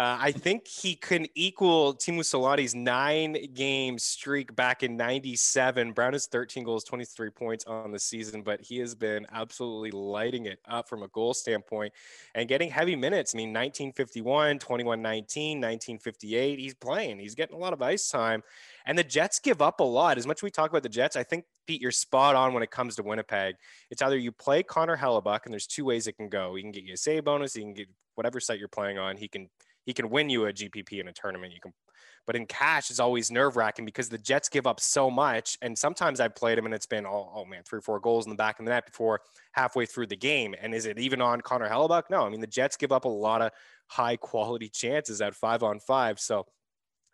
uh, 0.00 0.16
I 0.18 0.32
think 0.32 0.66
he 0.66 0.94
can 0.94 1.26
equal 1.34 1.92
Teemu 1.92 2.20
Selanne's 2.20 2.74
nine 2.74 3.36
game 3.52 3.98
streak 3.98 4.56
back 4.56 4.82
in 4.82 4.96
97. 4.96 5.92
Brown 5.92 6.14
has 6.14 6.26
13 6.26 6.64
goals, 6.64 6.84
23 6.84 7.28
points 7.28 7.66
on 7.66 7.92
the 7.92 7.98
season, 7.98 8.40
but 8.40 8.62
he 8.62 8.78
has 8.78 8.94
been 8.94 9.26
absolutely 9.30 9.90
lighting 9.90 10.46
it 10.46 10.58
up 10.66 10.88
from 10.88 11.02
a 11.02 11.08
goal 11.08 11.34
standpoint 11.34 11.92
and 12.34 12.48
getting 12.48 12.70
heavy 12.70 12.96
minutes. 12.96 13.34
I 13.34 13.36
mean, 13.36 13.50
1951, 13.50 14.58
21 14.58 15.02
19, 15.02 15.58
1958. 15.58 16.58
He's 16.58 16.72
playing, 16.72 17.18
he's 17.18 17.34
getting 17.34 17.56
a 17.56 17.58
lot 17.60 17.74
of 17.74 17.82
ice 17.82 18.08
time. 18.08 18.42
And 18.86 18.96
the 18.96 19.04
Jets 19.04 19.38
give 19.38 19.60
up 19.60 19.80
a 19.80 19.84
lot. 19.84 20.16
As 20.16 20.26
much 20.26 20.38
as 20.38 20.42
we 20.42 20.50
talk 20.50 20.70
about 20.70 20.82
the 20.82 20.88
Jets, 20.88 21.14
I 21.14 21.24
think 21.24 21.44
Pete, 21.66 21.82
you're 21.82 21.90
spot 21.90 22.34
on 22.34 22.54
when 22.54 22.62
it 22.62 22.70
comes 22.70 22.96
to 22.96 23.02
Winnipeg. 23.02 23.56
It's 23.90 24.00
either 24.00 24.16
you 24.16 24.32
play 24.32 24.62
Connor 24.62 24.96
Hellebuyck, 24.96 25.40
and 25.44 25.52
there's 25.52 25.66
two 25.66 25.84
ways 25.84 26.06
it 26.06 26.16
can 26.16 26.30
go. 26.30 26.54
He 26.54 26.62
can 26.62 26.72
get 26.72 26.84
you 26.84 26.94
a 26.94 26.96
save 26.96 27.24
bonus. 27.24 27.52
He 27.52 27.60
can 27.60 27.74
get 27.74 27.88
whatever 28.14 28.40
site 28.40 28.58
you're 28.58 28.68
playing 28.68 28.98
on. 28.98 29.18
He 29.18 29.28
can 29.28 29.50
he 29.84 29.92
can 29.92 30.10
win 30.10 30.28
you 30.28 30.46
a 30.46 30.52
GPP 30.52 31.00
in 31.00 31.08
a 31.08 31.12
tournament. 31.12 31.52
You 31.52 31.60
can, 31.60 31.72
but 32.26 32.36
in 32.36 32.46
cash, 32.46 32.90
it's 32.90 33.00
always 33.00 33.30
nerve 33.30 33.56
wracking 33.56 33.84
because 33.84 34.08
the 34.08 34.18
Jets 34.18 34.48
give 34.48 34.66
up 34.66 34.80
so 34.80 35.10
much. 35.10 35.56
And 35.62 35.76
sometimes 35.76 36.20
I've 36.20 36.34
played 36.34 36.58
him, 36.58 36.66
and 36.66 36.74
it's 36.74 36.86
been 36.86 37.06
oh, 37.06 37.30
oh 37.34 37.44
man, 37.44 37.62
three 37.64 37.78
or 37.78 37.82
four 37.82 38.00
goals 38.00 38.26
in 38.26 38.30
the 38.30 38.36
back 38.36 38.58
of 38.58 38.64
the 38.64 38.70
net 38.70 38.86
before 38.86 39.20
halfway 39.52 39.86
through 39.86 40.06
the 40.06 40.16
game. 40.16 40.54
And 40.60 40.74
is 40.74 40.86
it 40.86 40.98
even 40.98 41.20
on 41.20 41.40
Connor 41.40 41.68
Hellebuyck? 41.68 42.04
No, 42.10 42.26
I 42.26 42.28
mean 42.28 42.40
the 42.40 42.46
Jets 42.46 42.76
give 42.76 42.92
up 42.92 43.04
a 43.04 43.08
lot 43.08 43.42
of 43.42 43.52
high 43.86 44.16
quality 44.16 44.68
chances 44.68 45.20
at 45.20 45.34
five 45.34 45.62
on 45.62 45.80
five. 45.80 46.20
So 46.20 46.46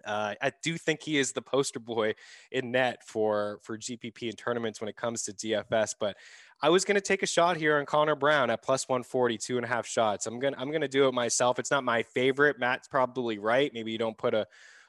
uh, 0.06 0.34
I 0.40 0.52
do 0.62 0.78
think 0.78 1.02
he 1.02 1.18
is 1.18 1.32
the 1.32 1.42
poster 1.42 1.80
boy 1.80 2.14
in 2.50 2.70
net 2.70 3.02
for 3.06 3.58
for 3.62 3.76
GPP 3.76 4.28
and 4.28 4.38
tournaments 4.38 4.80
when 4.80 4.88
it 4.88 4.96
comes 4.96 5.22
to 5.24 5.32
DFS. 5.32 5.94
But 5.98 6.16
I 6.62 6.70
was 6.70 6.84
going 6.84 6.94
to 6.94 7.00
take 7.00 7.22
a 7.22 7.26
shot 7.26 7.56
here 7.56 7.78
on 7.78 7.84
Connor 7.86 8.14
Brown 8.14 8.48
at 8.50 8.62
plus 8.62 8.88
140, 8.88 9.36
two 9.38 9.56
and 9.56 9.64
a 9.64 9.68
half 9.68 9.86
shots. 9.86 10.26
I'm 10.26 10.38
gonna 10.38 10.56
I'm 10.58 10.70
gonna 10.70 10.88
do 10.88 11.08
it 11.08 11.14
myself. 11.14 11.58
It's 11.58 11.70
not 11.70 11.84
my 11.84 12.02
favorite. 12.02 12.58
Matt's 12.58 12.88
probably 12.88 13.38
right. 13.38 13.70
Maybe 13.74 13.92
you 13.92 13.98
don't 13.98 14.16
put 14.16 14.34
a 14.34 14.46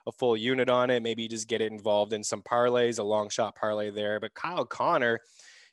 a 0.08 0.12
full 0.12 0.38
unit 0.38 0.69
on 0.69 0.89
it. 0.89 1.03
Maybe 1.03 1.23
you 1.23 1.30
just 1.30 1.49
get 1.49 1.60
it 1.60 1.71
involved 1.71 2.13
in 2.13 2.23
some 2.23 2.41
parlays, 2.41 2.97
a 2.97 3.03
long 3.03 3.27
shot 3.30 3.56
parlay 3.56 3.91
there. 3.91 4.21
But 4.21 4.34
Kyle 4.34 4.65
Connor 4.65 5.19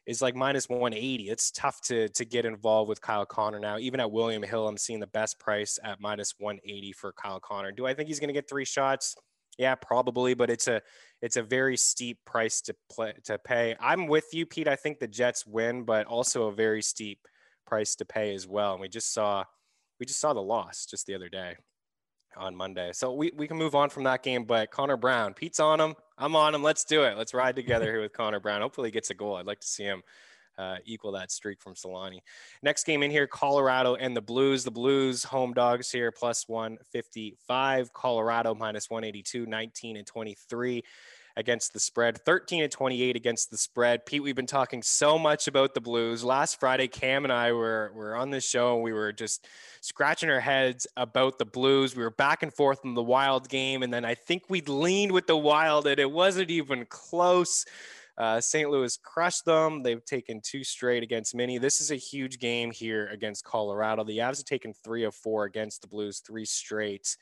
is 0.06 0.20
like 0.20 0.34
minus 0.34 0.68
180. 0.68 1.30
It's 1.30 1.50
tough 1.52 1.80
to 1.82 2.08
to 2.10 2.24
get 2.24 2.44
involved 2.44 2.88
with 2.88 3.00
Kyle 3.00 3.24
Connor 3.24 3.60
now. 3.60 3.78
Even 3.78 4.00
at 4.00 4.10
William 4.10 4.42
Hill, 4.42 4.66
I'm 4.68 4.76
seeing 4.76 5.00
the 5.00 5.06
best 5.06 5.38
price 5.38 5.78
at 5.82 6.00
minus 6.00 6.34
180 6.38 6.92
for 6.92 7.12
Kyle 7.12 7.40
Connor. 7.40 7.72
Do 7.72 7.86
I 7.86 7.94
think 7.94 8.08
he's 8.08 8.20
going 8.20 8.28
to 8.28 8.34
get 8.34 8.48
three 8.48 8.64
shots? 8.64 9.16
Yeah, 9.58 9.74
probably, 9.76 10.34
but 10.34 10.50
it's 10.50 10.68
a 10.68 10.82
it's 11.22 11.36
a 11.36 11.42
very 11.42 11.76
steep 11.76 12.18
price 12.24 12.60
to 12.62 12.74
play 12.90 13.14
to 13.24 13.38
pay. 13.38 13.76
I'm 13.80 14.06
with 14.06 14.26
you, 14.32 14.46
Pete. 14.46 14.68
I 14.68 14.76
think 14.76 14.98
the 14.98 15.08
Jets 15.08 15.46
win, 15.46 15.84
but 15.84 16.06
also 16.06 16.48
a 16.48 16.52
very 16.54 16.82
steep 16.82 17.20
price 17.66 17.94
to 17.96 18.04
pay 18.04 18.34
as 18.34 18.46
well. 18.46 18.72
And 18.72 18.80
we 18.80 18.88
just 18.88 19.12
saw 19.12 19.44
we 20.00 20.06
just 20.06 20.20
saw 20.20 20.32
the 20.32 20.42
loss 20.42 20.86
just 20.86 21.06
the 21.06 21.14
other 21.14 21.28
day 21.28 21.56
on 22.36 22.56
Monday. 22.56 22.90
So 22.92 23.12
we, 23.14 23.32
we 23.36 23.46
can 23.46 23.56
move 23.56 23.74
on 23.74 23.90
from 23.90 24.04
that 24.04 24.22
game. 24.22 24.44
But 24.44 24.70
Connor 24.70 24.96
Brown, 24.96 25.34
Pete's 25.34 25.60
on 25.60 25.80
him. 25.80 25.94
I'm 26.18 26.36
on 26.36 26.54
him. 26.54 26.62
Let's 26.62 26.84
do 26.84 27.04
it. 27.04 27.16
Let's 27.16 27.34
ride 27.34 27.56
together 27.56 27.86
here 27.86 28.00
with 28.00 28.12
Connor 28.12 28.40
Brown. 28.40 28.60
Hopefully 28.60 28.88
he 28.88 28.92
gets 28.92 29.10
a 29.10 29.14
goal. 29.14 29.36
I'd 29.36 29.46
like 29.46 29.60
to 29.60 29.66
see 29.66 29.84
him 29.84 30.02
uh, 30.58 30.76
equal 30.84 31.12
that 31.12 31.30
streak 31.30 31.60
from 31.60 31.74
Selanne. 31.74 32.20
Next 32.62 32.84
game 32.84 33.02
in 33.02 33.10
here, 33.10 33.26
Colorado 33.26 33.94
and 33.94 34.16
the 34.16 34.22
Blues. 34.22 34.64
The 34.64 34.70
Blues 34.70 35.24
home 35.24 35.52
dogs 35.52 35.90
here 35.90 36.10
plus 36.12 36.48
155. 36.48 37.92
Colorado 37.92 38.54
minus 38.54 38.90
182, 38.90 39.46
19 39.46 39.96
and 39.96 40.06
23 40.06 40.82
against 41.36 41.72
the 41.72 41.80
spread, 41.80 42.18
13 42.18 42.62
and 42.62 42.70
28 42.70 43.16
against 43.16 43.50
the 43.50 43.58
spread. 43.58 44.06
Pete, 44.06 44.22
we've 44.22 44.36
been 44.36 44.46
talking 44.46 44.82
so 44.82 45.18
much 45.18 45.48
about 45.48 45.74
the 45.74 45.80
Blues. 45.80 46.22
Last 46.22 46.60
Friday, 46.60 46.86
Cam 46.86 47.24
and 47.24 47.32
I 47.32 47.52
were, 47.52 47.90
were 47.94 48.14
on 48.14 48.30
this 48.30 48.48
show 48.48 48.74
and 48.74 48.84
we 48.84 48.92
were 48.92 49.12
just 49.12 49.46
scratching 49.80 50.30
our 50.30 50.40
heads 50.40 50.86
about 50.96 51.38
the 51.38 51.44
Blues. 51.44 51.96
We 51.96 52.04
were 52.04 52.10
back 52.10 52.42
and 52.42 52.52
forth 52.52 52.84
in 52.84 52.94
the 52.94 53.02
Wild 53.02 53.48
game. 53.48 53.82
And 53.82 53.92
then 53.92 54.04
I 54.04 54.14
think 54.14 54.44
we'd 54.48 54.68
leaned 54.68 55.12
with 55.12 55.26
the 55.26 55.36
Wild 55.36 55.86
and 55.86 55.98
it 55.98 56.10
wasn't 56.10 56.50
even 56.50 56.86
close. 56.86 57.64
Uh, 58.16 58.40
St. 58.40 58.70
Louis 58.70 58.96
crushed 59.02 59.44
them. 59.44 59.82
They've 59.82 60.04
taken 60.04 60.40
two 60.40 60.62
straight 60.62 61.02
against 61.02 61.34
Mini. 61.34 61.58
This 61.58 61.80
is 61.80 61.90
a 61.90 61.96
huge 61.96 62.38
game 62.38 62.70
here 62.70 63.08
against 63.08 63.44
Colorado. 63.44 64.04
The 64.04 64.18
Avs 64.18 64.38
have 64.38 64.44
taken 64.44 64.72
three 64.72 65.04
of 65.04 65.14
four 65.14 65.44
against 65.44 65.82
the 65.82 65.88
Blues, 65.88 66.20
three 66.20 66.44
straight. 66.44 67.16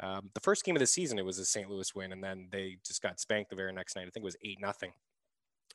Um, 0.00 0.30
the 0.32 0.40
first 0.40 0.64
game 0.64 0.76
of 0.76 0.80
the 0.80 0.86
season, 0.86 1.18
it 1.18 1.24
was 1.26 1.38
a 1.38 1.44
St. 1.44 1.68
Louis 1.68 1.94
win, 1.94 2.12
and 2.12 2.24
then 2.24 2.48
they 2.50 2.78
just 2.86 3.02
got 3.02 3.20
spanked 3.20 3.50
the 3.50 3.56
very 3.56 3.72
next 3.72 3.96
night. 3.96 4.06
I 4.06 4.10
think 4.10 4.22
it 4.22 4.24
was 4.24 4.36
eight 4.42 4.58
nothing. 4.60 4.92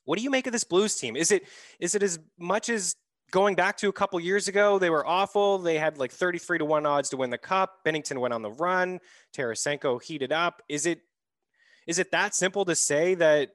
What 0.06 0.17
do 0.17 0.23
you 0.23 0.32
make 0.32 0.47
of 0.47 0.54
this 0.54 0.63
Blues 0.63 0.95
team? 0.95 1.15
Is 1.15 1.32
it 1.32 1.43
is 1.80 1.93
it 1.93 2.01
as 2.01 2.19
much 2.39 2.69
as 2.69 2.95
going 3.32 3.56
back 3.56 3.78
to 3.78 3.89
a 3.89 3.93
couple 3.93 4.19
years 4.19 4.47
ago? 4.47 4.80
They 4.80 4.89
were 4.89 5.06
awful. 5.06 5.60
They 5.60 5.78
had 5.78 5.99
like 5.99 6.12
thirty 6.12 6.39
three 6.39 6.58
to 6.58 6.65
one 6.65 6.86
odds 6.88 7.10
to 7.10 7.17
win 7.17 7.30
the 7.30 7.38
cup. 7.38 7.80
Binnington 7.86 8.19
went 8.19 8.34
on 8.34 8.41
the 8.41 8.51
run. 8.51 8.99
Tarasenko 9.36 10.01
heated 10.01 10.32
up. 10.32 10.62
Is 10.69 10.86
it 10.88 11.01
is 11.86 11.99
it 11.99 12.12
that 12.12 12.34
simple 12.34 12.65
to 12.65 12.75
say 12.75 13.13
that 13.15 13.49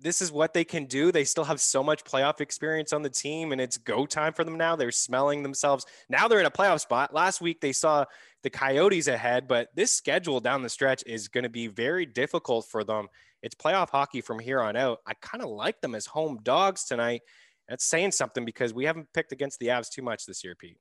this 0.00 0.22
is 0.22 0.30
what 0.30 0.52
they 0.52 0.64
can 0.64 0.84
do. 0.84 1.10
They 1.10 1.24
still 1.24 1.44
have 1.44 1.60
so 1.60 1.82
much 1.82 2.04
playoff 2.04 2.40
experience 2.40 2.92
on 2.92 3.02
the 3.02 3.10
team, 3.10 3.52
and 3.52 3.60
it's 3.60 3.76
go 3.76 4.06
time 4.06 4.32
for 4.32 4.44
them 4.44 4.56
now. 4.56 4.76
They're 4.76 4.92
smelling 4.92 5.42
themselves. 5.42 5.86
Now 6.08 6.28
they're 6.28 6.40
in 6.40 6.46
a 6.46 6.50
playoff 6.50 6.80
spot. 6.80 7.12
Last 7.12 7.40
week 7.40 7.60
they 7.60 7.72
saw 7.72 8.04
the 8.42 8.50
Coyotes 8.50 9.08
ahead, 9.08 9.48
but 9.48 9.68
this 9.74 9.94
schedule 9.94 10.40
down 10.40 10.62
the 10.62 10.68
stretch 10.68 11.02
is 11.06 11.28
going 11.28 11.44
to 11.44 11.50
be 11.50 11.66
very 11.66 12.06
difficult 12.06 12.66
for 12.70 12.84
them. 12.84 13.08
It's 13.42 13.54
playoff 13.54 13.90
hockey 13.90 14.20
from 14.20 14.38
here 14.38 14.60
on 14.60 14.76
out. 14.76 14.98
I 15.06 15.14
kind 15.14 15.42
of 15.42 15.50
like 15.50 15.80
them 15.80 15.94
as 15.94 16.06
home 16.06 16.38
dogs 16.42 16.84
tonight. 16.84 17.22
That's 17.68 17.84
saying 17.84 18.12
something 18.12 18.44
because 18.44 18.72
we 18.72 18.84
haven't 18.84 19.12
picked 19.12 19.32
against 19.32 19.58
the 19.58 19.68
Avs 19.68 19.90
too 19.90 20.02
much 20.02 20.26
this 20.26 20.42
year, 20.42 20.54
Pete. 20.54 20.78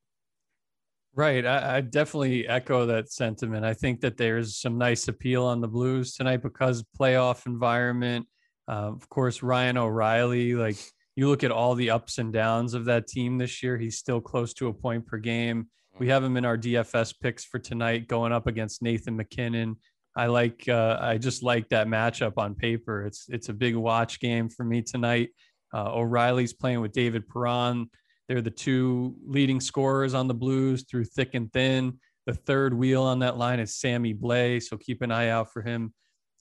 Right. 1.13 1.45
I, 1.45 1.77
I, 1.77 1.81
definitely 1.81 2.47
echo 2.47 2.85
that 2.85 3.11
sentiment. 3.11 3.65
I 3.65 3.73
think 3.73 4.01
that 4.01 4.17
there's 4.17 4.55
some 4.55 4.77
nice 4.77 5.07
appeal 5.07 5.43
on 5.45 5.61
the 5.61 5.67
Blues 5.67 6.13
tonight 6.13 6.43
because 6.43 6.83
playoff 6.99 7.47
environment. 7.47 8.27
Uh, 8.67 8.91
of 8.91 9.07
course, 9.09 9.41
Ryan 9.41 9.77
O'Reilly, 9.77 10.53
like 10.53 10.77
you 11.15 11.29
look 11.29 11.43
at 11.43 11.51
all 11.51 11.75
the 11.75 11.89
ups 11.89 12.17
and 12.17 12.33
downs 12.33 12.73
of 12.73 12.85
that 12.85 13.07
team 13.07 13.37
this 13.37 13.63
year, 13.63 13.77
he's 13.77 13.97
still 13.97 14.21
close 14.21 14.53
to 14.55 14.67
a 14.67 14.73
point 14.73 15.05
per 15.07 15.17
game. 15.17 15.67
We 15.99 16.09
have 16.09 16.23
him 16.23 16.37
in 16.37 16.45
our 16.45 16.57
DFS 16.57 17.15
picks 17.19 17.43
for 17.43 17.59
tonight 17.59 18.07
going 18.07 18.31
up 18.31 18.45
against 18.45 18.83
Nathan 18.83 19.15
MacKinnon. 19.15 19.77
I 20.15 20.27
like 20.27 20.67
uh, 20.67 20.97
I 20.99 21.17
just 21.17 21.43
like 21.43 21.69
that 21.69 21.87
matchup 21.87 22.33
on 22.37 22.55
paper. 22.55 23.05
It's 23.05 23.25
it's 23.29 23.49
a 23.49 23.53
big 23.53 23.75
watch 23.75 24.19
game 24.19 24.49
for 24.49 24.63
me 24.63 24.81
tonight. 24.81 25.29
Uh, 25.73 25.93
O'Reilly's 25.93 26.53
playing 26.53 26.81
with 26.81 26.91
David 26.91 27.27
Perron. 27.27 27.89
They're 28.27 28.41
the 28.41 28.51
two 28.51 29.15
leading 29.25 29.59
scorers 29.59 30.13
on 30.13 30.27
the 30.27 30.33
Blues 30.33 30.85
through 30.89 31.05
thick 31.05 31.33
and 31.33 31.51
thin. 31.53 31.99
The 32.25 32.33
third 32.33 32.73
wheel 32.73 33.03
on 33.03 33.19
that 33.19 33.37
line 33.37 33.59
is 33.59 33.75
Sammy 33.75 34.13
Blais, 34.13 34.63
so 34.63 34.77
keep 34.77 35.01
an 35.01 35.11
eye 35.11 35.29
out 35.29 35.53
for 35.53 35.61
him. 35.61 35.93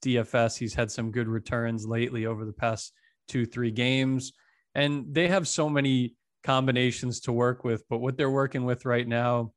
DFS, 0.06 0.56
he's 0.56 0.74
had 0.74 0.90
some 0.90 1.10
good 1.10 1.28
returns 1.28 1.86
lately 1.86 2.26
over 2.26 2.44
the 2.44 2.52
past 2.52 2.92
two, 3.28 3.44
three 3.44 3.70
games. 3.70 4.32
And 4.74 5.06
they 5.12 5.28
have 5.28 5.48
so 5.48 5.68
many 5.68 6.14
combinations 6.44 7.20
to 7.20 7.32
work 7.32 7.64
with, 7.64 7.82
but 7.88 7.98
what 7.98 8.16
they're 8.16 8.30
working 8.30 8.64
with 8.64 8.84
right 8.84 9.06
now, 9.06 9.52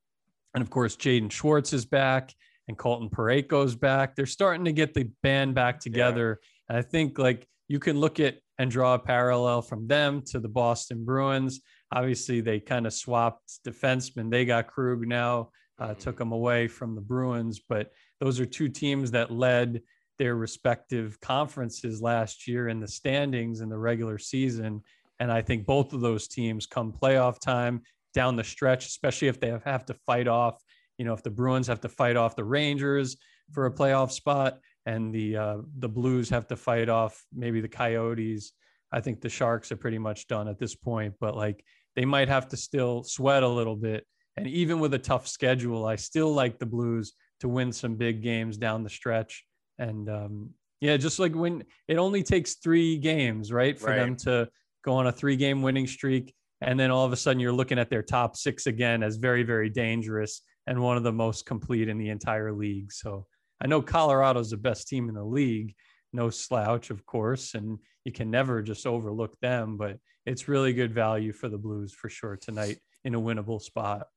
and 0.53 0.61
of 0.61 0.69
course, 0.69 0.95
Jaden 0.95 1.31
Schwartz 1.31 1.73
is 1.73 1.85
back 1.85 2.33
and 2.67 2.77
Colton 2.77 3.09
Parayko's 3.09 3.75
back. 3.75 4.15
They're 4.15 4.25
starting 4.25 4.65
to 4.65 4.71
get 4.71 4.93
the 4.93 5.09
band 5.21 5.55
back 5.55 5.79
together. 5.79 6.39
Yeah. 6.41 6.65
And 6.69 6.77
I 6.77 6.81
think 6.81 7.19
like 7.19 7.47
you 7.67 7.79
can 7.79 7.99
look 7.99 8.19
at 8.19 8.37
and 8.57 8.69
draw 8.69 8.95
a 8.95 8.99
parallel 8.99 9.61
from 9.61 9.87
them 9.87 10.21
to 10.21 10.39
the 10.39 10.49
Boston 10.49 11.05
Bruins. 11.05 11.61
Obviously, 11.93 12.41
they 12.41 12.59
kind 12.59 12.85
of 12.85 12.93
swapped 12.93 13.63
defensemen. 13.65 14.29
They 14.29 14.45
got 14.45 14.67
Krug 14.67 15.07
now, 15.07 15.51
uh, 15.79 15.93
took 15.93 16.17
them 16.17 16.33
away 16.33 16.67
from 16.67 16.93
the 16.93 17.01
Bruins, 17.01 17.61
but 17.67 17.91
those 18.19 18.39
are 18.39 18.45
two 18.45 18.67
teams 18.67 19.11
that 19.11 19.31
led 19.31 19.81
their 20.19 20.35
respective 20.35 21.19
conferences 21.21 22.01
last 22.01 22.47
year 22.47 22.67
in 22.67 22.79
the 22.79 22.87
standings 22.87 23.61
in 23.61 23.69
the 23.69 23.77
regular 23.77 24.19
season. 24.19 24.83
And 25.19 25.31
I 25.31 25.41
think 25.41 25.65
both 25.65 25.93
of 25.93 26.01
those 26.01 26.27
teams 26.27 26.67
come 26.67 26.93
playoff 26.93 27.39
time 27.39 27.81
down 28.13 28.35
the 28.35 28.43
stretch, 28.43 28.85
especially 28.85 29.29
if 29.29 29.39
they 29.39 29.57
have, 29.65 29.85
to 29.85 29.93
fight 30.05 30.27
off, 30.27 30.61
you 30.97 31.05
know, 31.05 31.13
if 31.13 31.23
the 31.23 31.31
Bruins 31.31 31.67
have 31.67 31.81
to 31.81 31.89
fight 31.89 32.17
off 32.17 32.35
the 32.35 32.43
Rangers 32.43 33.17
for 33.51 33.65
a 33.65 33.71
playoff 33.71 34.11
spot 34.11 34.59
and 34.85 35.13
the 35.13 35.37
uh, 35.37 35.57
the 35.77 35.89
Blues 35.89 36.29
have 36.29 36.47
to 36.47 36.55
fight 36.55 36.89
off 36.89 37.23
maybe 37.33 37.61
the 37.61 37.67
Coyotes. 37.67 38.53
I 38.91 39.01
think 39.01 39.21
the 39.21 39.29
Sharks 39.29 39.71
are 39.71 39.77
pretty 39.77 39.99
much 39.99 40.27
done 40.27 40.47
at 40.47 40.59
this 40.59 40.75
point, 40.75 41.13
but 41.19 41.35
like 41.35 41.63
they 41.95 42.05
might 42.05 42.27
have 42.27 42.47
to 42.49 42.57
still 42.57 43.03
sweat 43.03 43.43
a 43.43 43.47
little 43.47 43.75
bit. 43.75 44.05
And 44.37 44.47
even 44.47 44.79
with 44.79 44.93
a 44.93 44.99
tough 44.99 45.27
schedule, 45.27 45.85
I 45.85 45.95
still 45.95 46.33
like 46.33 46.59
the 46.59 46.65
Blues 46.65 47.13
to 47.41 47.49
win 47.49 47.71
some 47.71 47.95
big 47.95 48.21
games 48.21 48.57
down 48.57 48.83
the 48.83 48.89
stretch. 48.89 49.45
And 49.79 50.09
um, 50.09 50.49
yeah, 50.81 50.97
just 50.97 51.17
like 51.17 51.33
when 51.33 51.63
it 51.87 51.97
only 51.97 52.21
takes 52.21 52.55
three 52.55 52.97
games, 52.97 53.51
right, 53.51 53.77
for 53.79 53.87
Right. 53.87 53.97
them 53.97 54.15
to 54.17 54.47
go 54.83 54.93
on 54.93 55.07
a 55.07 55.11
three 55.11 55.35
game 55.35 55.61
winning 55.61 55.87
streak. 55.87 56.33
And 56.61 56.79
then 56.79 56.91
all 56.91 57.05
of 57.05 57.13
a 57.13 57.17
sudden 57.17 57.39
you're 57.39 57.53
looking 57.53 57.79
at 57.79 57.89
their 57.89 58.03
top 58.03 58.35
six 58.35 58.67
again 58.67 59.01
as 59.01 59.15
very, 59.15 59.43
very 59.43 59.69
dangerous 59.69 60.41
and 60.67 60.79
one 60.81 60.97
of 60.97 61.03
the 61.03 61.11
most 61.11 61.45
complete 61.45 61.87
in 61.89 61.97
the 61.97 62.09
entire 62.09 62.51
league. 62.51 62.91
So 62.91 63.25
I 63.61 63.67
know 63.67 63.81
Colorado's 63.81 64.51
the 64.51 64.57
best 64.57 64.87
team 64.87 65.09
in 65.09 65.15
the 65.15 65.23
league, 65.23 65.73
no 66.13 66.29
slouch, 66.29 66.89
of 66.91 67.05
course, 67.05 67.55
and 67.55 67.79
you 68.05 68.11
can 68.11 68.29
never 68.29 68.61
just 68.61 68.85
overlook 68.85 69.37
them, 69.39 69.77
but 69.77 69.97
it's 70.25 70.47
really 70.47 70.73
good 70.73 70.93
value 70.93 71.31
for 71.33 71.49
the 71.49 71.57
Blues 71.57 71.93
for 71.93 72.09
sure 72.09 72.37
tonight 72.37 72.77
in 73.03 73.15
a 73.15 73.19
winnable 73.21 73.61
spot. 73.61 74.07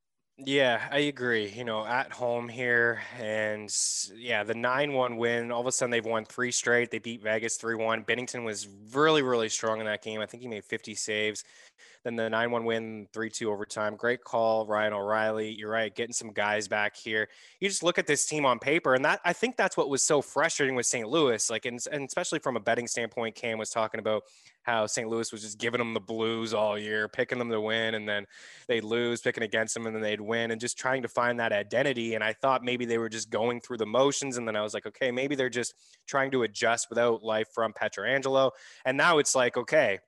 Yeah, 0.44 0.88
I 0.90 1.00
agree. 1.00 1.48
You 1.50 1.62
know, 1.62 1.86
at 1.86 2.10
home 2.10 2.48
here, 2.48 3.00
and 3.20 3.72
yeah, 4.16 4.42
the 4.42 4.54
9 4.54 4.92
1 4.92 5.16
win, 5.16 5.52
all 5.52 5.60
of 5.60 5.66
a 5.68 5.72
sudden 5.72 5.90
they've 5.90 6.04
won 6.04 6.24
three 6.24 6.50
straight. 6.50 6.90
They 6.90 6.98
beat 6.98 7.22
Vegas 7.22 7.56
3 7.56 7.76
1. 7.76 8.04
Binnington 8.04 8.44
was 8.44 8.66
really, 8.92 9.22
really 9.22 9.48
strong 9.48 9.78
in 9.78 9.86
that 9.86 10.02
game. 10.02 10.20
I 10.20 10.26
think 10.26 10.42
he 10.42 10.48
made 10.48 10.64
50 10.64 10.96
saves. 10.96 11.44
Then 12.02 12.16
the 12.16 12.28
9 12.28 12.50
1 12.50 12.64
win, 12.64 13.06
3 13.12 13.30
2 13.30 13.52
overtime. 13.52 13.94
Great 13.94 14.24
call, 14.24 14.66
Ryan 14.66 14.94
O'Reilly. 14.94 15.52
You're 15.52 15.70
right, 15.70 15.94
getting 15.94 16.12
some 16.12 16.32
guys 16.32 16.66
back 16.66 16.96
here. 16.96 17.28
You 17.60 17.68
just 17.68 17.84
look 17.84 17.98
at 17.98 18.08
this 18.08 18.26
team 18.26 18.44
on 18.44 18.58
paper, 18.58 18.94
and 18.94 19.04
that 19.04 19.20
I 19.24 19.32
think 19.34 19.56
that's 19.56 19.76
what 19.76 19.88
was 19.90 20.02
so 20.04 20.22
frustrating 20.22 20.74
with 20.74 20.86
St. 20.86 21.08
Louis. 21.08 21.50
Like, 21.50 21.66
and, 21.66 21.78
and 21.92 22.04
especially 22.08 22.40
from 22.40 22.56
a 22.56 22.60
betting 22.60 22.88
standpoint, 22.88 23.36
Cam 23.36 23.58
was 23.58 23.70
talking 23.70 24.00
about 24.00 24.24
how 24.62 24.86
St. 24.86 25.08
Louis 25.08 25.30
was 25.32 25.42
just 25.42 25.58
giving 25.58 25.78
them 25.78 25.94
the 25.94 26.00
blues 26.00 26.54
all 26.54 26.78
year, 26.78 27.08
picking 27.08 27.38
them 27.38 27.50
to 27.50 27.60
win, 27.60 27.94
and 27.94 28.08
then 28.08 28.26
they'd 28.68 28.84
lose, 28.84 29.20
picking 29.20 29.42
against 29.42 29.74
them, 29.74 29.86
and 29.86 29.94
then 29.94 30.02
they'd 30.02 30.20
win, 30.20 30.50
and 30.50 30.60
just 30.60 30.78
trying 30.78 31.02
to 31.02 31.08
find 31.08 31.40
that 31.40 31.52
identity. 31.52 32.14
And 32.14 32.22
I 32.22 32.32
thought 32.32 32.64
maybe 32.64 32.84
they 32.84 32.98
were 32.98 33.08
just 33.08 33.30
going 33.30 33.60
through 33.60 33.78
the 33.78 33.86
motions, 33.86 34.36
and 34.36 34.46
then 34.46 34.56
I 34.56 34.62
was 34.62 34.74
like, 34.74 34.86
okay, 34.86 35.10
maybe 35.10 35.34
they're 35.34 35.50
just 35.50 35.74
trying 36.06 36.30
to 36.32 36.42
adjust 36.42 36.88
without 36.90 37.22
life 37.22 37.48
from 37.54 37.72
Pietrangelo. 37.72 38.50
And 38.84 38.96
now 38.96 39.18
it's 39.18 39.34
like, 39.34 39.56
okay, 39.56 39.98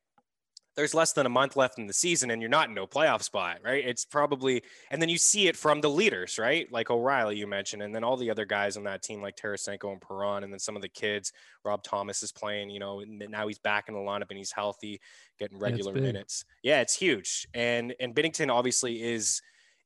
there's 0.76 0.94
less 0.94 1.12
than 1.12 1.26
a 1.26 1.30
month 1.30 1.56
left 1.56 1.78
in 1.78 1.86
the 1.86 1.92
season 1.92 2.30
and 2.30 2.42
you're 2.42 2.48
not 2.48 2.68
in 2.68 2.74
no 2.74 2.86
playoff 2.86 3.22
spot, 3.22 3.58
right? 3.64 3.84
It's 3.86 4.04
probably, 4.04 4.62
and 4.90 5.00
then 5.00 5.08
you 5.08 5.18
see 5.18 5.46
it 5.46 5.56
from 5.56 5.80
the 5.80 5.88
leaders, 5.88 6.38
right? 6.38 6.70
Like 6.72 6.90
O'Reilly, 6.90 7.36
you 7.36 7.46
mentioned, 7.46 7.82
and 7.82 7.94
then 7.94 8.02
all 8.02 8.16
the 8.16 8.30
other 8.30 8.44
guys 8.44 8.76
on 8.76 8.84
that 8.84 9.02
team, 9.02 9.22
like 9.22 9.36
Tarasenko 9.36 9.92
and 9.92 10.00
Perron, 10.00 10.44
and 10.44 10.52
then 10.52 10.58
some 10.58 10.76
of 10.76 10.82
the 10.82 10.88
kids. 10.88 11.32
Rob 11.64 11.82
Thomas 11.82 12.22
is 12.22 12.32
playing, 12.32 12.70
you 12.70 12.80
know, 12.80 13.02
now 13.06 13.46
he's 13.46 13.58
back 13.58 13.88
in 13.88 13.94
the 13.94 14.00
lineup 14.00 14.30
and 14.30 14.38
he's 14.38 14.52
healthy, 14.52 15.00
getting 15.38 15.58
regular 15.58 15.94
yeah, 15.94 16.02
minutes. 16.02 16.44
Yeah, 16.62 16.80
it's 16.80 16.96
huge. 16.96 17.46
And 17.54 17.94
and 18.00 18.14
Binnington 18.14 18.50
obviously 18.50 19.02
is 19.02 19.40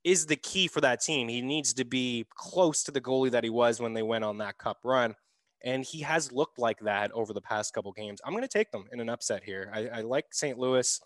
is 0.05 0.27
the 0.27 0.37
key 0.37 0.69
for 0.69 0.81
that 0.81 1.01
team. 1.01 1.29
He 1.29 1.43
needs 1.43 1.75
to 1.75 1.85
be 1.85 2.27
close 2.35 2.83
to 2.85 2.91
the 2.91 3.01
goalie 3.01 3.31
that 3.31 3.45
he 3.45 3.51
was 3.51 3.81
when 3.81 3.93
they 3.93 4.03
went 4.03 4.25
on 4.25 4.39
that 4.39 4.59
cup 4.59 4.79
run 4.85 5.15
and 5.63 5.85
he 5.85 6.01
has 6.01 6.33
looked 6.33 6.59
like 6.59 6.79
that 6.81 7.11
over 7.13 7.33
the 7.33 7.41
past 7.41 7.75
couple 7.75 7.93
games. 7.93 8.21
I'm 8.25 8.33
going 8.33 8.43
to 8.43 8.49
take 8.49 8.71
them 8.71 8.85
in 8.93 9.01
an 9.01 9.09
upset 9.09 9.43
here. 9.43 9.71
I, 9.75 9.89
I 9.89 10.01
like 10.03 10.27
St. 10.33 10.59
Louis. 10.59 11.01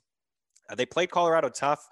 Uh, 0.70 0.74
they 0.74 0.86
played 0.86 1.10
Colorado 1.10 1.48
tough 1.48 1.88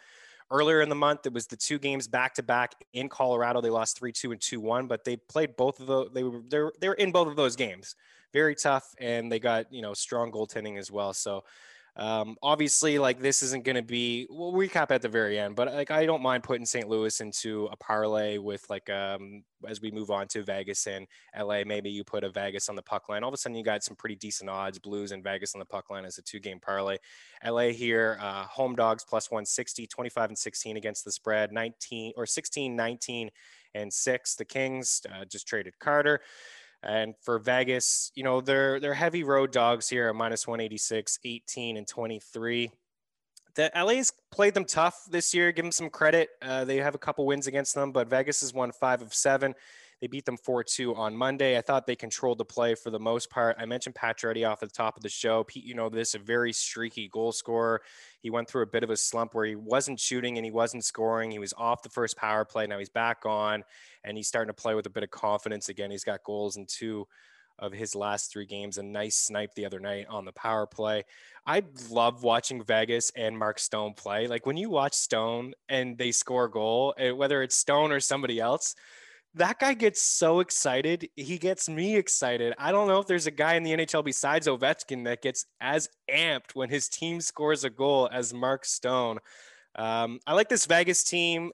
earlier 0.51 0.83
in 0.83 0.89
the 0.89 0.95
month. 0.95 1.27
It 1.27 1.33
was 1.33 1.47
the 1.47 1.57
two 1.57 1.79
games 1.79 2.09
back 2.09 2.35
to 2.35 2.43
back 2.43 2.75
in 2.93 3.09
Colorado. 3.09 3.61
They 3.61 3.71
lost 3.71 3.99
three 3.99 4.13
two 4.13 4.33
and 4.33 4.41
two 4.41 4.61
one, 4.61 4.87
but 4.87 5.05
they 5.05 5.17
played 5.17 5.57
both 5.57 5.81
of 5.81 5.87
those. 5.87 6.11
They 6.13 6.23
were 6.23 6.43
they 6.49 6.59
were, 6.59 6.75
they 6.81 6.89
were 6.89 6.95
in 6.95 7.13
both 7.13 7.29
of 7.29 7.37
those 7.37 7.57
games. 7.57 7.95
Very 8.33 8.55
tough, 8.55 8.95
and 8.99 9.31
they 9.31 9.41
got 9.41 9.73
you 9.73 9.83
know 9.83 9.95
strong 9.95 10.31
goaltending 10.31 10.79
as 10.79 10.91
well. 10.91 11.13
So 11.13 11.45
um, 11.97 12.37
obviously, 12.43 12.99
like 12.99 13.21
this 13.21 13.43
isn't 13.43 13.65
going 13.65 13.77
to 13.77 13.83
be. 13.83 14.27
We'll 14.31 14.53
recap 14.53 14.91
at 14.91 15.03
the 15.03 15.09
very 15.09 15.39
end, 15.39 15.57
but 15.57 15.73
like 15.73 15.91
I 15.91 16.07
don't 16.07 16.23
mind 16.23 16.43
putting 16.43 16.67
St. 16.67 16.89
Louis 16.89 17.21
into 17.21 17.69
a 17.73 17.77
parlay 17.77 18.39
with 18.39 18.65
like 18.71 18.89
um, 18.91 19.43
as 19.67 19.81
we 19.81 19.91
move 19.91 20.11
on 20.11 20.29
to 20.29 20.43
Vegas 20.43 20.87
and 20.87 21.07
LA. 21.39 21.63
Maybe 21.65 21.91
you 21.91 22.05
put 22.05 22.25
a 22.25 22.31
Vegas 22.31 22.69
on 22.69 22.77
the 22.77 22.83
puck 22.83 23.09
line. 23.09 23.23
All 23.23 23.29
of 23.29 23.35
a 23.35 23.37
sudden, 23.37 23.57
you 23.57 23.65
got 23.65 23.83
some 23.83 23.97
pretty 23.97 24.17
decent 24.17 24.49
odds. 24.49 24.79
Blues 24.79 25.13
and 25.13 25.23
Vegas 25.23 25.55
on 25.55 25.59
the 25.59 25.65
puck 25.65 25.91
line 25.91 26.05
as 26.05 26.19
a 26.19 26.23
two 26.23 26.41
game 26.41 26.61
parlay. 26.61 26.97
LA 27.45 27.69
here, 27.69 28.19
uh, 28.21 28.45
home 28.45 28.75
dogs 28.77 29.05
plus 29.05 29.31
160, 29.31 29.87
25 29.87 30.31
and 30.31 30.39
16 30.39 30.77
against 30.77 31.05
the 31.05 31.13
spread, 31.13 31.53
19 31.53 32.13
or 32.17 32.27
16, 32.27 32.75
19 32.75 33.31
and 33.75 33.93
six. 33.93 34.35
The 34.35 34.45
Kings 34.45 35.03
uh, 35.13 35.25
just 35.25 35.47
traded 35.47 35.79
Carter. 35.79 36.21
And 36.83 37.15
for 37.21 37.39
Vegas, 37.39 38.11
you 38.15 38.23
know, 38.23 38.41
they're 38.41 38.81
they're 38.81 38.95
heavy 38.95 39.23
road 39.23 39.53
dogs 39.53 39.89
here 39.89 40.09
at 40.09 40.15
minus 40.15 40.47
186, 40.47 41.19
18 41.25 41.77
and 41.77 41.87
23. 41.87 42.71
The 43.55 43.71
LA's 43.75 44.13
played 44.31 44.55
them 44.55 44.65
tough 44.65 45.05
this 45.11 45.35
year. 45.35 45.53
Give 45.53 45.65
them 45.65 45.73
some 45.73 45.91
credit. 45.91 46.31
Uh, 46.41 46.65
they 46.65 46.77
have 46.77 46.95
a 46.95 46.99
couple 46.99 47.27
wins 47.27 47.47
against 47.47 47.75
them, 47.75 47.93
but 47.93 48.09
Vegas 48.09 48.41
has 48.41 48.55
won 48.55 48.73
five 48.73 49.03
of 49.03 49.13
seven. 49.13 49.55
They 50.01 50.07
beat 50.07 50.25
them 50.25 50.39
4 50.39 50.65
2 50.65 50.95
on 50.95 51.15
Monday. 51.15 51.59
I 51.59 51.61
thought 51.61 51.87
they 51.87 51.97
controlled 51.97 52.39
the 52.39 52.45
play 52.45 52.75
for 52.75 52.91
the 52.91 52.99
most 52.99 53.29
part. 53.29 53.57
I 53.59 53.67
mentioned 53.67 53.95
Pacioretty 53.95 54.49
off 54.49 54.63
at 54.63 54.71
the 54.71 54.75
top 54.75 54.97
of 54.97 55.03
the 55.03 55.11
show. 55.11 55.45
Pete, 55.45 55.65
you 55.65 55.75
know, 55.75 55.91
this 55.91 56.15
a 56.15 56.19
very 56.19 56.53
streaky 56.53 57.09
goal 57.09 57.33
scorer. 57.33 57.83
He 58.21 58.31
went 58.31 58.49
through 58.49 58.63
a 58.63 58.67
bit 58.67 58.83
of 58.83 58.91
a 58.91 58.97
slump 58.97 59.35
where 59.35 59.45
he 59.45 59.57
wasn't 59.57 60.01
shooting 60.01 60.39
and 60.39 60.45
he 60.45 60.51
wasn't 60.51 60.85
scoring. 60.85 61.31
He 61.31 61.39
was 61.39 61.53
off 61.57 61.83
the 61.83 61.91
first 61.91 62.17
power 62.17 62.47
play. 62.47 62.67
Now 62.67 62.79
he's 62.79 62.89
back 62.89 63.27
on 63.27 63.63
and 64.03 64.17
he's 64.17 64.29
starting 64.29 64.49
to 64.55 64.63
play 64.63 64.75
with 64.75 64.87
a 64.87 64.91
bit 64.91 65.03
of 65.03 65.11
confidence 65.11 65.69
again. 65.69 65.91
He's 65.91 66.05
got 66.05 66.25
goals 66.25 66.57
in 66.57 66.65
two 66.67 67.07
of 67.59 67.73
his 67.73 67.95
last 67.95 68.33
three 68.33 68.47
games. 68.47 68.79
A 68.79 68.83
nice 68.83 69.17
snipe 69.17 69.55
the 69.55 69.67
other 69.67 69.81
night 69.81 70.07
on 70.09 70.25
the 70.25 70.33
power 70.33 70.67
play. 70.67 71.05
I 71.47 71.63
love 71.91 72.23
watching 72.23 72.65
Vegas 72.65 73.13
and 73.15 73.39
Mark 73.39 73.59
Stone 73.59 73.95
play. 73.95 74.27
Like 74.27 74.47
when 74.47 74.57
you 74.57 74.71
watch 74.71 74.95
Stone 74.95 75.53
and 75.69 75.99
they 75.99 76.11
score 76.11 76.47
a 76.47 76.51
goal, 76.51 76.95
eh, 76.97 77.11
whether 77.11 77.43
it's 77.43 77.55
Stone 77.55 77.93
or 77.93 78.01
somebody 78.01 78.41
else, 78.41 78.75
that 79.35 79.61
guy 79.61 79.75
gets 79.75 80.03
so 80.03 80.41
excited. 80.41 81.09
He 81.15 81.39
gets 81.39 81.69
me 81.69 81.97
excited. 81.97 82.53
I 82.59 82.73
don't 82.73 82.89
know 82.89 82.99
if 82.99 83.07
there's 83.07 83.27
a 83.27 83.31
guy 83.31 83.55
in 83.55 83.63
the 83.63 83.71
NHL 83.71 84.05
besides 84.05 84.49
Ovechkin 84.49 85.05
that 85.05 85.23
gets 85.23 85.47
as 85.61 85.89
amped 86.11 86.55
when 86.55 86.69
his 86.69 86.89
team 86.89 87.21
scores 87.21 87.63
a 87.63 87.71
goal 87.71 88.09
as 88.13 88.35
Mark 88.35 88.65
Stone. 88.65 89.19
Um, 89.77 90.19
I 90.27 90.35
like 90.35 90.49
this 90.49 90.67
Vegas 90.67 91.05
team. 91.05 91.53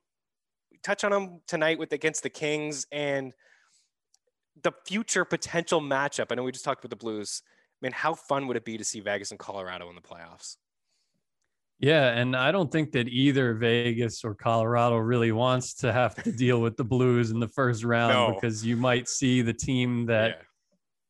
Touch 0.82 1.04
on 1.04 1.10
them 1.10 1.40
tonight 1.46 1.78
with 1.78 1.92
against 1.92 2.22
the 2.22 2.30
Kings 2.30 2.86
and 2.90 3.32
the 4.62 4.72
future 4.86 5.24
potential 5.24 5.80
matchup. 5.80 6.26
I 6.30 6.34
know 6.34 6.44
we 6.44 6.52
just 6.52 6.64
talked 6.64 6.82
about 6.82 6.90
the 6.90 6.96
Blues. 6.96 7.42
I 7.44 7.86
mean, 7.86 7.92
how 7.92 8.14
fun 8.14 8.46
would 8.46 8.56
it 8.56 8.64
be 8.64 8.78
to 8.78 8.84
see 8.84 9.00
Vegas 9.00 9.32
and 9.32 9.38
Colorado 9.38 9.90
in 9.90 9.96
the 9.96 10.00
playoffs? 10.00 10.56
Yeah, 11.78 12.08
and 12.08 12.34
I 12.34 12.52
don't 12.52 12.72
think 12.72 12.92
that 12.92 13.08
either 13.08 13.54
Vegas 13.54 14.24
or 14.24 14.34
Colorado 14.34 14.96
really 14.96 15.32
wants 15.32 15.74
to 15.74 15.92
have 15.92 16.14
to 16.22 16.32
deal 16.36 16.60
with 16.60 16.76
the 16.76 16.84
Blues 16.84 17.30
in 17.30 17.38
the 17.38 17.48
first 17.48 17.84
round 17.84 18.12
no. 18.12 18.34
because 18.34 18.64
you 18.64 18.76
might 18.76 19.08
see 19.08 19.42
the 19.42 19.52
team 19.52 20.06
that 20.06 20.28
yeah. 20.28 20.42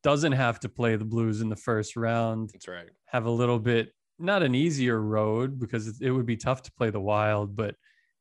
doesn't 0.02 0.32
have 0.32 0.58
to 0.60 0.68
play 0.68 0.96
the 0.96 1.04
Blues 1.04 1.40
in 1.40 1.48
the 1.48 1.56
first 1.56 1.96
round. 1.96 2.50
That's 2.52 2.66
right. 2.66 2.88
Have 3.06 3.26
a 3.26 3.30
little 3.30 3.60
bit 3.60 3.92
not 4.18 4.42
an 4.42 4.54
easier 4.54 5.00
road 5.00 5.60
because 5.60 6.00
it 6.00 6.10
would 6.10 6.26
be 6.26 6.36
tough 6.36 6.62
to 6.62 6.72
play 6.72 6.90
the 6.90 7.00
Wild, 7.00 7.54
but 7.54 7.74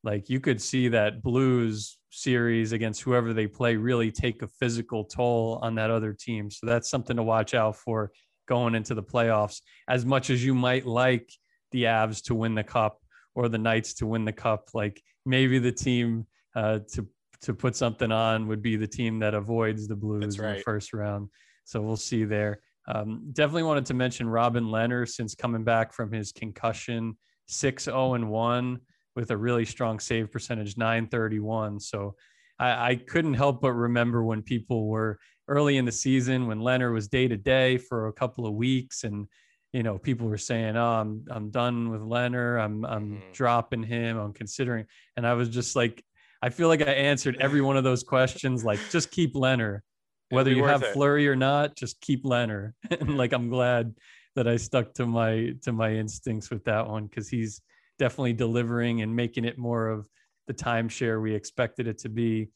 like 0.03 0.29
you 0.29 0.39
could 0.39 0.61
see 0.61 0.89
that 0.89 1.23
Blues 1.23 1.97
series 2.11 2.73
against 2.73 3.01
whoever 3.01 3.33
they 3.33 3.47
play 3.47 3.75
really 3.75 4.11
take 4.11 4.41
a 4.41 4.47
physical 4.47 5.03
toll 5.03 5.59
on 5.61 5.75
that 5.75 5.89
other 5.89 6.13
team. 6.13 6.51
So 6.51 6.67
that's 6.67 6.89
something 6.89 7.15
to 7.17 7.23
watch 7.23 7.53
out 7.53 7.75
for 7.75 8.11
going 8.47 8.75
into 8.75 8.93
the 8.93 9.03
playoffs. 9.03 9.61
As 9.87 10.05
much 10.05 10.29
as 10.29 10.45
you 10.45 10.53
might 10.53 10.85
like 10.85 11.31
the 11.71 11.83
Avs 11.83 12.23
to 12.23 12.35
win 12.35 12.55
the 12.55 12.63
cup 12.63 12.99
or 13.33 13.49
the 13.49 13.57
Knights 13.57 13.93
to 13.95 14.07
win 14.07 14.25
the 14.25 14.33
cup. 14.33 14.69
Like 14.73 15.01
maybe 15.25 15.59
the 15.59 15.71
team 15.71 16.25
uh, 16.55 16.79
to 16.93 17.07
to 17.41 17.53
put 17.53 17.75
something 17.75 18.11
on 18.11 18.47
would 18.47 18.61
be 18.61 18.75
the 18.75 18.87
team 18.87 19.19
that 19.19 19.33
avoids 19.33 19.87
the 19.87 19.95
Blues 19.95 20.39
right. 20.39 20.49
in 20.49 20.55
the 20.57 20.63
first 20.63 20.93
round. 20.93 21.29
So 21.65 21.81
we'll 21.81 21.97
see 21.97 22.23
there. 22.23 22.59
Um, 22.87 23.29
definitely 23.33 23.63
wanted 23.63 23.85
to 23.87 23.93
mention 23.93 24.27
Robin 24.27 24.65
Lehner 24.65 25.07
since 25.07 25.35
coming 25.35 25.63
back 25.63 25.93
from 25.93 26.11
his 26.11 26.31
concussion, 26.31 27.17
6 27.47 27.83
0 27.85 28.13
and 28.13 28.29
1 28.29 28.79
with 29.15 29.31
a 29.31 29.37
really 29.37 29.65
strong 29.65 29.99
save 29.99 30.31
percentage, 30.31 30.77
931. 30.77 31.79
So 31.79 32.15
I, 32.59 32.91
I 32.91 32.95
couldn't 32.95 33.33
help 33.33 33.61
but 33.61 33.73
remember 33.73 34.23
when 34.23 34.41
people 34.41 34.87
were 34.87 35.19
early 35.47 35.77
in 35.77 35.85
the 35.85 35.91
season 35.91 36.47
when 36.47 36.59
Lehner 36.59 36.93
was 36.93 37.07
day 37.07 37.27
to 37.27 37.37
day 37.37 37.77
for 37.77 38.07
a 38.07 38.13
couple 38.13 38.45
of 38.45 38.53
weeks 38.53 39.03
and 39.03 39.27
you 39.75 39.83
know, 39.83 39.97
people 39.97 40.29
were 40.29 40.37
saying, 40.37 40.77
"Oh, 40.77 40.93
I'm 41.01 41.25
I'm 41.29 41.49
done 41.49 41.89
with 41.89 41.99
Lehner. 41.99 42.63
I'm 42.63 42.85
I'm 42.85 43.11
mm-hmm. 43.17 43.31
dropping 43.33 43.83
him. 43.83 44.17
I'm 44.17 44.31
considering." 44.31 44.85
And 45.17 45.27
I 45.27 45.33
was 45.33 45.49
just 45.49 45.75
like, 45.75 46.01
I 46.41 46.49
feel 46.49 46.69
like 46.69 46.81
I 46.81 46.91
answered 46.91 47.35
every 47.41 47.59
one 47.59 47.75
of 47.75 47.83
those 47.83 48.01
questions. 48.01 48.63
Like, 48.63 48.79
just 48.89 49.11
keep 49.11 49.33
Lehner, 49.33 49.81
whether 50.29 50.49
you 50.49 50.63
have 50.63 50.81
it. 50.81 50.93
Fleury 50.93 51.27
or 51.27 51.35
not. 51.35 51.75
Just 51.75 51.99
keep 51.99 52.23
Lehner. 52.23 52.71
and 52.89 53.17
like, 53.17 53.33
I'm 53.33 53.49
glad 53.49 53.93
that 54.37 54.47
I 54.47 54.55
stuck 54.55 54.93
to 54.93 55.05
my 55.05 55.51
to 55.63 55.73
my 55.73 55.93
instincts 55.93 56.49
with 56.49 56.63
that 56.63 56.87
one 56.87 57.07
because 57.07 57.27
he's 57.27 57.61
definitely 57.99 58.33
delivering 58.33 59.01
and 59.01 59.13
making 59.13 59.43
it 59.43 59.57
more 59.57 59.89
of 59.89 60.07
the 60.47 60.53
timeshare 60.53 61.21
we 61.21 61.35
expected 61.35 61.85
it 61.85 61.97
to 61.99 62.09
be. 62.09 62.47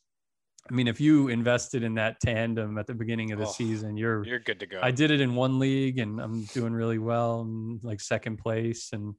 I 0.69 0.73
mean, 0.75 0.87
if 0.87 1.01
you 1.01 1.29
invested 1.29 1.81
in 1.81 1.95
that 1.95 2.19
tandem 2.19 2.77
at 2.77 2.85
the 2.85 2.93
beginning 2.93 3.31
of 3.31 3.39
the 3.39 3.47
oh, 3.47 3.51
season, 3.51 3.97
you're 3.97 4.23
you're 4.23 4.39
good 4.39 4.59
to 4.59 4.67
go. 4.67 4.79
I 4.81 4.91
did 4.91 5.09
it 5.09 5.19
in 5.19 5.33
one 5.33 5.57
league, 5.57 5.97
and 5.97 6.19
I'm 6.19 6.43
doing 6.45 6.73
really 6.73 6.99
well, 6.99 7.47
like 7.81 7.99
second 7.99 8.37
place, 8.37 8.91
and 8.93 9.15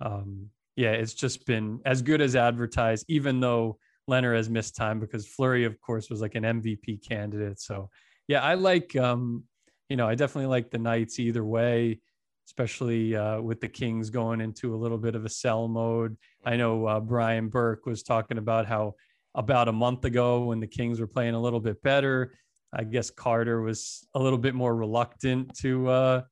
um, 0.00 0.50
yeah, 0.76 0.92
it's 0.92 1.14
just 1.14 1.46
been 1.46 1.80
as 1.84 2.02
good 2.02 2.20
as 2.20 2.36
advertised. 2.36 3.06
Even 3.08 3.40
though 3.40 3.78
Lehner 4.08 4.36
has 4.36 4.48
missed 4.48 4.76
time 4.76 5.00
because 5.00 5.26
Fleury, 5.26 5.64
of 5.64 5.80
course, 5.80 6.10
was 6.10 6.20
like 6.20 6.36
an 6.36 6.44
MVP 6.44 7.08
candidate. 7.08 7.60
So 7.60 7.90
yeah, 8.28 8.42
I 8.42 8.54
like 8.54 8.94
um, 8.94 9.44
you 9.88 9.96
know, 9.96 10.08
I 10.08 10.14
definitely 10.14 10.46
like 10.46 10.70
the 10.70 10.78
Knights 10.78 11.18
either 11.18 11.44
way. 11.44 12.00
especially 12.46 13.16
uh, 13.16 13.40
with 13.40 13.60
the 13.60 13.68
Kings 13.68 14.10
going 14.10 14.40
into 14.40 14.74
a 14.74 14.78
little 14.78 14.98
bit 14.98 15.14
of 15.14 15.24
a 15.24 15.28
sell 15.30 15.66
mode. 15.66 16.16
I 16.44 16.56
know 16.56 16.86
uh, 16.86 17.00
Brian 17.00 17.48
Burke 17.48 17.86
was 17.86 18.02
talking 18.02 18.38
about 18.38 18.66
how 18.66 18.94
about 19.34 19.68
a 19.68 19.72
month 19.72 20.04
ago 20.04 20.44
when 20.44 20.60
the 20.60 20.66
Kings 20.66 21.00
were 21.00 21.06
playing 21.06 21.34
a 21.34 21.40
little 21.40 21.60
bit 21.60 21.82
better, 21.82 22.34
I 22.72 22.84
guess 22.84 23.10
Carter 23.10 23.60
was 23.62 24.06
a 24.14 24.18
little 24.18 24.38
bit 24.38 24.54
more 24.54 24.74
reluctant 24.74 25.56
to 25.58 25.88
uh, 25.88 26.22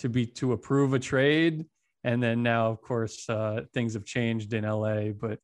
to 0.00 0.08
be 0.08 0.26
to 0.26 0.52
approve 0.52 0.94
a 0.94 0.98
trade, 0.98 1.64
and 2.04 2.22
then 2.22 2.42
now, 2.42 2.68
of 2.68 2.80
course, 2.82 3.28
uh, 3.28 3.62
things 3.72 3.94
have 3.94 4.04
changed 4.04 4.52
in 4.52 4.64
LA. 4.64 5.10
But 5.10 5.38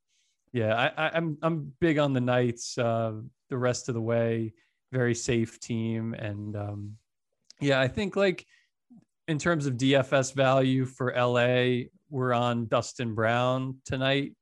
yeah, 0.52 0.90
I, 0.96 1.10
I'm 1.16 1.38
I'm 1.42 1.72
big 1.80 1.98
on 1.98 2.12
the 2.12 2.20
Knights 2.20 2.76
uh, 2.78 3.12
the 3.48 3.58
rest 3.58 3.88
of 3.88 3.94
the 3.94 4.02
way. 4.02 4.52
Very 4.92 5.14
safe 5.14 5.58
team, 5.60 6.14
and 6.14 6.56
um, 6.56 6.96
yeah, 7.60 7.80
I 7.80 7.88
think 7.88 8.14
like 8.14 8.46
in 9.26 9.38
terms 9.38 9.66
of 9.66 9.74
DFS 9.74 10.34
value 10.34 10.84
for 10.84 11.12
LA, 11.16 11.86
we're 12.10 12.34
on 12.34 12.66
Dustin 12.66 13.14
Brown 13.14 13.78
tonight 13.86 14.34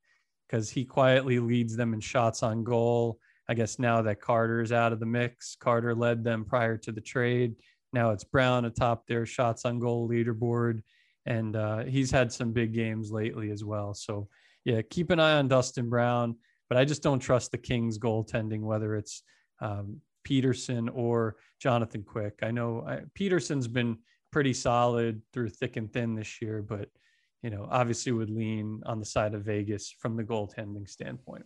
because 0.53 0.69
he 0.69 0.85
quietly 0.85 1.39
leads 1.39 1.75
them 1.75 1.95
in 1.95 1.99
shots 1.99 2.43
on 2.43 2.63
goal. 2.63 3.17
I 3.49 3.55
guess 3.55 3.79
now 3.79 4.03
that 4.03 4.21
Carter 4.21 4.61
is 4.61 4.71
out 4.71 4.93
of 4.93 4.99
the 4.99 5.05
mix, 5.07 5.57
Carter 5.59 5.95
led 5.95 6.23
them 6.23 6.45
prior 6.45 6.77
to 6.77 6.91
the 6.91 7.01
trade. 7.01 7.55
Now 7.91 8.11
it's 8.11 8.23
Brown 8.23 8.65
atop 8.65 9.07
their 9.07 9.25
shots 9.25 9.65
on 9.65 9.79
goal 9.79 10.07
leaderboard. 10.07 10.83
And 11.25 11.55
uh, 11.55 11.85
he's 11.85 12.11
had 12.11 12.31
some 12.31 12.51
big 12.51 12.71
games 12.71 13.11
lately 13.11 13.49
as 13.49 13.63
well. 13.63 13.95
So, 13.95 14.27
yeah, 14.63 14.83
keep 14.83 15.09
an 15.09 15.19
eye 15.19 15.39
on 15.39 15.47
Dustin 15.47 15.89
Brown. 15.89 16.35
But 16.69 16.77
I 16.77 16.85
just 16.85 17.01
don't 17.01 17.19
trust 17.19 17.51
the 17.51 17.57
Kings 17.57 17.97
goaltending, 17.97 18.61
whether 18.61 18.95
it's 18.95 19.23
um, 19.59 20.01
Petersen 20.23 20.87
or 20.87 21.37
Jonathan 21.59 22.03
Quick. 22.03 22.41
I 22.43 22.51
know 22.51 22.85
I, 22.87 22.99
Petersen's 23.15 23.67
been 23.67 23.97
pretty 24.31 24.53
solid 24.53 25.23
through 25.33 25.49
thick 25.49 25.77
and 25.77 25.91
thin 25.91 26.13
this 26.13 26.43
year, 26.43 26.61
but 26.61 26.89
you 27.43 27.49
know, 27.49 27.67
obviously 27.69 28.13
would 28.13 28.29
lean 28.29 28.81
on 28.85 28.99
the 28.99 29.05
side 29.05 29.33
of 29.35 29.43
Vegas 29.43 29.91
from 29.91 30.15
the 30.15 30.23
goaltending 30.23 30.89
standpoint. 30.89 31.45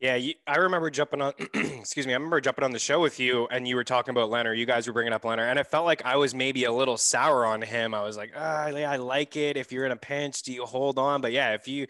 Yeah, 0.00 0.16
you, 0.16 0.34
I 0.46 0.56
remember 0.56 0.90
jumping 0.90 1.22
on. 1.22 1.32
excuse 1.54 2.06
me, 2.06 2.12
I 2.12 2.16
remember 2.16 2.40
jumping 2.40 2.64
on 2.64 2.72
the 2.72 2.78
show 2.78 3.00
with 3.00 3.20
you, 3.20 3.46
and 3.50 3.68
you 3.68 3.76
were 3.76 3.84
talking 3.84 4.12
about 4.12 4.30
Lehner. 4.30 4.56
You 4.56 4.66
guys 4.66 4.86
were 4.86 4.92
bringing 4.92 5.12
up 5.12 5.22
Lehner, 5.22 5.48
and 5.48 5.58
it 5.58 5.66
felt 5.66 5.84
like 5.84 6.04
I 6.04 6.16
was 6.16 6.34
maybe 6.34 6.64
a 6.64 6.72
little 6.72 6.96
sour 6.96 7.46
on 7.46 7.62
him. 7.62 7.94
I 7.94 8.02
was 8.02 8.16
like, 8.16 8.32
ah, 8.36 8.64
I 8.66 8.96
like 8.96 9.36
it. 9.36 9.56
If 9.56 9.72
you're 9.72 9.86
in 9.86 9.92
a 9.92 9.96
pinch, 9.96 10.42
do 10.42 10.52
you 10.52 10.64
hold 10.64 10.98
on? 10.98 11.20
But 11.20 11.32
yeah, 11.32 11.54
if 11.54 11.68
you, 11.68 11.86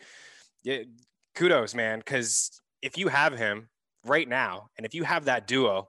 yeah, 0.62 0.82
kudos, 1.34 1.74
man, 1.74 1.98
because 1.98 2.60
if 2.82 2.98
you 2.98 3.08
have 3.08 3.36
him 3.36 3.68
right 4.04 4.28
now, 4.28 4.68
and 4.76 4.86
if 4.86 4.94
you 4.94 5.02
have 5.02 5.24
that 5.24 5.48
duo, 5.48 5.88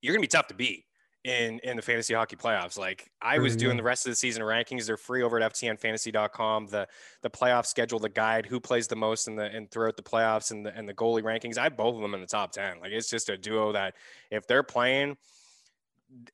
you're 0.00 0.14
gonna 0.14 0.22
be 0.22 0.28
tough 0.28 0.48
to 0.48 0.54
beat 0.54 0.84
in 1.24 1.60
in 1.60 1.76
the 1.76 1.82
fantasy 1.82 2.14
hockey 2.14 2.36
playoffs. 2.36 2.76
Like 2.76 3.10
I 3.20 3.38
was 3.38 3.56
doing 3.56 3.72
mm-hmm. 3.72 3.76
the 3.78 3.82
rest 3.84 4.06
of 4.06 4.12
the 4.12 4.16
season 4.16 4.42
rankings. 4.42 4.86
They're 4.86 4.96
free 4.96 5.22
over 5.22 5.40
at 5.40 5.52
ftnfantasy.com. 5.52 6.66
The 6.66 6.88
the 7.22 7.30
playoff 7.30 7.66
schedule, 7.66 7.98
the 7.98 8.08
guide, 8.08 8.46
who 8.46 8.58
plays 8.60 8.88
the 8.88 8.96
most 8.96 9.28
in 9.28 9.36
the 9.36 9.44
and 9.44 9.70
throughout 9.70 9.96
the 9.96 10.02
playoffs 10.02 10.50
and 10.50 10.66
the 10.66 10.76
and 10.76 10.88
the 10.88 10.94
goalie 10.94 11.22
rankings. 11.22 11.58
I 11.58 11.64
have 11.64 11.76
both 11.76 11.94
of 11.94 12.02
them 12.02 12.14
in 12.14 12.20
the 12.20 12.26
top 12.26 12.52
ten. 12.52 12.80
Like 12.80 12.92
it's 12.92 13.08
just 13.08 13.28
a 13.28 13.36
duo 13.36 13.72
that 13.72 13.94
if 14.30 14.46
they're 14.46 14.62
playing. 14.62 15.16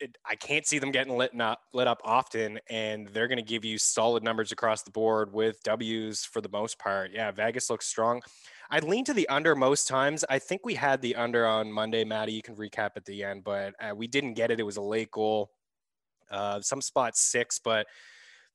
It, 0.01 0.17
I 0.25 0.35
can't 0.35 0.67
see 0.67 0.79
them 0.79 0.91
getting 0.91 1.17
lit 1.17 1.39
up, 1.41 1.61
lit 1.73 1.87
up 1.87 2.01
often, 2.05 2.59
and 2.69 3.09
they're 3.09 3.29
going 3.29 3.39
to 3.39 3.45
give 3.45 3.65
you 3.65 3.79
solid 3.79 4.23
numbers 4.23 4.53
across 4.53 4.83
the 4.83 4.91
board 4.91 5.33
with 5.33 5.63
W's 5.63 6.25
for 6.25 6.41
the 6.41 6.49
most 6.49 6.79
part. 6.79 7.11
Yeah, 7.13 7.31
Vegas 7.31 7.71
looks 7.71 7.87
strong. 7.87 8.23
I 8.71 8.81
lean 8.81 9.05
to 9.07 9.15
the 9.15 9.29
under 9.29 9.55
most 9.55 9.89
times. 9.89 10.25
I 10.29 10.39
think 10.39 10.63
we 10.65 10.75
had 10.75 11.01
the 11.01 11.17
under 11.17 11.47
on 11.47 11.73
Monday, 11.73 12.05
Maddie. 12.05 12.33
You 12.33 12.43
can 12.43 12.57
recap 12.57 12.91
at 12.97 13.05
the 13.05 13.25
end, 13.25 13.45
but 13.45 13.75
uh, 13.81 13.95
we 13.95 14.07
didn't 14.07 14.35
get 14.35 14.51
it. 14.51 14.61
It 14.61 14.65
was 14.65 14.77
a 14.77 14.83
late 14.83 15.11
goal. 15.11 15.51
Uh, 16.31 16.61
some 16.61 16.83
spots 16.83 17.21
six, 17.21 17.59
but 17.59 17.87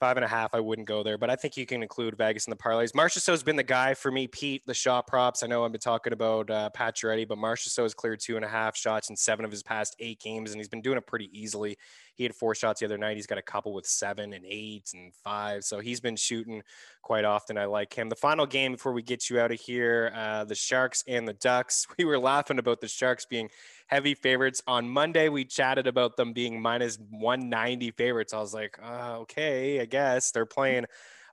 five 0.03 0.17
and 0.17 0.25
a 0.25 0.27
half, 0.27 0.53
I 0.53 0.59
wouldn't 0.59 0.85
go 0.85 1.01
there. 1.01 1.17
But 1.17 1.29
I 1.29 1.37
think 1.37 1.55
you 1.55 1.65
can 1.65 1.81
include 1.81 2.17
Vegas 2.17 2.45
in 2.45 2.51
the 2.51 2.57
parlays. 2.57 2.93
Marcia 2.93 3.21
has 3.31 3.41
been 3.41 3.55
the 3.55 3.63
guy 3.63 3.93
for 3.93 4.11
me. 4.11 4.27
Pete, 4.27 4.61
the 4.65 4.73
shot 4.73 5.07
props. 5.07 5.43
I 5.43 5.47
know 5.47 5.63
I've 5.63 5.71
been 5.71 5.79
talking 5.79 6.11
about 6.11 6.49
uh, 6.49 6.69
Pacioretty, 6.75 7.25
but 7.25 7.37
Marcia 7.37 7.81
has 7.81 7.93
cleared 7.93 8.19
two 8.19 8.35
and 8.35 8.43
a 8.43 8.49
half 8.49 8.75
shots 8.75 9.09
in 9.09 9.15
seven 9.15 9.45
of 9.45 9.51
his 9.51 9.63
past 9.63 9.95
eight 9.99 10.19
games, 10.19 10.51
and 10.51 10.59
he's 10.59 10.67
been 10.67 10.81
doing 10.81 10.97
it 10.97 11.07
pretty 11.07 11.29
easily. 11.31 11.77
He 12.15 12.23
had 12.23 12.35
four 12.35 12.53
shots 12.53 12.79
the 12.79 12.85
other 12.85 12.97
night. 12.97 13.15
He's 13.15 13.27
got 13.27 13.37
a 13.37 13.43
couple 13.43 13.73
with 13.73 13.85
seven 13.85 14.33
and 14.33 14.45
eight 14.47 14.91
and 14.93 15.13
five. 15.13 15.63
So 15.63 15.79
he's 15.79 15.99
been 15.99 16.15
shooting 16.15 16.61
quite 17.01 17.25
often. 17.25 17.57
I 17.57 17.65
like 17.65 17.93
him. 17.93 18.09
The 18.09 18.15
final 18.15 18.45
game 18.45 18.73
before 18.73 18.93
we 18.93 19.01
get 19.01 19.29
you 19.29 19.39
out 19.39 19.51
of 19.51 19.59
here 19.59 20.11
uh, 20.15 20.43
the 20.45 20.55
Sharks 20.55 21.03
and 21.07 21.27
the 21.27 21.33
Ducks. 21.33 21.87
We 21.97 22.05
were 22.05 22.19
laughing 22.19 22.59
about 22.59 22.81
the 22.81 22.87
Sharks 22.87 23.25
being 23.25 23.49
heavy 23.87 24.13
favorites. 24.13 24.61
On 24.67 24.89
Monday, 24.89 25.29
we 25.29 25.45
chatted 25.45 25.87
about 25.87 26.17
them 26.17 26.33
being 26.33 26.61
minus 26.61 26.97
190 27.11 27.91
favorites. 27.91 28.33
I 28.33 28.39
was 28.39 28.53
like, 28.53 28.77
uh, 28.83 29.19
okay, 29.19 29.79
I 29.79 29.85
guess 29.85 30.31
they're 30.31 30.45
playing 30.45 30.85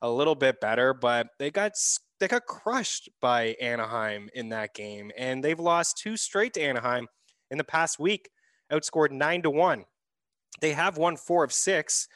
a 0.03 0.11
little 0.11 0.35
bit 0.35 0.61
better, 0.61 0.95
but 0.95 1.29
they 1.39 1.51
got 1.51 1.73
they 2.21 2.29
got 2.29 2.47
crushed 2.47 3.09
by 3.21 3.57
Anaheim 3.61 4.29
in 4.35 4.51
that 4.51 4.75
game, 4.75 5.11
and 5.17 5.43
they've 5.43 5.59
lost 5.59 5.99
two 5.99 6.17
straight 6.17 6.53
to 6.55 6.61
Anaheim 6.61 7.09
in 7.51 7.59
the 7.59 7.65
past 7.65 7.99
week, 7.99 8.31
outscored 8.71 9.11
nine 9.11 9.43
to 9.43 9.51
one 9.51 9.85
they 10.61 10.73
have 10.73 10.97
won 10.97 11.17
four 11.17 11.45
of 11.45 11.53
six 11.53 12.09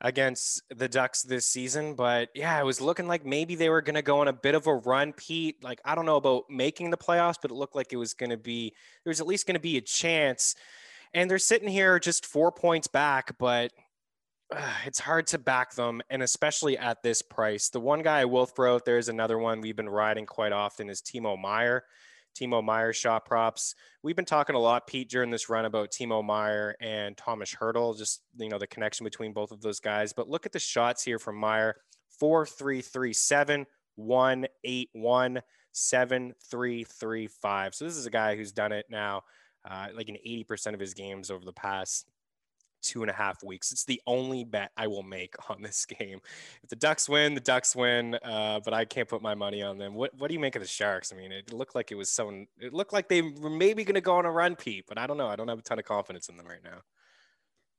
against 0.00 0.62
the 0.70 0.88
Ducks 0.88 1.22
this 1.22 1.46
season. 1.46 1.94
But 1.94 2.28
yeah, 2.34 2.60
it 2.60 2.64
was 2.64 2.80
looking 2.80 3.08
like 3.08 3.24
maybe 3.24 3.54
they 3.54 3.70
were 3.70 3.82
going 3.82 3.94
to 3.94 4.02
go 4.02 4.20
on 4.20 4.28
a 4.28 4.32
bit 4.32 4.54
of 4.54 4.66
a 4.66 4.74
run, 4.74 5.12
Pete. 5.12 5.62
Like, 5.62 5.80
I 5.84 5.94
don't 5.94 6.06
know 6.06 6.16
about 6.16 6.44
making 6.50 6.90
the 6.90 6.96
playoffs, 6.96 7.36
but 7.40 7.50
it 7.50 7.54
looked 7.54 7.74
like 7.74 7.92
it 7.92 7.96
was 7.96 8.14
going 8.14 8.30
to 8.30 8.36
be, 8.36 8.74
there 9.04 9.10
was 9.10 9.20
at 9.20 9.26
least 9.26 9.46
going 9.46 9.54
to 9.54 9.60
be 9.60 9.78
a 9.78 9.82
chance. 9.82 10.54
And 11.14 11.30
they're 11.30 11.38
sitting 11.38 11.68
here 11.68 11.98
just 11.98 12.26
four 12.26 12.52
points 12.52 12.88
back, 12.88 13.38
but 13.38 13.72
uh, 14.54 14.70
it's 14.84 15.00
hard 15.00 15.26
to 15.28 15.38
back 15.38 15.74
them. 15.74 16.02
And 16.10 16.22
especially 16.22 16.76
at 16.76 17.02
this 17.02 17.22
price. 17.22 17.70
The 17.70 17.80
one 17.80 18.02
guy 18.02 18.20
I 18.20 18.26
will 18.26 18.46
throw 18.46 18.74
out 18.74 18.84
there 18.84 18.98
is 18.98 19.08
another 19.08 19.38
one 19.38 19.60
we've 19.60 19.76
been 19.76 19.88
riding 19.88 20.26
quite 20.26 20.52
often 20.52 20.90
is 20.90 21.00
Timo 21.00 21.40
Meier. 21.40 21.84
Timo 22.36 22.62
Meier 22.62 22.92
shot 22.92 23.24
props. 23.24 23.74
We've 24.02 24.16
been 24.16 24.24
talking 24.24 24.56
a 24.56 24.58
lot, 24.58 24.86
Pete, 24.86 25.08
during 25.08 25.30
this 25.30 25.48
run 25.48 25.64
about 25.64 25.90
Timo 25.90 26.24
Meier 26.24 26.76
and 26.80 27.16
Thomas 27.16 27.54
Hertl, 27.54 27.96
just 27.96 28.22
you 28.38 28.48
know 28.48 28.58
the 28.58 28.66
connection 28.66 29.04
between 29.04 29.32
both 29.32 29.52
of 29.52 29.60
those 29.60 29.80
guys. 29.80 30.12
But 30.12 30.28
look 30.28 30.46
at 30.46 30.52
the 30.52 30.58
shots 30.58 31.02
here 31.02 31.18
from 31.18 31.36
Meier: 31.36 31.76
four, 32.20 32.46
three, 32.46 32.82
three, 32.82 33.12
seven, 33.12 33.66
one, 33.96 34.46
eight, 34.64 34.90
one, 34.92 35.40
seven, 35.72 36.34
three, 36.50 36.84
three, 36.84 37.26
five. 37.26 37.74
So 37.74 37.84
this 37.84 37.96
is 37.96 38.06
a 38.06 38.10
guy 38.10 38.36
who's 38.36 38.52
done 38.52 38.72
it 38.72 38.86
now, 38.90 39.22
uh, 39.68 39.88
like 39.94 40.08
in 40.08 40.16
80% 40.16 40.74
of 40.74 40.80
his 40.80 40.94
games 40.94 41.30
over 41.30 41.44
the 41.44 41.52
past 41.52 42.08
two 42.86 43.02
and 43.02 43.10
a 43.10 43.14
half 43.14 43.42
weeks. 43.42 43.72
It's 43.72 43.84
the 43.84 44.00
only 44.06 44.44
bet 44.44 44.70
I 44.76 44.86
will 44.86 45.02
make 45.02 45.34
on 45.50 45.62
this 45.62 45.84
game. 45.84 46.20
If 46.62 46.70
the 46.70 46.76
Ducks 46.76 47.08
win, 47.08 47.34
the 47.34 47.40
Ducks 47.40 47.74
win, 47.74 48.14
uh, 48.22 48.60
but 48.64 48.72
I 48.72 48.84
can't 48.84 49.08
put 49.08 49.22
my 49.22 49.34
money 49.34 49.62
on 49.62 49.78
them. 49.78 49.94
What 49.94 50.12
What 50.18 50.28
do 50.28 50.34
you 50.34 50.40
make 50.40 50.56
of 50.56 50.62
the 50.62 50.68
Sharks? 50.68 51.12
I 51.12 51.16
mean, 51.16 51.32
it 51.32 51.52
looked 51.52 51.74
like 51.74 51.90
it 51.92 51.96
was 51.96 52.10
someone. 52.10 52.46
It 52.58 52.72
looked 52.72 52.92
like 52.92 53.08
they 53.08 53.22
were 53.22 53.50
maybe 53.50 53.84
going 53.84 53.94
to 53.94 54.00
go 54.00 54.16
on 54.16 54.26
a 54.26 54.30
run, 54.30 54.56
Pete, 54.56 54.84
but 54.88 54.98
I 54.98 55.06
don't 55.06 55.16
know. 55.16 55.28
I 55.28 55.36
don't 55.36 55.48
have 55.48 55.58
a 55.58 55.62
ton 55.62 55.78
of 55.78 55.84
confidence 55.84 56.28
in 56.28 56.36
them 56.36 56.46
right 56.46 56.62
now. 56.62 56.82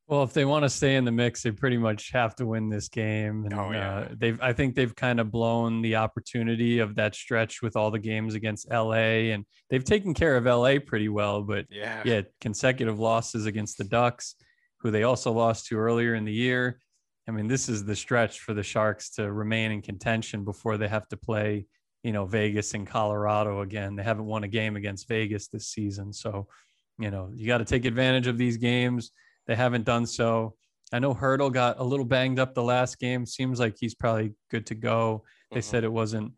Well, 0.07 0.23
if 0.23 0.31
they 0.31 0.45
want 0.45 0.63
to 0.63 0.69
stay 0.69 0.95
in 0.95 1.03
the 1.03 1.11
mix, 1.11 1.43
they 1.43 1.51
pretty 1.51 1.77
much 1.77 2.11
have 2.13 2.33
to 2.37 2.45
win 2.45 2.69
this 2.69 2.87
game. 2.87 3.43
And, 3.43 3.53
oh, 3.53 3.71
yeah. 3.71 3.95
Uh, 3.97 4.07
they've, 4.17 4.39
I 4.41 4.53
think 4.53 4.73
they've 4.73 4.95
kind 4.95 5.19
of 5.19 5.31
blown 5.31 5.81
the 5.81 5.97
opportunity 5.97 6.79
of 6.79 6.95
that 6.95 7.13
stretch 7.13 7.61
with 7.61 7.75
all 7.75 7.91
the 7.91 7.99
games 7.99 8.33
against 8.33 8.71
LA, 8.71 9.33
and 9.33 9.45
they've 9.69 9.83
taken 9.83 10.13
care 10.13 10.37
of 10.37 10.45
LA 10.45 10.75
pretty 10.79 11.09
well. 11.09 11.41
But 11.41 11.65
yeah, 11.69 12.03
yeah, 12.05 12.21
consecutive 12.39 12.99
losses 12.99 13.47
against 13.47 13.77
the 13.77 13.83
Ducks 13.83 14.35
who 14.79 14.91
they 14.91 15.03
also 15.03 15.31
lost 15.31 15.67
to 15.67 15.77
earlier 15.77 16.15
in 16.15 16.25
the 16.25 16.33
year. 16.33 16.79
I 17.27 17.31
mean, 17.31 17.47
this 17.47 17.67
is 17.67 17.83
the 17.83 17.95
stretch 17.95 18.39
for 18.39 18.53
the 18.53 18.63
Sharks 18.63 19.09
to 19.11 19.31
remain 19.31 19.71
in 19.71 19.81
contention 19.81 20.45
before 20.45 20.77
they 20.77 20.87
have 20.87 21.07
to 21.09 21.17
play, 21.17 21.65
you 22.03 22.13
know, 22.13 22.25
Vegas 22.25 22.73
and 22.73 22.87
Colorado 22.87 23.61
again. 23.61 23.95
They 23.95 24.03
haven't 24.03 24.25
won 24.25 24.45
a 24.45 24.47
game 24.47 24.75
against 24.77 25.07
Vegas 25.09 25.47
this 25.47 25.67
season. 25.67 26.13
So, 26.13 26.47
you 26.97 27.11
know, 27.11 27.29
you 27.33 27.45
got 27.47 27.57
to 27.57 27.65
take 27.65 27.85
advantage 27.85 28.27
of 28.27 28.37
these 28.37 28.57
games. 28.57 29.11
They 29.45 29.55
haven't 29.55 29.83
done 29.83 30.05
so. 30.05 30.55
I 30.93 30.99
know 30.99 31.13
Hertl 31.13 31.51
got 31.51 31.79
a 31.79 31.83
little 31.83 32.05
banged 32.05 32.39
up 32.39 32.53
the 32.53 32.63
last 32.63 32.97
game. 32.97 33.25
Seems 33.25 33.59
like 33.59 33.75
he's 33.77 33.95
probably 33.95 34.33
good 34.49 34.65
to 34.67 34.75
go. 34.75 35.23
They 35.51 35.59
mm-hmm. 35.59 35.69
said 35.69 35.83
it 35.83 35.91
wasn't 35.91 36.31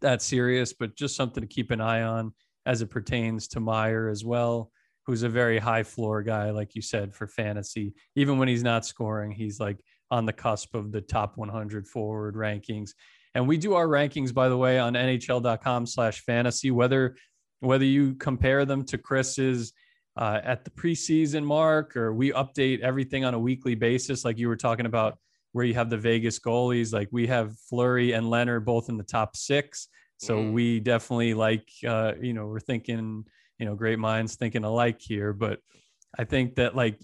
that 0.00 0.22
serious, 0.22 0.72
but 0.72 0.96
just 0.96 1.14
something 1.14 1.42
to 1.42 1.46
keep 1.46 1.70
an 1.70 1.82
eye 1.82 2.02
on 2.02 2.32
as 2.64 2.80
it 2.80 2.90
pertains 2.90 3.48
to 3.48 3.60
Meier 3.60 4.08
as 4.08 4.24
well 4.24 4.70
who's 5.06 5.22
a 5.22 5.28
very 5.28 5.58
high 5.58 5.82
floor 5.82 6.22
guy, 6.22 6.50
like 6.50 6.74
you 6.74 6.82
said, 6.82 7.14
for 7.14 7.26
fantasy. 7.26 7.94
Even 8.16 8.38
when 8.38 8.48
he's 8.48 8.64
not 8.64 8.84
scoring, 8.84 9.30
he's 9.30 9.60
like 9.60 9.78
on 10.10 10.26
the 10.26 10.32
cusp 10.32 10.74
of 10.74 10.92
the 10.92 11.00
top 11.00 11.36
100 11.36 11.86
forward 11.86 12.34
rankings. 12.34 12.90
And 13.34 13.46
we 13.46 13.56
do 13.56 13.74
our 13.74 13.86
rankings, 13.86 14.32
by 14.32 14.48
the 14.48 14.56
way, 14.56 14.78
on 14.78 14.94
NHL.com 14.94 15.86
slash 15.86 16.20
fantasy, 16.22 16.70
whether 16.70 17.16
whether 17.60 17.84
you 17.84 18.14
compare 18.14 18.64
them 18.64 18.84
to 18.84 18.98
Chris's 18.98 19.72
uh, 20.16 20.40
at 20.42 20.64
the 20.64 20.70
preseason 20.70 21.44
mark 21.44 21.96
or 21.96 22.12
we 22.12 22.32
update 22.32 22.80
everything 22.80 23.24
on 23.24 23.34
a 23.34 23.38
weekly 23.38 23.74
basis, 23.74 24.24
like 24.24 24.38
you 24.38 24.48
were 24.48 24.56
talking 24.56 24.86
about, 24.86 25.18
where 25.52 25.64
you 25.64 25.72
have 25.72 25.88
the 25.88 25.96
Vegas 25.96 26.38
goalies. 26.38 26.92
Like 26.92 27.08
we 27.12 27.26
have 27.28 27.58
Fleury 27.58 28.12
and 28.12 28.26
Lehner 28.26 28.62
both 28.62 28.90
in 28.90 28.98
the 28.98 29.02
top 29.02 29.34
six. 29.36 29.88
So 30.18 30.36
mm. 30.36 30.52
we 30.52 30.80
definitely 30.80 31.32
like, 31.32 31.66
uh, 31.86 32.12
you 32.20 32.34
know, 32.34 32.46
we're 32.46 32.60
thinking 32.60 33.24
you 33.58 33.66
know 33.66 33.74
great 33.74 33.98
minds 33.98 34.36
thinking 34.36 34.64
alike 34.64 35.00
here 35.00 35.32
but 35.32 35.60
i 36.18 36.24
think 36.24 36.54
that 36.56 36.76
like 36.76 36.98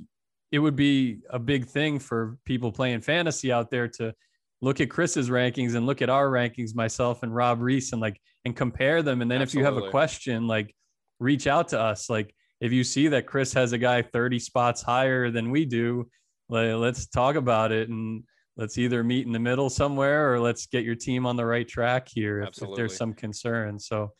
it 0.50 0.58
would 0.58 0.76
be 0.76 1.18
a 1.30 1.38
big 1.38 1.66
thing 1.66 1.98
for 1.98 2.36
people 2.44 2.70
playing 2.70 3.00
fantasy 3.00 3.50
out 3.50 3.70
there 3.70 3.88
to 3.88 4.14
look 4.60 4.80
at 4.80 4.88
Chris's 4.88 5.28
rankings 5.28 5.74
and 5.74 5.86
look 5.86 6.00
at 6.00 6.08
our 6.08 6.28
rankings, 6.28 6.74
myself 6.74 7.22
and 7.22 7.34
Rob 7.34 7.60
Reese, 7.60 7.92
and 7.92 8.00
like 8.00 8.20
and 8.44 8.54
compare 8.56 9.02
them. 9.02 9.20
And 9.20 9.30
then 9.30 9.42
Absolutely. 9.42 9.68
if 9.68 9.72
you 9.72 9.80
have 9.80 9.88
a 9.88 9.90
question, 9.90 10.46
like 10.46 10.74
reach 11.18 11.46
out 11.46 11.68
to 11.68 11.80
us. 11.80 12.08
Like 12.08 12.34
if 12.60 12.72
you 12.72 12.84
see 12.84 13.08
that 13.08 13.26
Chris 13.26 13.52
has 13.54 13.72
a 13.72 13.78
guy 13.78 14.02
30 14.02 14.38
spots 14.38 14.82
higher 14.82 15.30
than 15.30 15.50
we 15.50 15.64
do, 15.64 16.08
like, 16.48 16.74
let's 16.74 17.06
talk 17.06 17.34
about 17.34 17.72
it 17.72 17.88
and 17.88 18.22
let's 18.56 18.78
either 18.78 19.02
meet 19.02 19.26
in 19.26 19.32
the 19.32 19.38
middle 19.38 19.68
somewhere 19.70 20.32
or 20.32 20.38
let's 20.38 20.66
get 20.66 20.84
your 20.84 20.94
team 20.94 21.26
on 21.26 21.36
the 21.36 21.46
right 21.46 21.66
track 21.66 22.08
here 22.12 22.42
if, 22.42 22.62
if 22.62 22.68
there's 22.76 22.96
some 22.96 23.14
concern. 23.14 23.78
So 23.78 24.12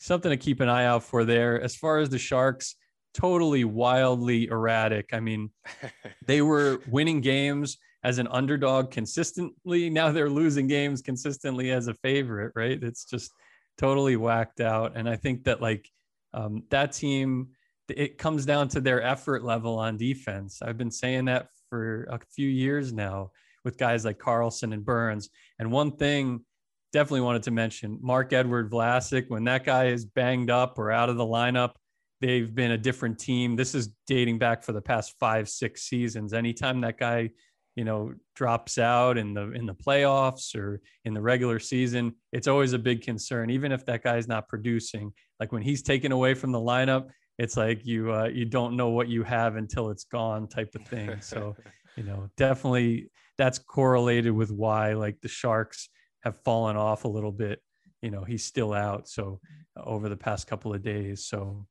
something 0.00 0.30
to 0.30 0.36
keep 0.36 0.60
an 0.60 0.68
eye 0.68 0.86
out 0.86 1.04
for 1.04 1.24
there. 1.24 1.60
As 1.60 1.76
far 1.76 1.98
as 1.98 2.08
the 2.08 2.18
Sharks, 2.18 2.74
totally 3.14 3.64
wildly 3.64 4.46
erratic. 4.46 5.10
I 5.12 5.20
mean, 5.20 5.50
they 6.26 6.42
were 6.42 6.80
winning 6.88 7.20
games 7.20 7.78
as 8.02 8.18
an 8.18 8.26
underdog 8.28 8.90
consistently. 8.90 9.90
Now 9.90 10.10
they're 10.10 10.30
losing 10.30 10.66
games 10.66 11.02
consistently 11.02 11.70
as 11.70 11.86
a 11.86 11.94
favorite, 11.94 12.52
right? 12.56 12.82
It's 12.82 13.04
just 13.04 13.30
totally 13.78 14.16
whacked 14.16 14.60
out. 14.60 14.96
And 14.96 15.08
I 15.08 15.16
think 15.16 15.44
that 15.44 15.60
like 15.60 15.88
um, 16.32 16.62
that 16.70 16.92
team, 16.92 17.48
it 17.88 18.16
comes 18.16 18.46
down 18.46 18.68
to 18.68 18.80
their 18.80 19.02
effort 19.02 19.44
level 19.44 19.78
on 19.78 19.98
defense. 19.98 20.62
I've 20.62 20.78
been 20.78 20.90
saying 20.90 21.26
that 21.26 21.48
for 21.68 22.04
a 22.04 22.18
few 22.34 22.48
years 22.48 22.92
now 22.92 23.32
with 23.64 23.76
guys 23.76 24.04
like 24.04 24.18
Karlsson 24.18 24.72
and 24.72 24.84
Burns. 24.84 25.28
And 25.58 25.70
one 25.70 25.92
thing 25.92 26.44
definitely 26.92 27.22
wanted 27.22 27.42
to 27.44 27.50
mention 27.50 27.98
Marc-Edouard 28.00 28.70
Vlasic, 28.70 29.28
when 29.28 29.44
that 29.44 29.64
guy 29.64 29.86
is 29.86 30.04
banged 30.04 30.50
up 30.50 30.78
or 30.78 30.90
out 30.90 31.08
of 31.08 31.16
the 31.16 31.24
lineup, 31.24 31.72
they've 32.20 32.54
been 32.54 32.72
a 32.72 32.78
different 32.78 33.18
team. 33.18 33.56
This 33.56 33.74
is 33.74 33.90
dating 34.06 34.38
back 34.38 34.62
for 34.62 34.72
the 34.72 34.80
past 34.80 35.14
five, 35.18 35.48
six 35.48 35.82
seasons. 35.82 36.32
Anytime 36.32 36.80
that 36.82 36.98
guy, 36.98 37.30
you 37.76 37.84
know, 37.84 38.12
drops 38.34 38.78
out 38.78 39.16
in 39.16 39.32
the 39.32 39.52
in 39.52 39.64
the 39.64 39.74
playoffs 39.74 40.54
or 40.54 40.80
in 41.04 41.14
the 41.14 41.20
regular 41.20 41.58
season, 41.58 42.14
it's 42.32 42.48
always 42.48 42.72
a 42.72 42.78
big 42.78 43.02
concern. 43.02 43.50
Even 43.50 43.72
if 43.72 43.86
that 43.86 44.02
guy's 44.02 44.28
not 44.28 44.48
producing, 44.48 45.12
like 45.38 45.52
when 45.52 45.62
he's 45.62 45.82
taken 45.82 46.12
away 46.12 46.34
from 46.34 46.52
the 46.52 46.58
lineup, 46.58 47.08
it's 47.38 47.56
like 47.56 47.86
you 47.86 48.12
uh, 48.12 48.28
you 48.32 48.44
don't 48.44 48.76
know 48.76 48.90
what 48.90 49.08
you 49.08 49.22
have 49.22 49.56
until 49.56 49.90
it's 49.90 50.04
gone, 50.04 50.48
type 50.48 50.74
of 50.74 50.86
thing. 50.86 51.20
So, 51.20 51.56
you 51.96 52.02
know, 52.02 52.28
definitely 52.36 53.08
that's 53.38 53.58
correlated 53.58 54.32
with 54.32 54.50
why 54.50 54.92
like 54.92 55.20
the 55.22 55.28
Sharks 55.28 55.88
have 56.22 56.36
fallen 56.38 56.76
off 56.76 57.04
a 57.04 57.08
little 57.08 57.32
bit. 57.32 57.62
You 58.02 58.10
know, 58.10 58.24
he's 58.24 58.44
still 58.44 58.72
out. 58.72 59.08
So 59.08 59.40
over 59.76 60.08
the 60.08 60.16
past 60.16 60.46
couple 60.46 60.72
of 60.72 60.82
days, 60.82 61.26
so 61.26 61.66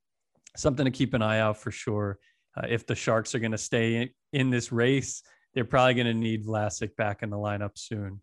something 0.55 0.85
to 0.85 0.91
keep 0.91 1.13
an 1.13 1.21
eye 1.21 1.39
out 1.39 1.57
for 1.57 1.71
sure. 1.71 2.19
Uh, 2.57 2.67
if 2.67 2.85
the 2.85 2.95
Sharks 2.95 3.35
are 3.35 3.39
going 3.39 3.51
to 3.51 3.57
stay 3.57 3.95
in, 3.95 4.09
in, 4.33 4.49
this 4.49 4.71
race, 4.71 5.23
they're 5.53 5.65
probably 5.65 5.93
going 5.93 6.07
to 6.07 6.13
need 6.13 6.45
Vlasic 6.45 6.95
back 6.95 7.23
in 7.23 7.29
the 7.29 7.37
lineup 7.37 7.71
soon. 7.75 8.21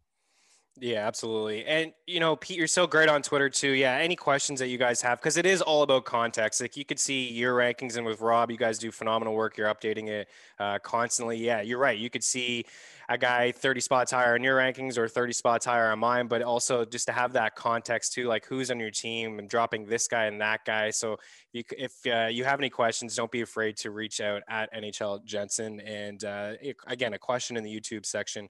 Yeah, 0.79 1.07
absolutely. 1.07 1.65
And 1.65 1.93
you 2.07 2.21
know, 2.21 2.37
Pete, 2.37 2.59
you're 2.59 2.67
so 2.67 2.87
great 2.87 3.09
on 3.09 3.23
Twitter 3.23 3.49
too. 3.49 3.71
Yeah, 3.71 3.95
any 3.95 4.15
questions 4.15 4.61
that 4.61 4.69
you 4.69 4.77
guys 4.77 5.01
have 5.01 5.19
because 5.19 5.39
it 5.39 5.47
is 5.47 5.63
all 5.63 5.83
about 5.83 6.05
context. 6.05 6.61
Like 6.61 6.77
you 6.77 6.85
could 6.85 6.99
see 6.99 7.33
your 7.33 7.55
rankings, 7.55 7.97
and 7.97 8.05
with 8.05 8.21
Rob, 8.21 8.51
you 8.51 8.59
guys 8.59 8.79
do 8.79 8.91
phenomenal 8.91 9.35
work. 9.35 9.57
You're 9.57 9.73
updating 9.73 10.09
it 10.09 10.29
uh, 10.59 10.79
constantly. 10.81 11.39
Yeah, 11.39 11.63
you're 11.63 11.79
right. 11.79 11.99
You 11.99 12.11
could 12.11 12.23
see 12.23 12.67
a 13.09 13.17
guy 13.17 13.53
30 13.53 13.81
spots 13.81 14.11
higher 14.11 14.35
in 14.37 14.43
your 14.43 14.59
rankings 14.59 14.99
or 14.99 15.09
30 15.09 15.33
spots 15.33 15.65
higher 15.65 15.91
on 15.91 15.99
mine, 15.99 16.27
but 16.27 16.43
also 16.43 16.85
just 16.85 17.07
to 17.07 17.13
have 17.13 17.33
that 17.35 17.55
context 17.55 18.13
too, 18.13 18.25
like 18.25 18.45
who's 18.47 18.71
on 18.71 18.81
your 18.81 18.91
team 18.91 19.39
and 19.39 19.49
dropping 19.49 19.87
this 19.87 20.09
guy 20.09 20.25
and 20.25 20.41
that 20.41 20.65
guy. 20.65 20.91
So 20.91 21.17
you, 21.53 21.63
if 21.71 21.93
uh, 22.07 22.27
you 22.27 22.45
have 22.45 22.59
any 22.59 22.71
questions, 22.71 23.15
don't 23.15 23.31
be 23.31 23.43
afraid 23.43 23.77
to 23.79 23.91
reach 23.91 24.21
out 24.21 24.43
at 24.49 24.73
NHL 24.75 25.25
Jensen. 25.25 25.81
And 25.81 26.25
uh, 26.25 26.55
again, 26.87 27.15
a 27.15 27.19
question 27.19 27.57
in 27.57 27.65
the 27.65 27.75
YouTube 27.75 28.05
section 28.05 28.49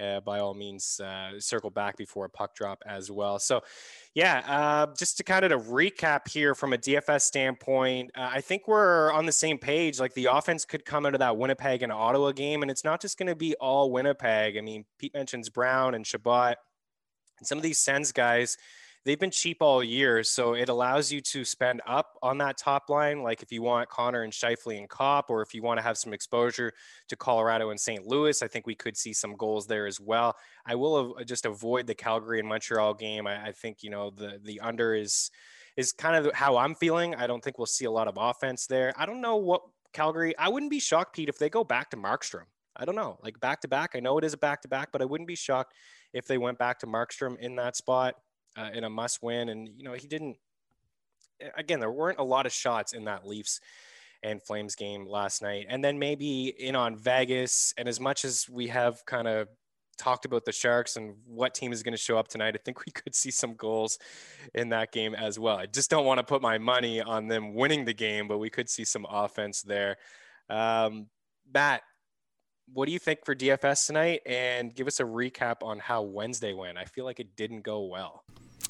uh, 0.00 0.20
by 0.20 0.38
all 0.38 0.54
means 0.54 1.00
uh, 1.00 1.38
circle 1.38 1.70
back 1.70 1.96
before 1.96 2.24
a 2.24 2.30
puck 2.30 2.54
drop 2.54 2.82
as 2.86 3.10
well. 3.10 3.38
So, 3.38 3.62
yeah, 4.14 4.42
uh, 4.46 4.94
just 4.96 5.16
to 5.18 5.24
kind 5.24 5.44
of 5.44 5.50
to 5.50 5.58
recap 5.58 6.28
here 6.28 6.54
from 6.54 6.72
a 6.72 6.78
DFS 6.78 7.22
standpoint, 7.22 8.10
uh, 8.16 8.30
I 8.32 8.40
think 8.40 8.68
we're 8.68 9.12
on 9.12 9.26
the 9.26 9.32
same 9.32 9.58
page. 9.58 10.00
Like 10.00 10.14
the 10.14 10.26
offense 10.26 10.64
could 10.64 10.84
come 10.84 11.06
out 11.06 11.14
of 11.14 11.20
that 11.20 11.36
Winnipeg 11.36 11.82
and 11.82 11.92
Ottawa 11.92 12.32
game, 12.32 12.62
and 12.62 12.70
it's 12.70 12.84
not 12.84 13.00
just 13.00 13.18
going 13.18 13.28
to 13.28 13.36
be 13.36 13.54
all 13.56 13.90
Winnipeg. 13.90 14.56
I 14.56 14.60
mean, 14.60 14.84
Pete 14.98 15.14
mentions 15.14 15.48
Brown 15.48 15.94
and 15.94 16.06
Chabot, 16.06 16.56
and 17.38 17.46
some 17.46 17.58
of 17.58 17.62
these 17.62 17.78
Sens 17.78 18.12
guys 18.12 18.56
they've 19.08 19.18
been 19.18 19.30
cheap 19.30 19.62
all 19.62 19.82
year. 19.82 20.22
So 20.22 20.52
it 20.52 20.68
allows 20.68 21.10
you 21.10 21.22
to 21.22 21.42
spend 21.42 21.80
up 21.86 22.18
on 22.22 22.36
that 22.38 22.58
top 22.58 22.90
line. 22.90 23.22
Like 23.22 23.42
if 23.42 23.50
you 23.50 23.62
want 23.62 23.88
Connor 23.88 24.22
and 24.22 24.30
Scheifele 24.30 24.76
and 24.76 24.86
Copp, 24.86 25.30
or 25.30 25.40
if 25.40 25.54
you 25.54 25.62
want 25.62 25.78
to 25.78 25.82
have 25.82 25.96
some 25.96 26.12
exposure 26.12 26.74
to 27.08 27.16
Colorado 27.16 27.70
and 27.70 27.80
St. 27.80 28.06
Louis, 28.06 28.42
I 28.42 28.48
think 28.48 28.66
we 28.66 28.74
could 28.74 28.98
see 28.98 29.14
some 29.14 29.34
goals 29.34 29.66
there 29.66 29.86
as 29.86 29.98
well. 29.98 30.36
I 30.66 30.74
will 30.74 31.16
uh, 31.18 31.24
just 31.24 31.46
avoid 31.46 31.86
the 31.86 31.94
Calgary 31.94 32.38
and 32.38 32.46
Montreal 32.46 32.92
game. 32.92 33.26
I, 33.26 33.46
I 33.46 33.52
think, 33.52 33.82
you 33.82 33.88
know, 33.88 34.10
the, 34.10 34.40
the 34.44 34.60
under 34.60 34.94
is, 34.94 35.30
is 35.78 35.90
kind 35.92 36.26
of 36.26 36.34
how 36.34 36.58
I'm 36.58 36.74
feeling. 36.74 37.14
I 37.14 37.26
don't 37.26 37.42
think 37.42 37.56
we'll 37.56 37.64
see 37.64 37.86
a 37.86 37.90
lot 37.90 38.08
of 38.08 38.18
offense 38.18 38.66
there. 38.66 38.92
I 38.94 39.06
don't 39.06 39.22
know 39.22 39.36
what 39.36 39.62
Calgary, 39.94 40.36
I 40.36 40.50
wouldn't 40.50 40.70
be 40.70 40.80
shocked, 40.80 41.14
Pete, 41.14 41.30
if 41.30 41.38
they 41.38 41.48
go 41.48 41.64
back 41.64 41.88
to 41.92 41.96
Markstrom. 41.96 42.44
I 42.76 42.84
don't 42.84 42.94
know, 42.94 43.18
like 43.22 43.40
back 43.40 43.62
to 43.62 43.68
back. 43.68 43.92
I 43.96 44.00
know 44.00 44.18
it 44.18 44.24
is 44.24 44.34
a 44.34 44.38
back 44.38 44.60
to 44.62 44.68
back, 44.68 44.90
but 44.92 45.00
I 45.00 45.06
wouldn't 45.06 45.26
be 45.26 45.34
shocked 45.34 45.72
if 46.12 46.26
they 46.26 46.36
went 46.38 46.58
back 46.58 46.78
to 46.80 46.86
Markstrom 46.86 47.36
in 47.38 47.56
that 47.56 47.74
spot 47.74 48.14
uh, 48.58 48.70
in 48.72 48.84
a 48.84 48.90
must 48.90 49.22
win. 49.22 49.48
And, 49.48 49.68
you 49.76 49.84
know, 49.84 49.92
he 49.92 50.06
didn't, 50.06 50.36
again, 51.56 51.80
there 51.80 51.90
weren't 51.90 52.18
a 52.18 52.24
lot 52.24 52.46
of 52.46 52.52
shots 52.52 52.92
in 52.92 53.04
that 53.04 53.26
Leafs 53.26 53.60
and 54.22 54.42
Flames 54.42 54.74
game 54.74 55.06
last 55.06 55.42
night. 55.42 55.66
And 55.68 55.84
then 55.84 55.98
maybe 55.98 56.48
in 56.48 56.74
on 56.74 56.96
Vegas. 56.96 57.72
And 57.78 57.88
as 57.88 58.00
much 58.00 58.24
as 58.24 58.48
we 58.48 58.68
have 58.68 59.04
kind 59.06 59.28
of 59.28 59.48
talked 59.96 60.24
about 60.24 60.44
the 60.44 60.52
Sharks 60.52 60.96
and 60.96 61.14
what 61.26 61.54
team 61.54 61.72
is 61.72 61.82
going 61.82 61.92
to 61.92 61.98
show 61.98 62.18
up 62.18 62.28
tonight, 62.28 62.54
I 62.54 62.58
think 62.64 62.84
we 62.84 62.92
could 62.94 63.14
see 63.14 63.30
some 63.30 63.54
goals 63.54 63.98
in 64.54 64.70
that 64.70 64.92
game 64.92 65.14
as 65.14 65.38
well. 65.38 65.56
I 65.56 65.66
just 65.66 65.90
don't 65.90 66.06
want 66.06 66.18
to 66.18 66.24
put 66.24 66.42
my 66.42 66.58
money 66.58 67.00
on 67.00 67.28
them 67.28 67.54
winning 67.54 67.84
the 67.84 67.94
game, 67.94 68.28
but 68.28 68.38
we 68.38 68.50
could 68.50 68.68
see 68.68 68.84
some 68.84 69.06
offense 69.08 69.62
there. 69.62 69.96
Um, 70.48 71.08
Matt, 71.52 71.82
what 72.72 72.86
do 72.86 72.92
you 72.92 72.98
think 72.98 73.24
for 73.24 73.34
DFS 73.34 73.86
tonight? 73.86 74.20
And 74.26 74.74
give 74.74 74.86
us 74.86 75.00
a 75.00 75.04
recap 75.04 75.62
on 75.62 75.78
how 75.78 76.02
Wednesday 76.02 76.54
went. 76.54 76.78
I 76.78 76.84
feel 76.84 77.04
like 77.04 77.20
it 77.20 77.36
didn't 77.36 77.62
go 77.62 77.84
well. 77.86 78.24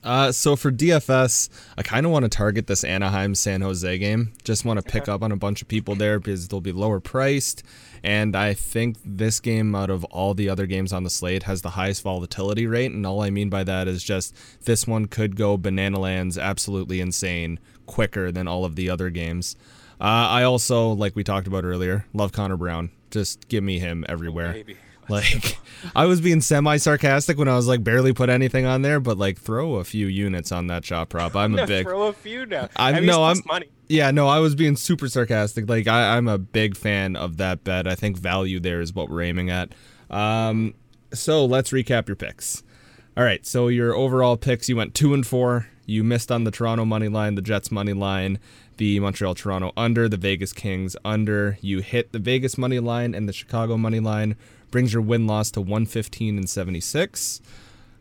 Uh, 0.04 0.32
so 0.32 0.56
for 0.56 0.70
DFS, 0.70 1.48
I 1.76 1.82
kind 1.82 2.06
of 2.06 2.12
want 2.12 2.24
to 2.24 2.28
target 2.28 2.66
this 2.66 2.84
Anaheim 2.84 3.34
San 3.34 3.60
Jose 3.62 3.98
game. 3.98 4.32
Just 4.44 4.64
want 4.64 4.78
to 4.78 4.90
pick 4.90 5.08
up 5.08 5.22
on 5.22 5.32
a 5.32 5.36
bunch 5.36 5.60
of 5.62 5.68
people 5.68 5.94
there 5.94 6.18
because 6.18 6.48
they'll 6.48 6.60
be 6.60 6.72
lower 6.72 7.00
priced. 7.00 7.62
And 8.02 8.36
I 8.36 8.54
think 8.54 8.96
this 9.04 9.40
game, 9.40 9.74
out 9.74 9.90
of 9.90 10.04
all 10.04 10.34
the 10.34 10.48
other 10.48 10.66
games 10.66 10.92
on 10.92 11.02
the 11.02 11.10
slate, 11.10 11.44
has 11.44 11.62
the 11.62 11.70
highest 11.70 12.02
volatility 12.02 12.66
rate. 12.66 12.92
And 12.92 13.04
all 13.04 13.22
I 13.22 13.30
mean 13.30 13.50
by 13.50 13.64
that 13.64 13.88
is 13.88 14.04
just 14.04 14.34
this 14.64 14.86
one 14.86 15.06
could 15.06 15.36
go 15.36 15.56
banana 15.56 15.98
lands 15.98 16.38
absolutely 16.38 17.00
insane 17.00 17.58
quicker 17.86 18.30
than 18.30 18.46
all 18.46 18.64
of 18.64 18.76
the 18.76 18.88
other 18.88 19.10
games. 19.10 19.56
Uh, 20.00 20.30
I 20.30 20.44
also, 20.44 20.90
like 20.92 21.16
we 21.16 21.24
talked 21.24 21.48
about 21.48 21.64
earlier, 21.64 22.06
love 22.14 22.30
Connor 22.30 22.56
Brown. 22.56 22.90
Just 23.10 23.48
give 23.48 23.64
me 23.64 23.80
him 23.80 24.04
everywhere. 24.08 24.54
Oh, 24.56 24.72
like 25.10 25.58
I 25.94 26.06
was 26.06 26.20
being 26.20 26.40
semi 26.40 26.76
sarcastic 26.76 27.38
when 27.38 27.48
I 27.48 27.54
was 27.54 27.66
like 27.66 27.82
barely 27.82 28.12
put 28.12 28.28
anything 28.28 28.66
on 28.66 28.82
there, 28.82 29.00
but 29.00 29.16
like 29.16 29.38
throw 29.38 29.76
a 29.76 29.84
few 29.84 30.06
units 30.06 30.52
on 30.52 30.66
that 30.66 30.84
shot 30.84 31.08
prop. 31.08 31.34
I'm 31.34 31.58
a 31.58 31.66
big 31.66 31.86
throw 31.86 32.08
a 32.08 32.12
few 32.12 32.44
now. 32.46 32.68
I 32.76 33.00
know 33.00 33.24
I'm 33.24 33.40
money. 33.46 33.68
Yeah, 33.88 34.10
no, 34.10 34.28
I 34.28 34.38
was 34.38 34.54
being 34.54 34.76
super 34.76 35.08
sarcastic. 35.08 35.68
Like 35.68 35.86
I, 35.88 36.16
I'm 36.16 36.28
a 36.28 36.36
big 36.38 36.76
fan 36.76 37.16
of 37.16 37.38
that 37.38 37.64
bet. 37.64 37.88
I 37.88 37.94
think 37.94 38.18
value 38.18 38.60
there 38.60 38.80
is 38.80 38.94
what 38.94 39.08
we're 39.08 39.22
aiming 39.22 39.50
at. 39.50 39.72
Um, 40.10 40.74
so 41.14 41.44
let's 41.44 41.70
recap 41.70 42.06
your 42.08 42.16
picks. 42.16 42.62
All 43.16 43.24
right, 43.24 43.44
so 43.44 43.68
your 43.68 43.96
overall 43.96 44.36
picks, 44.36 44.68
you 44.68 44.76
went 44.76 44.94
two 44.94 45.14
and 45.14 45.26
four. 45.26 45.66
You 45.86 46.04
missed 46.04 46.30
on 46.30 46.44
the 46.44 46.50
Toronto 46.50 46.84
money 46.84 47.08
line, 47.08 47.34
the 47.34 47.42
Jets 47.42 47.72
money 47.72 47.94
line, 47.94 48.38
the 48.76 49.00
Montreal 49.00 49.34
Toronto 49.34 49.72
under, 49.76 50.08
the 50.08 50.18
Vegas 50.18 50.52
Kings 50.52 50.96
under. 51.04 51.58
You 51.62 51.80
hit 51.80 52.12
the 52.12 52.18
Vegas 52.18 52.58
money 52.58 52.78
line 52.78 53.14
and 53.14 53.26
the 53.28 53.32
Chicago 53.32 53.78
money 53.78 53.98
line 53.98 54.36
brings 54.70 54.92
your 54.92 55.02
win 55.02 55.26
loss 55.26 55.50
to 55.52 55.60
115 55.60 56.36
and 56.36 56.48
76. 56.48 57.40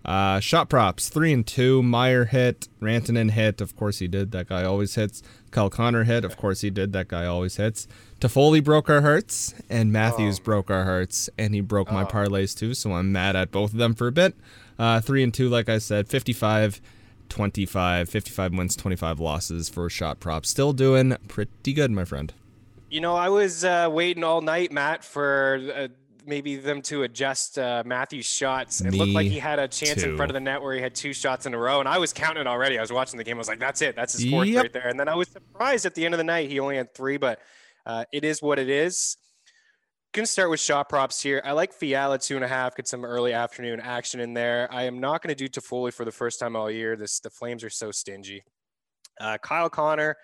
Uh, 0.07 0.39
shot 0.39 0.69
props 0.69 1.09
three 1.09 1.33
and 1.33 1.45
two. 1.45 1.83
Meier 1.83 2.25
hit, 2.25 2.69
Rantanen 2.81 3.31
hit. 3.31 3.59
Of 3.59 3.75
course 3.75 3.99
he 3.99 4.07
did. 4.07 4.31
That 4.31 4.47
guy 4.47 4.63
always 4.63 4.95
hits. 4.95 5.21
Kyle 5.51 5.69
Connor 5.69 6.05
hit. 6.05 6.23
Of 6.23 6.37
course 6.37 6.61
he 6.61 6.69
did. 6.69 6.93
That 6.93 7.09
guy 7.09 7.25
always 7.25 7.57
hits. 7.57 7.89
Toffoli 8.21 8.63
broke 8.63 8.89
our 8.89 9.01
hearts, 9.01 9.53
and 9.69 9.91
Matthews 9.91 10.39
oh. 10.39 10.43
broke 10.43 10.71
our 10.71 10.85
hearts, 10.85 11.29
and 11.37 11.53
he 11.53 11.59
broke 11.59 11.91
oh. 11.91 11.93
my 11.93 12.05
parlays 12.05 12.57
too. 12.57 12.73
So 12.73 12.93
I'm 12.93 13.11
mad 13.11 13.35
at 13.35 13.51
both 13.51 13.73
of 13.73 13.79
them 13.79 13.93
for 13.93 14.07
a 14.07 14.11
bit. 14.13 14.33
Uh, 14.79 15.01
three 15.01 15.23
and 15.23 15.33
two, 15.33 15.49
like 15.49 15.67
I 15.67 15.77
said, 15.77 16.07
55, 16.07 16.79
25, 17.27 18.09
55 18.09 18.53
wins, 18.53 18.75
25 18.77 19.19
losses 19.19 19.67
for 19.67 19.89
shot 19.89 20.21
props. 20.21 20.49
Still 20.49 20.71
doing 20.71 21.17
pretty 21.27 21.73
good, 21.73 21.91
my 21.91 22.05
friend. 22.05 22.33
You 22.89 23.01
know, 23.01 23.17
I 23.17 23.27
was 23.27 23.65
uh, 23.65 23.89
waiting 23.91 24.23
all 24.23 24.39
night, 24.39 24.71
Matt, 24.71 25.03
for. 25.03 25.89
Maybe 26.27 26.57
them 26.57 26.81
to 26.83 27.03
adjust 27.03 27.57
uh, 27.57 27.83
Matthew's 27.85 28.25
shots. 28.25 28.81
It 28.81 28.91
Me 28.91 28.97
looked 28.97 29.13
like 29.13 29.27
he 29.27 29.39
had 29.39 29.59
a 29.59 29.67
chance 29.67 30.03
too. 30.03 30.11
in 30.11 30.17
front 30.17 30.29
of 30.29 30.33
the 30.33 30.41
net 30.41 30.61
where 30.61 30.75
he 30.75 30.81
had 30.81 30.93
two 30.93 31.13
shots 31.13 31.45
in 31.45 31.53
a 31.53 31.57
row, 31.57 31.79
and 31.79 31.87
I 31.87 31.97
was 31.97 32.11
counting 32.11 32.45
already. 32.47 32.77
I 32.77 32.81
was 32.81 32.91
watching 32.91 33.17
the 33.17 33.23
game. 33.23 33.37
I 33.37 33.39
was 33.39 33.47
like, 33.47 33.59
"That's 33.59 33.81
it. 33.81 33.95
That's 33.95 34.11
his 34.11 34.29
fourth 34.29 34.49
yep. 34.49 34.63
right 34.63 34.73
there." 34.73 34.89
And 34.89 34.99
then 34.99 35.07
I 35.07 35.15
was 35.15 35.29
surprised 35.29 35.85
at 35.85 35.95
the 35.95 36.03
end 36.03 36.13
of 36.13 36.17
the 36.17 36.25
night 36.25 36.49
he 36.49 36.59
only 36.59 36.75
had 36.75 36.93
three, 36.93 37.15
but 37.15 37.39
uh, 37.85 38.03
it 38.11 38.25
is 38.25 38.41
what 38.41 38.59
it 38.59 38.69
is. 38.69 39.15
Gonna 40.13 40.27
start 40.27 40.49
with 40.49 40.59
shot 40.59 40.89
props 40.89 41.21
here. 41.21 41.41
I 41.45 41.53
like 41.53 41.71
Fiala 41.71 42.19
two 42.19 42.35
and 42.35 42.43
a 42.43 42.47
half. 42.47 42.75
Get 42.75 42.89
some 42.89 43.05
early 43.05 43.31
afternoon 43.31 43.79
action 43.79 44.19
in 44.19 44.33
there. 44.33 44.67
I 44.69 44.83
am 44.83 44.99
not 44.99 45.23
going 45.23 45.33
to 45.33 45.47
do 45.47 45.47
Toffoli 45.47 45.93
for 45.93 46.03
the 46.03 46.11
first 46.11 46.39
time 46.41 46.55
all 46.55 46.69
year. 46.69 46.97
This 46.97 47.19
the 47.19 47.29
Flames 47.29 47.63
are 47.63 47.69
so 47.69 47.91
stingy. 47.91 48.43
Uh, 49.19 49.37
Kyle 49.37 49.69
Connor, 49.69 50.17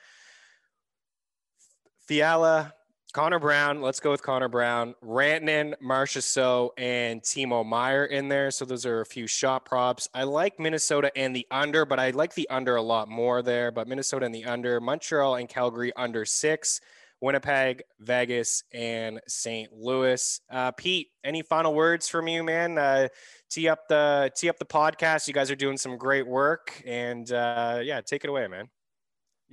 Fiala, 2.08 2.74
Connor 3.14 3.38
Brown. 3.38 3.80
Let's 3.80 4.00
go 4.00 4.10
with 4.10 4.24
Connor 4.24 4.48
Brown. 4.48 4.96
Rantanen, 5.06 5.76
Marchessault, 5.80 6.72
and 6.80 7.22
Timo 7.22 7.64
Meier 7.64 8.06
in 8.06 8.28
there. 8.28 8.50
So 8.50 8.66
those 8.66 8.88
are 8.88 9.02
a 9.02 9.06
few 9.06 9.28
shot 9.28 9.66
props. 9.66 10.10
I 10.16 10.24
like 10.24 10.60
Minnesota 10.60 11.12
and 11.16 11.36
the 11.36 11.46
under, 11.52 11.86
but 11.86 12.00
I 12.00 12.10
like 12.10 12.34
the 12.34 12.50
under 12.50 12.76
a 12.76 12.82
lot 12.82 13.08
more 13.08 13.44
there. 13.44 13.72
But 13.72 13.88
Minnesota 13.88 14.26
and 14.26 14.34
the 14.34 14.46
under. 14.46 14.82
Montreal 14.82 15.36
and 15.36 15.48
Calgary 15.48 15.94
under 15.96 16.26
six. 16.26 16.82
Winnipeg, 17.22 17.84
Vegas, 18.00 18.64
and 18.74 19.22
St. 19.28 19.72
Louis. 19.72 20.42
Uh, 20.52 20.72
Pete, 20.72 21.10
any 21.24 21.44
final 21.44 21.74
words 21.76 22.10
from 22.10 22.28
you, 22.28 22.44
man? 22.44 22.80
Uh, 22.80 23.08
tee 23.50 23.70
up 23.70 23.88
the 23.88 24.32
tee 24.36 24.50
up 24.50 24.58
the 24.58 24.66
podcast. 24.66 25.28
You 25.28 25.36
guys 25.36 25.52
are 25.52 25.56
doing 25.56 25.78
some 25.78 25.98
great 25.98 26.28
work, 26.28 26.82
and 26.86 27.32
uh, 27.32 27.80
yeah, 27.84 28.02
take 28.02 28.24
it 28.24 28.30
away, 28.30 28.48
man. 28.48 28.70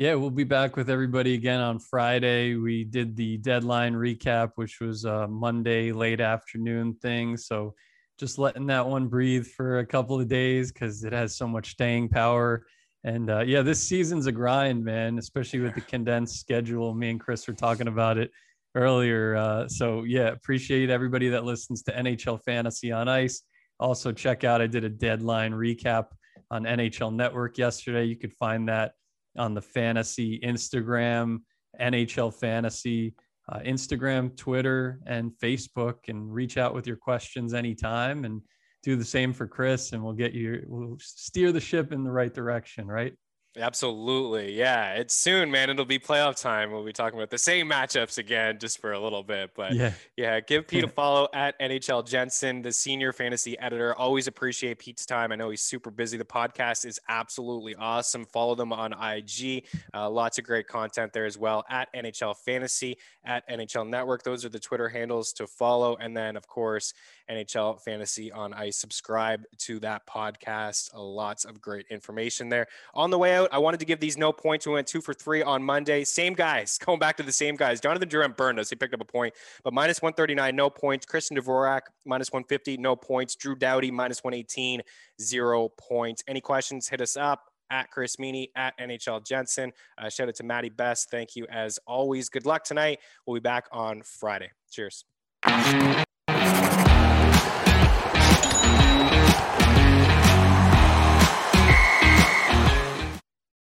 Yeah, 0.01 0.14
we'll 0.14 0.30
be 0.30 0.44
back 0.44 0.76
with 0.76 0.88
everybody 0.88 1.34
again 1.34 1.61
on 1.61 1.78
Friday. 1.78 2.55
We 2.55 2.84
did 2.84 3.14
the 3.14 3.36
deadline 3.36 3.92
recap, 3.92 4.53
which 4.55 4.80
was 4.80 5.05
a 5.05 5.28
Monday 5.28 5.92
late 5.92 6.22
afternoon 6.22 6.94
thing. 6.94 7.36
So 7.36 7.74
just 8.18 8.38
letting 8.38 8.66
that 8.68 8.86
one 8.86 9.09
breathe 9.09 9.46
for 9.46 9.80
a 9.80 9.86
couple 9.86 10.18
of 10.18 10.26
days 10.26 10.72
because 10.72 11.05
it 11.05 11.12
has 11.12 11.36
so 11.36 11.46
much 11.46 11.72
staying 11.72 12.09
power. 12.09 12.64
And 13.05 13.28
uh, 13.28 13.40
yeah, 13.40 13.61
this 13.61 13.82
season's 13.82 14.24
a 14.24 14.32
grind, 14.32 14.82
man, 14.82 15.18
especially 15.18 15.61
with 15.61 15.74
the 15.74 15.82
condensed 15.82 16.40
schedule. 16.40 16.94
Me 16.94 17.11
and 17.11 17.20
Chris 17.20 17.46
were 17.46 17.53
talking 17.53 17.86
about 17.86 18.16
it 18.16 18.30
earlier. 18.74 19.36
Uh, 19.36 19.68
so 19.68 20.05
yeah, 20.05 20.28
appreciate 20.28 20.88
everybody 20.88 21.28
that 21.28 21.44
listens 21.44 21.82
to 21.82 21.92
NHL 21.92 22.42
Fantasy 22.42 22.90
on 22.90 23.07
Ice. 23.07 23.42
Also, 23.78 24.12
check 24.12 24.44
out 24.44 24.62
I 24.62 24.66
did 24.66 24.84
a 24.84 24.88
deadline 24.88 25.53
recap 25.53 26.07
on 26.51 26.62
NHL 26.62 27.14
Network 27.14 27.59
yesterday. 27.59 28.05
You 28.05 28.16
could 28.16 28.32
find 28.32 28.66
that 28.70 28.92
on 29.37 29.55
the 29.55 29.62
fantasy 29.62 30.41
Instagram, 30.41 31.41
NHL 31.81 32.35
Fantasy, 32.35 33.14
uh, 33.49 33.61
Instagram, 33.61 34.37
Twitter, 34.37 35.01
and 35.07 35.33
Facebook, 35.43 36.09
and 36.09 36.33
reach 36.33 36.57
out 36.57 36.74
with 36.74 36.87
your 36.87 36.97
questions 36.97 37.55
anytime. 37.55 38.24
And 38.24 38.43
do 38.83 38.97
the 38.97 39.05
same 39.05 39.33
for 39.33 39.47
Chris 39.47 39.93
and 39.93 40.03
we'll 40.03 40.14
get 40.14 40.33
you, 40.33 40.64
we'll 40.66 40.97
steer 41.01 41.53
the 41.53 41.61
ship 41.61 41.93
in 41.93 42.05
the 42.05 42.11
right 42.11 42.33
direction, 42.33 42.87
right? 42.87 43.14
Absolutely. 43.57 44.57
Yeah. 44.57 44.94
It's 44.94 45.14
soon, 45.14 45.51
man. 45.51 45.70
It'll 45.70 45.84
be 45.84 45.98
playoff 45.98 46.40
time. 46.40 46.70
We'll 46.70 46.84
be 46.84 46.92
talking 46.92 47.18
about 47.18 47.30
the 47.30 47.38
same 47.38 47.68
matchups 47.68 48.16
again 48.16 48.59
just 48.61 48.80
for 48.80 48.92
a 48.92 49.01
little 49.01 49.24
bit. 49.24 49.51
But 49.57 49.74
yeah, 49.74 49.92
yeah 50.16 50.38
give 50.38 50.68
Pete 50.68 50.84
a 50.84 50.88
follow 50.88 51.28
at 51.34 51.59
NHL 51.59 52.07
Jensen, 52.07 52.62
the 52.62 52.72
senior 52.72 53.12
fantasy 53.12 53.59
editor. 53.59 53.92
Always 53.94 54.28
appreciate 54.28 54.78
Pete's 54.78 55.05
time. 55.05 55.32
I 55.32 55.36
know 55.36 55.51
he's 55.51 55.62
super 55.62 55.90
busy. 55.90 56.16
The 56.16 56.24
podcast 56.24 56.84
is 56.84 57.01
absolutely 57.09 57.74
awesome. 57.74 58.24
Follow 58.24 58.55
them 58.55 58.72
on 58.72 58.92
IG. 58.92 59.64
Uh, 59.92 60.09
lots 60.09 60.38
of 60.38 60.44
great 60.44 60.68
content 60.68 61.12
there 61.12 61.26
as 61.26 61.36
well 61.36 61.64
at 61.68 61.92
NHL 61.92 62.36
Fantasy, 62.36 62.98
at 63.24 63.48
NHL 63.48 63.88
Network. 63.88 64.22
Those 64.22 64.44
are 64.44 64.48
the 64.48 64.61
Twitter 64.61 64.88
handles 64.88 65.32
to 65.34 65.48
follow. 65.48 65.96
And 65.96 66.16
then, 66.16 66.36
of 66.36 66.46
course, 66.46 66.94
NHL 67.28 67.80
Fantasy 67.80 68.30
on 68.30 68.53
Ice. 68.53 68.76
Subscribe 68.76 69.44
to 69.59 69.80
that 69.80 70.07
podcast. 70.07 70.90
Lots 70.94 71.44
of 71.44 71.61
great 71.61 71.86
information 71.90 72.48
there. 72.48 72.66
On 72.94 73.11
the 73.11 73.18
way 73.18 73.34
out, 73.34 73.39
I 73.51 73.59
wanted 73.59 73.80
to 73.80 73.86
give 73.86 74.01
these 74.01 74.16
no 74.18 74.32
points. 74.32 74.66
We 74.66 74.72
went 74.72 74.86
two 74.86 75.01
for 75.01 75.14
three 75.14 75.43
on 75.43 75.62
Monday. 75.62 76.05
Same 76.05 76.34
guys, 76.34 76.78
going 76.84 76.99
back 76.99 77.16
to 77.18 77.22
the 77.22 77.32
same 77.32 77.57
guys. 77.57 77.80
Jonathan 77.80 78.09
Drouin 78.09 78.36
burned 78.36 78.59
us. 78.59 78.70
He 78.70 78.76
picked 78.76 78.95
up 78.95 79.01
a 79.01 79.05
point, 79.05 79.34
but 79.62 79.72
minus 79.72 80.03
139, 80.03 80.55
no 80.55 80.70
points. 80.70 81.07
Christian 81.07 81.36
Dvorak, 81.36 81.82
minus 82.05 82.32
150, 82.32 82.76
no 82.78 82.97
points. 82.97 83.34
Drew 83.34 83.55
Doughty, 83.55 83.91
minus 83.91 84.22
118, 84.24 84.82
zero 85.20 85.68
points. 85.78 86.22
Any 86.26 86.41
questions, 86.41 86.88
hit 86.88 87.01
us 87.01 87.16
up 87.16 87.45
at 87.70 87.91
Chris 87.91 88.16
Meaney, 88.16 88.49
at 88.57 88.76
NHL 88.78 89.24
Jensen. 89.24 89.72
Uh, 89.97 90.09
shout 90.09 90.28
out 90.28 90.34
to 90.36 90.45
Maddie 90.45 90.70
Best. 90.70 91.11
Thank 91.11 91.36
you 91.36 91.47
as 91.51 91.78
always. 91.86 92.28
Good 92.28 92.47
luck 92.47 92.64
tonight. 92.64 92.99
We'll 93.26 93.34
be 93.34 93.41
back 93.41 93.66
on 93.72 94.03
Friday. 94.03 94.51
Cheers. 94.70 95.05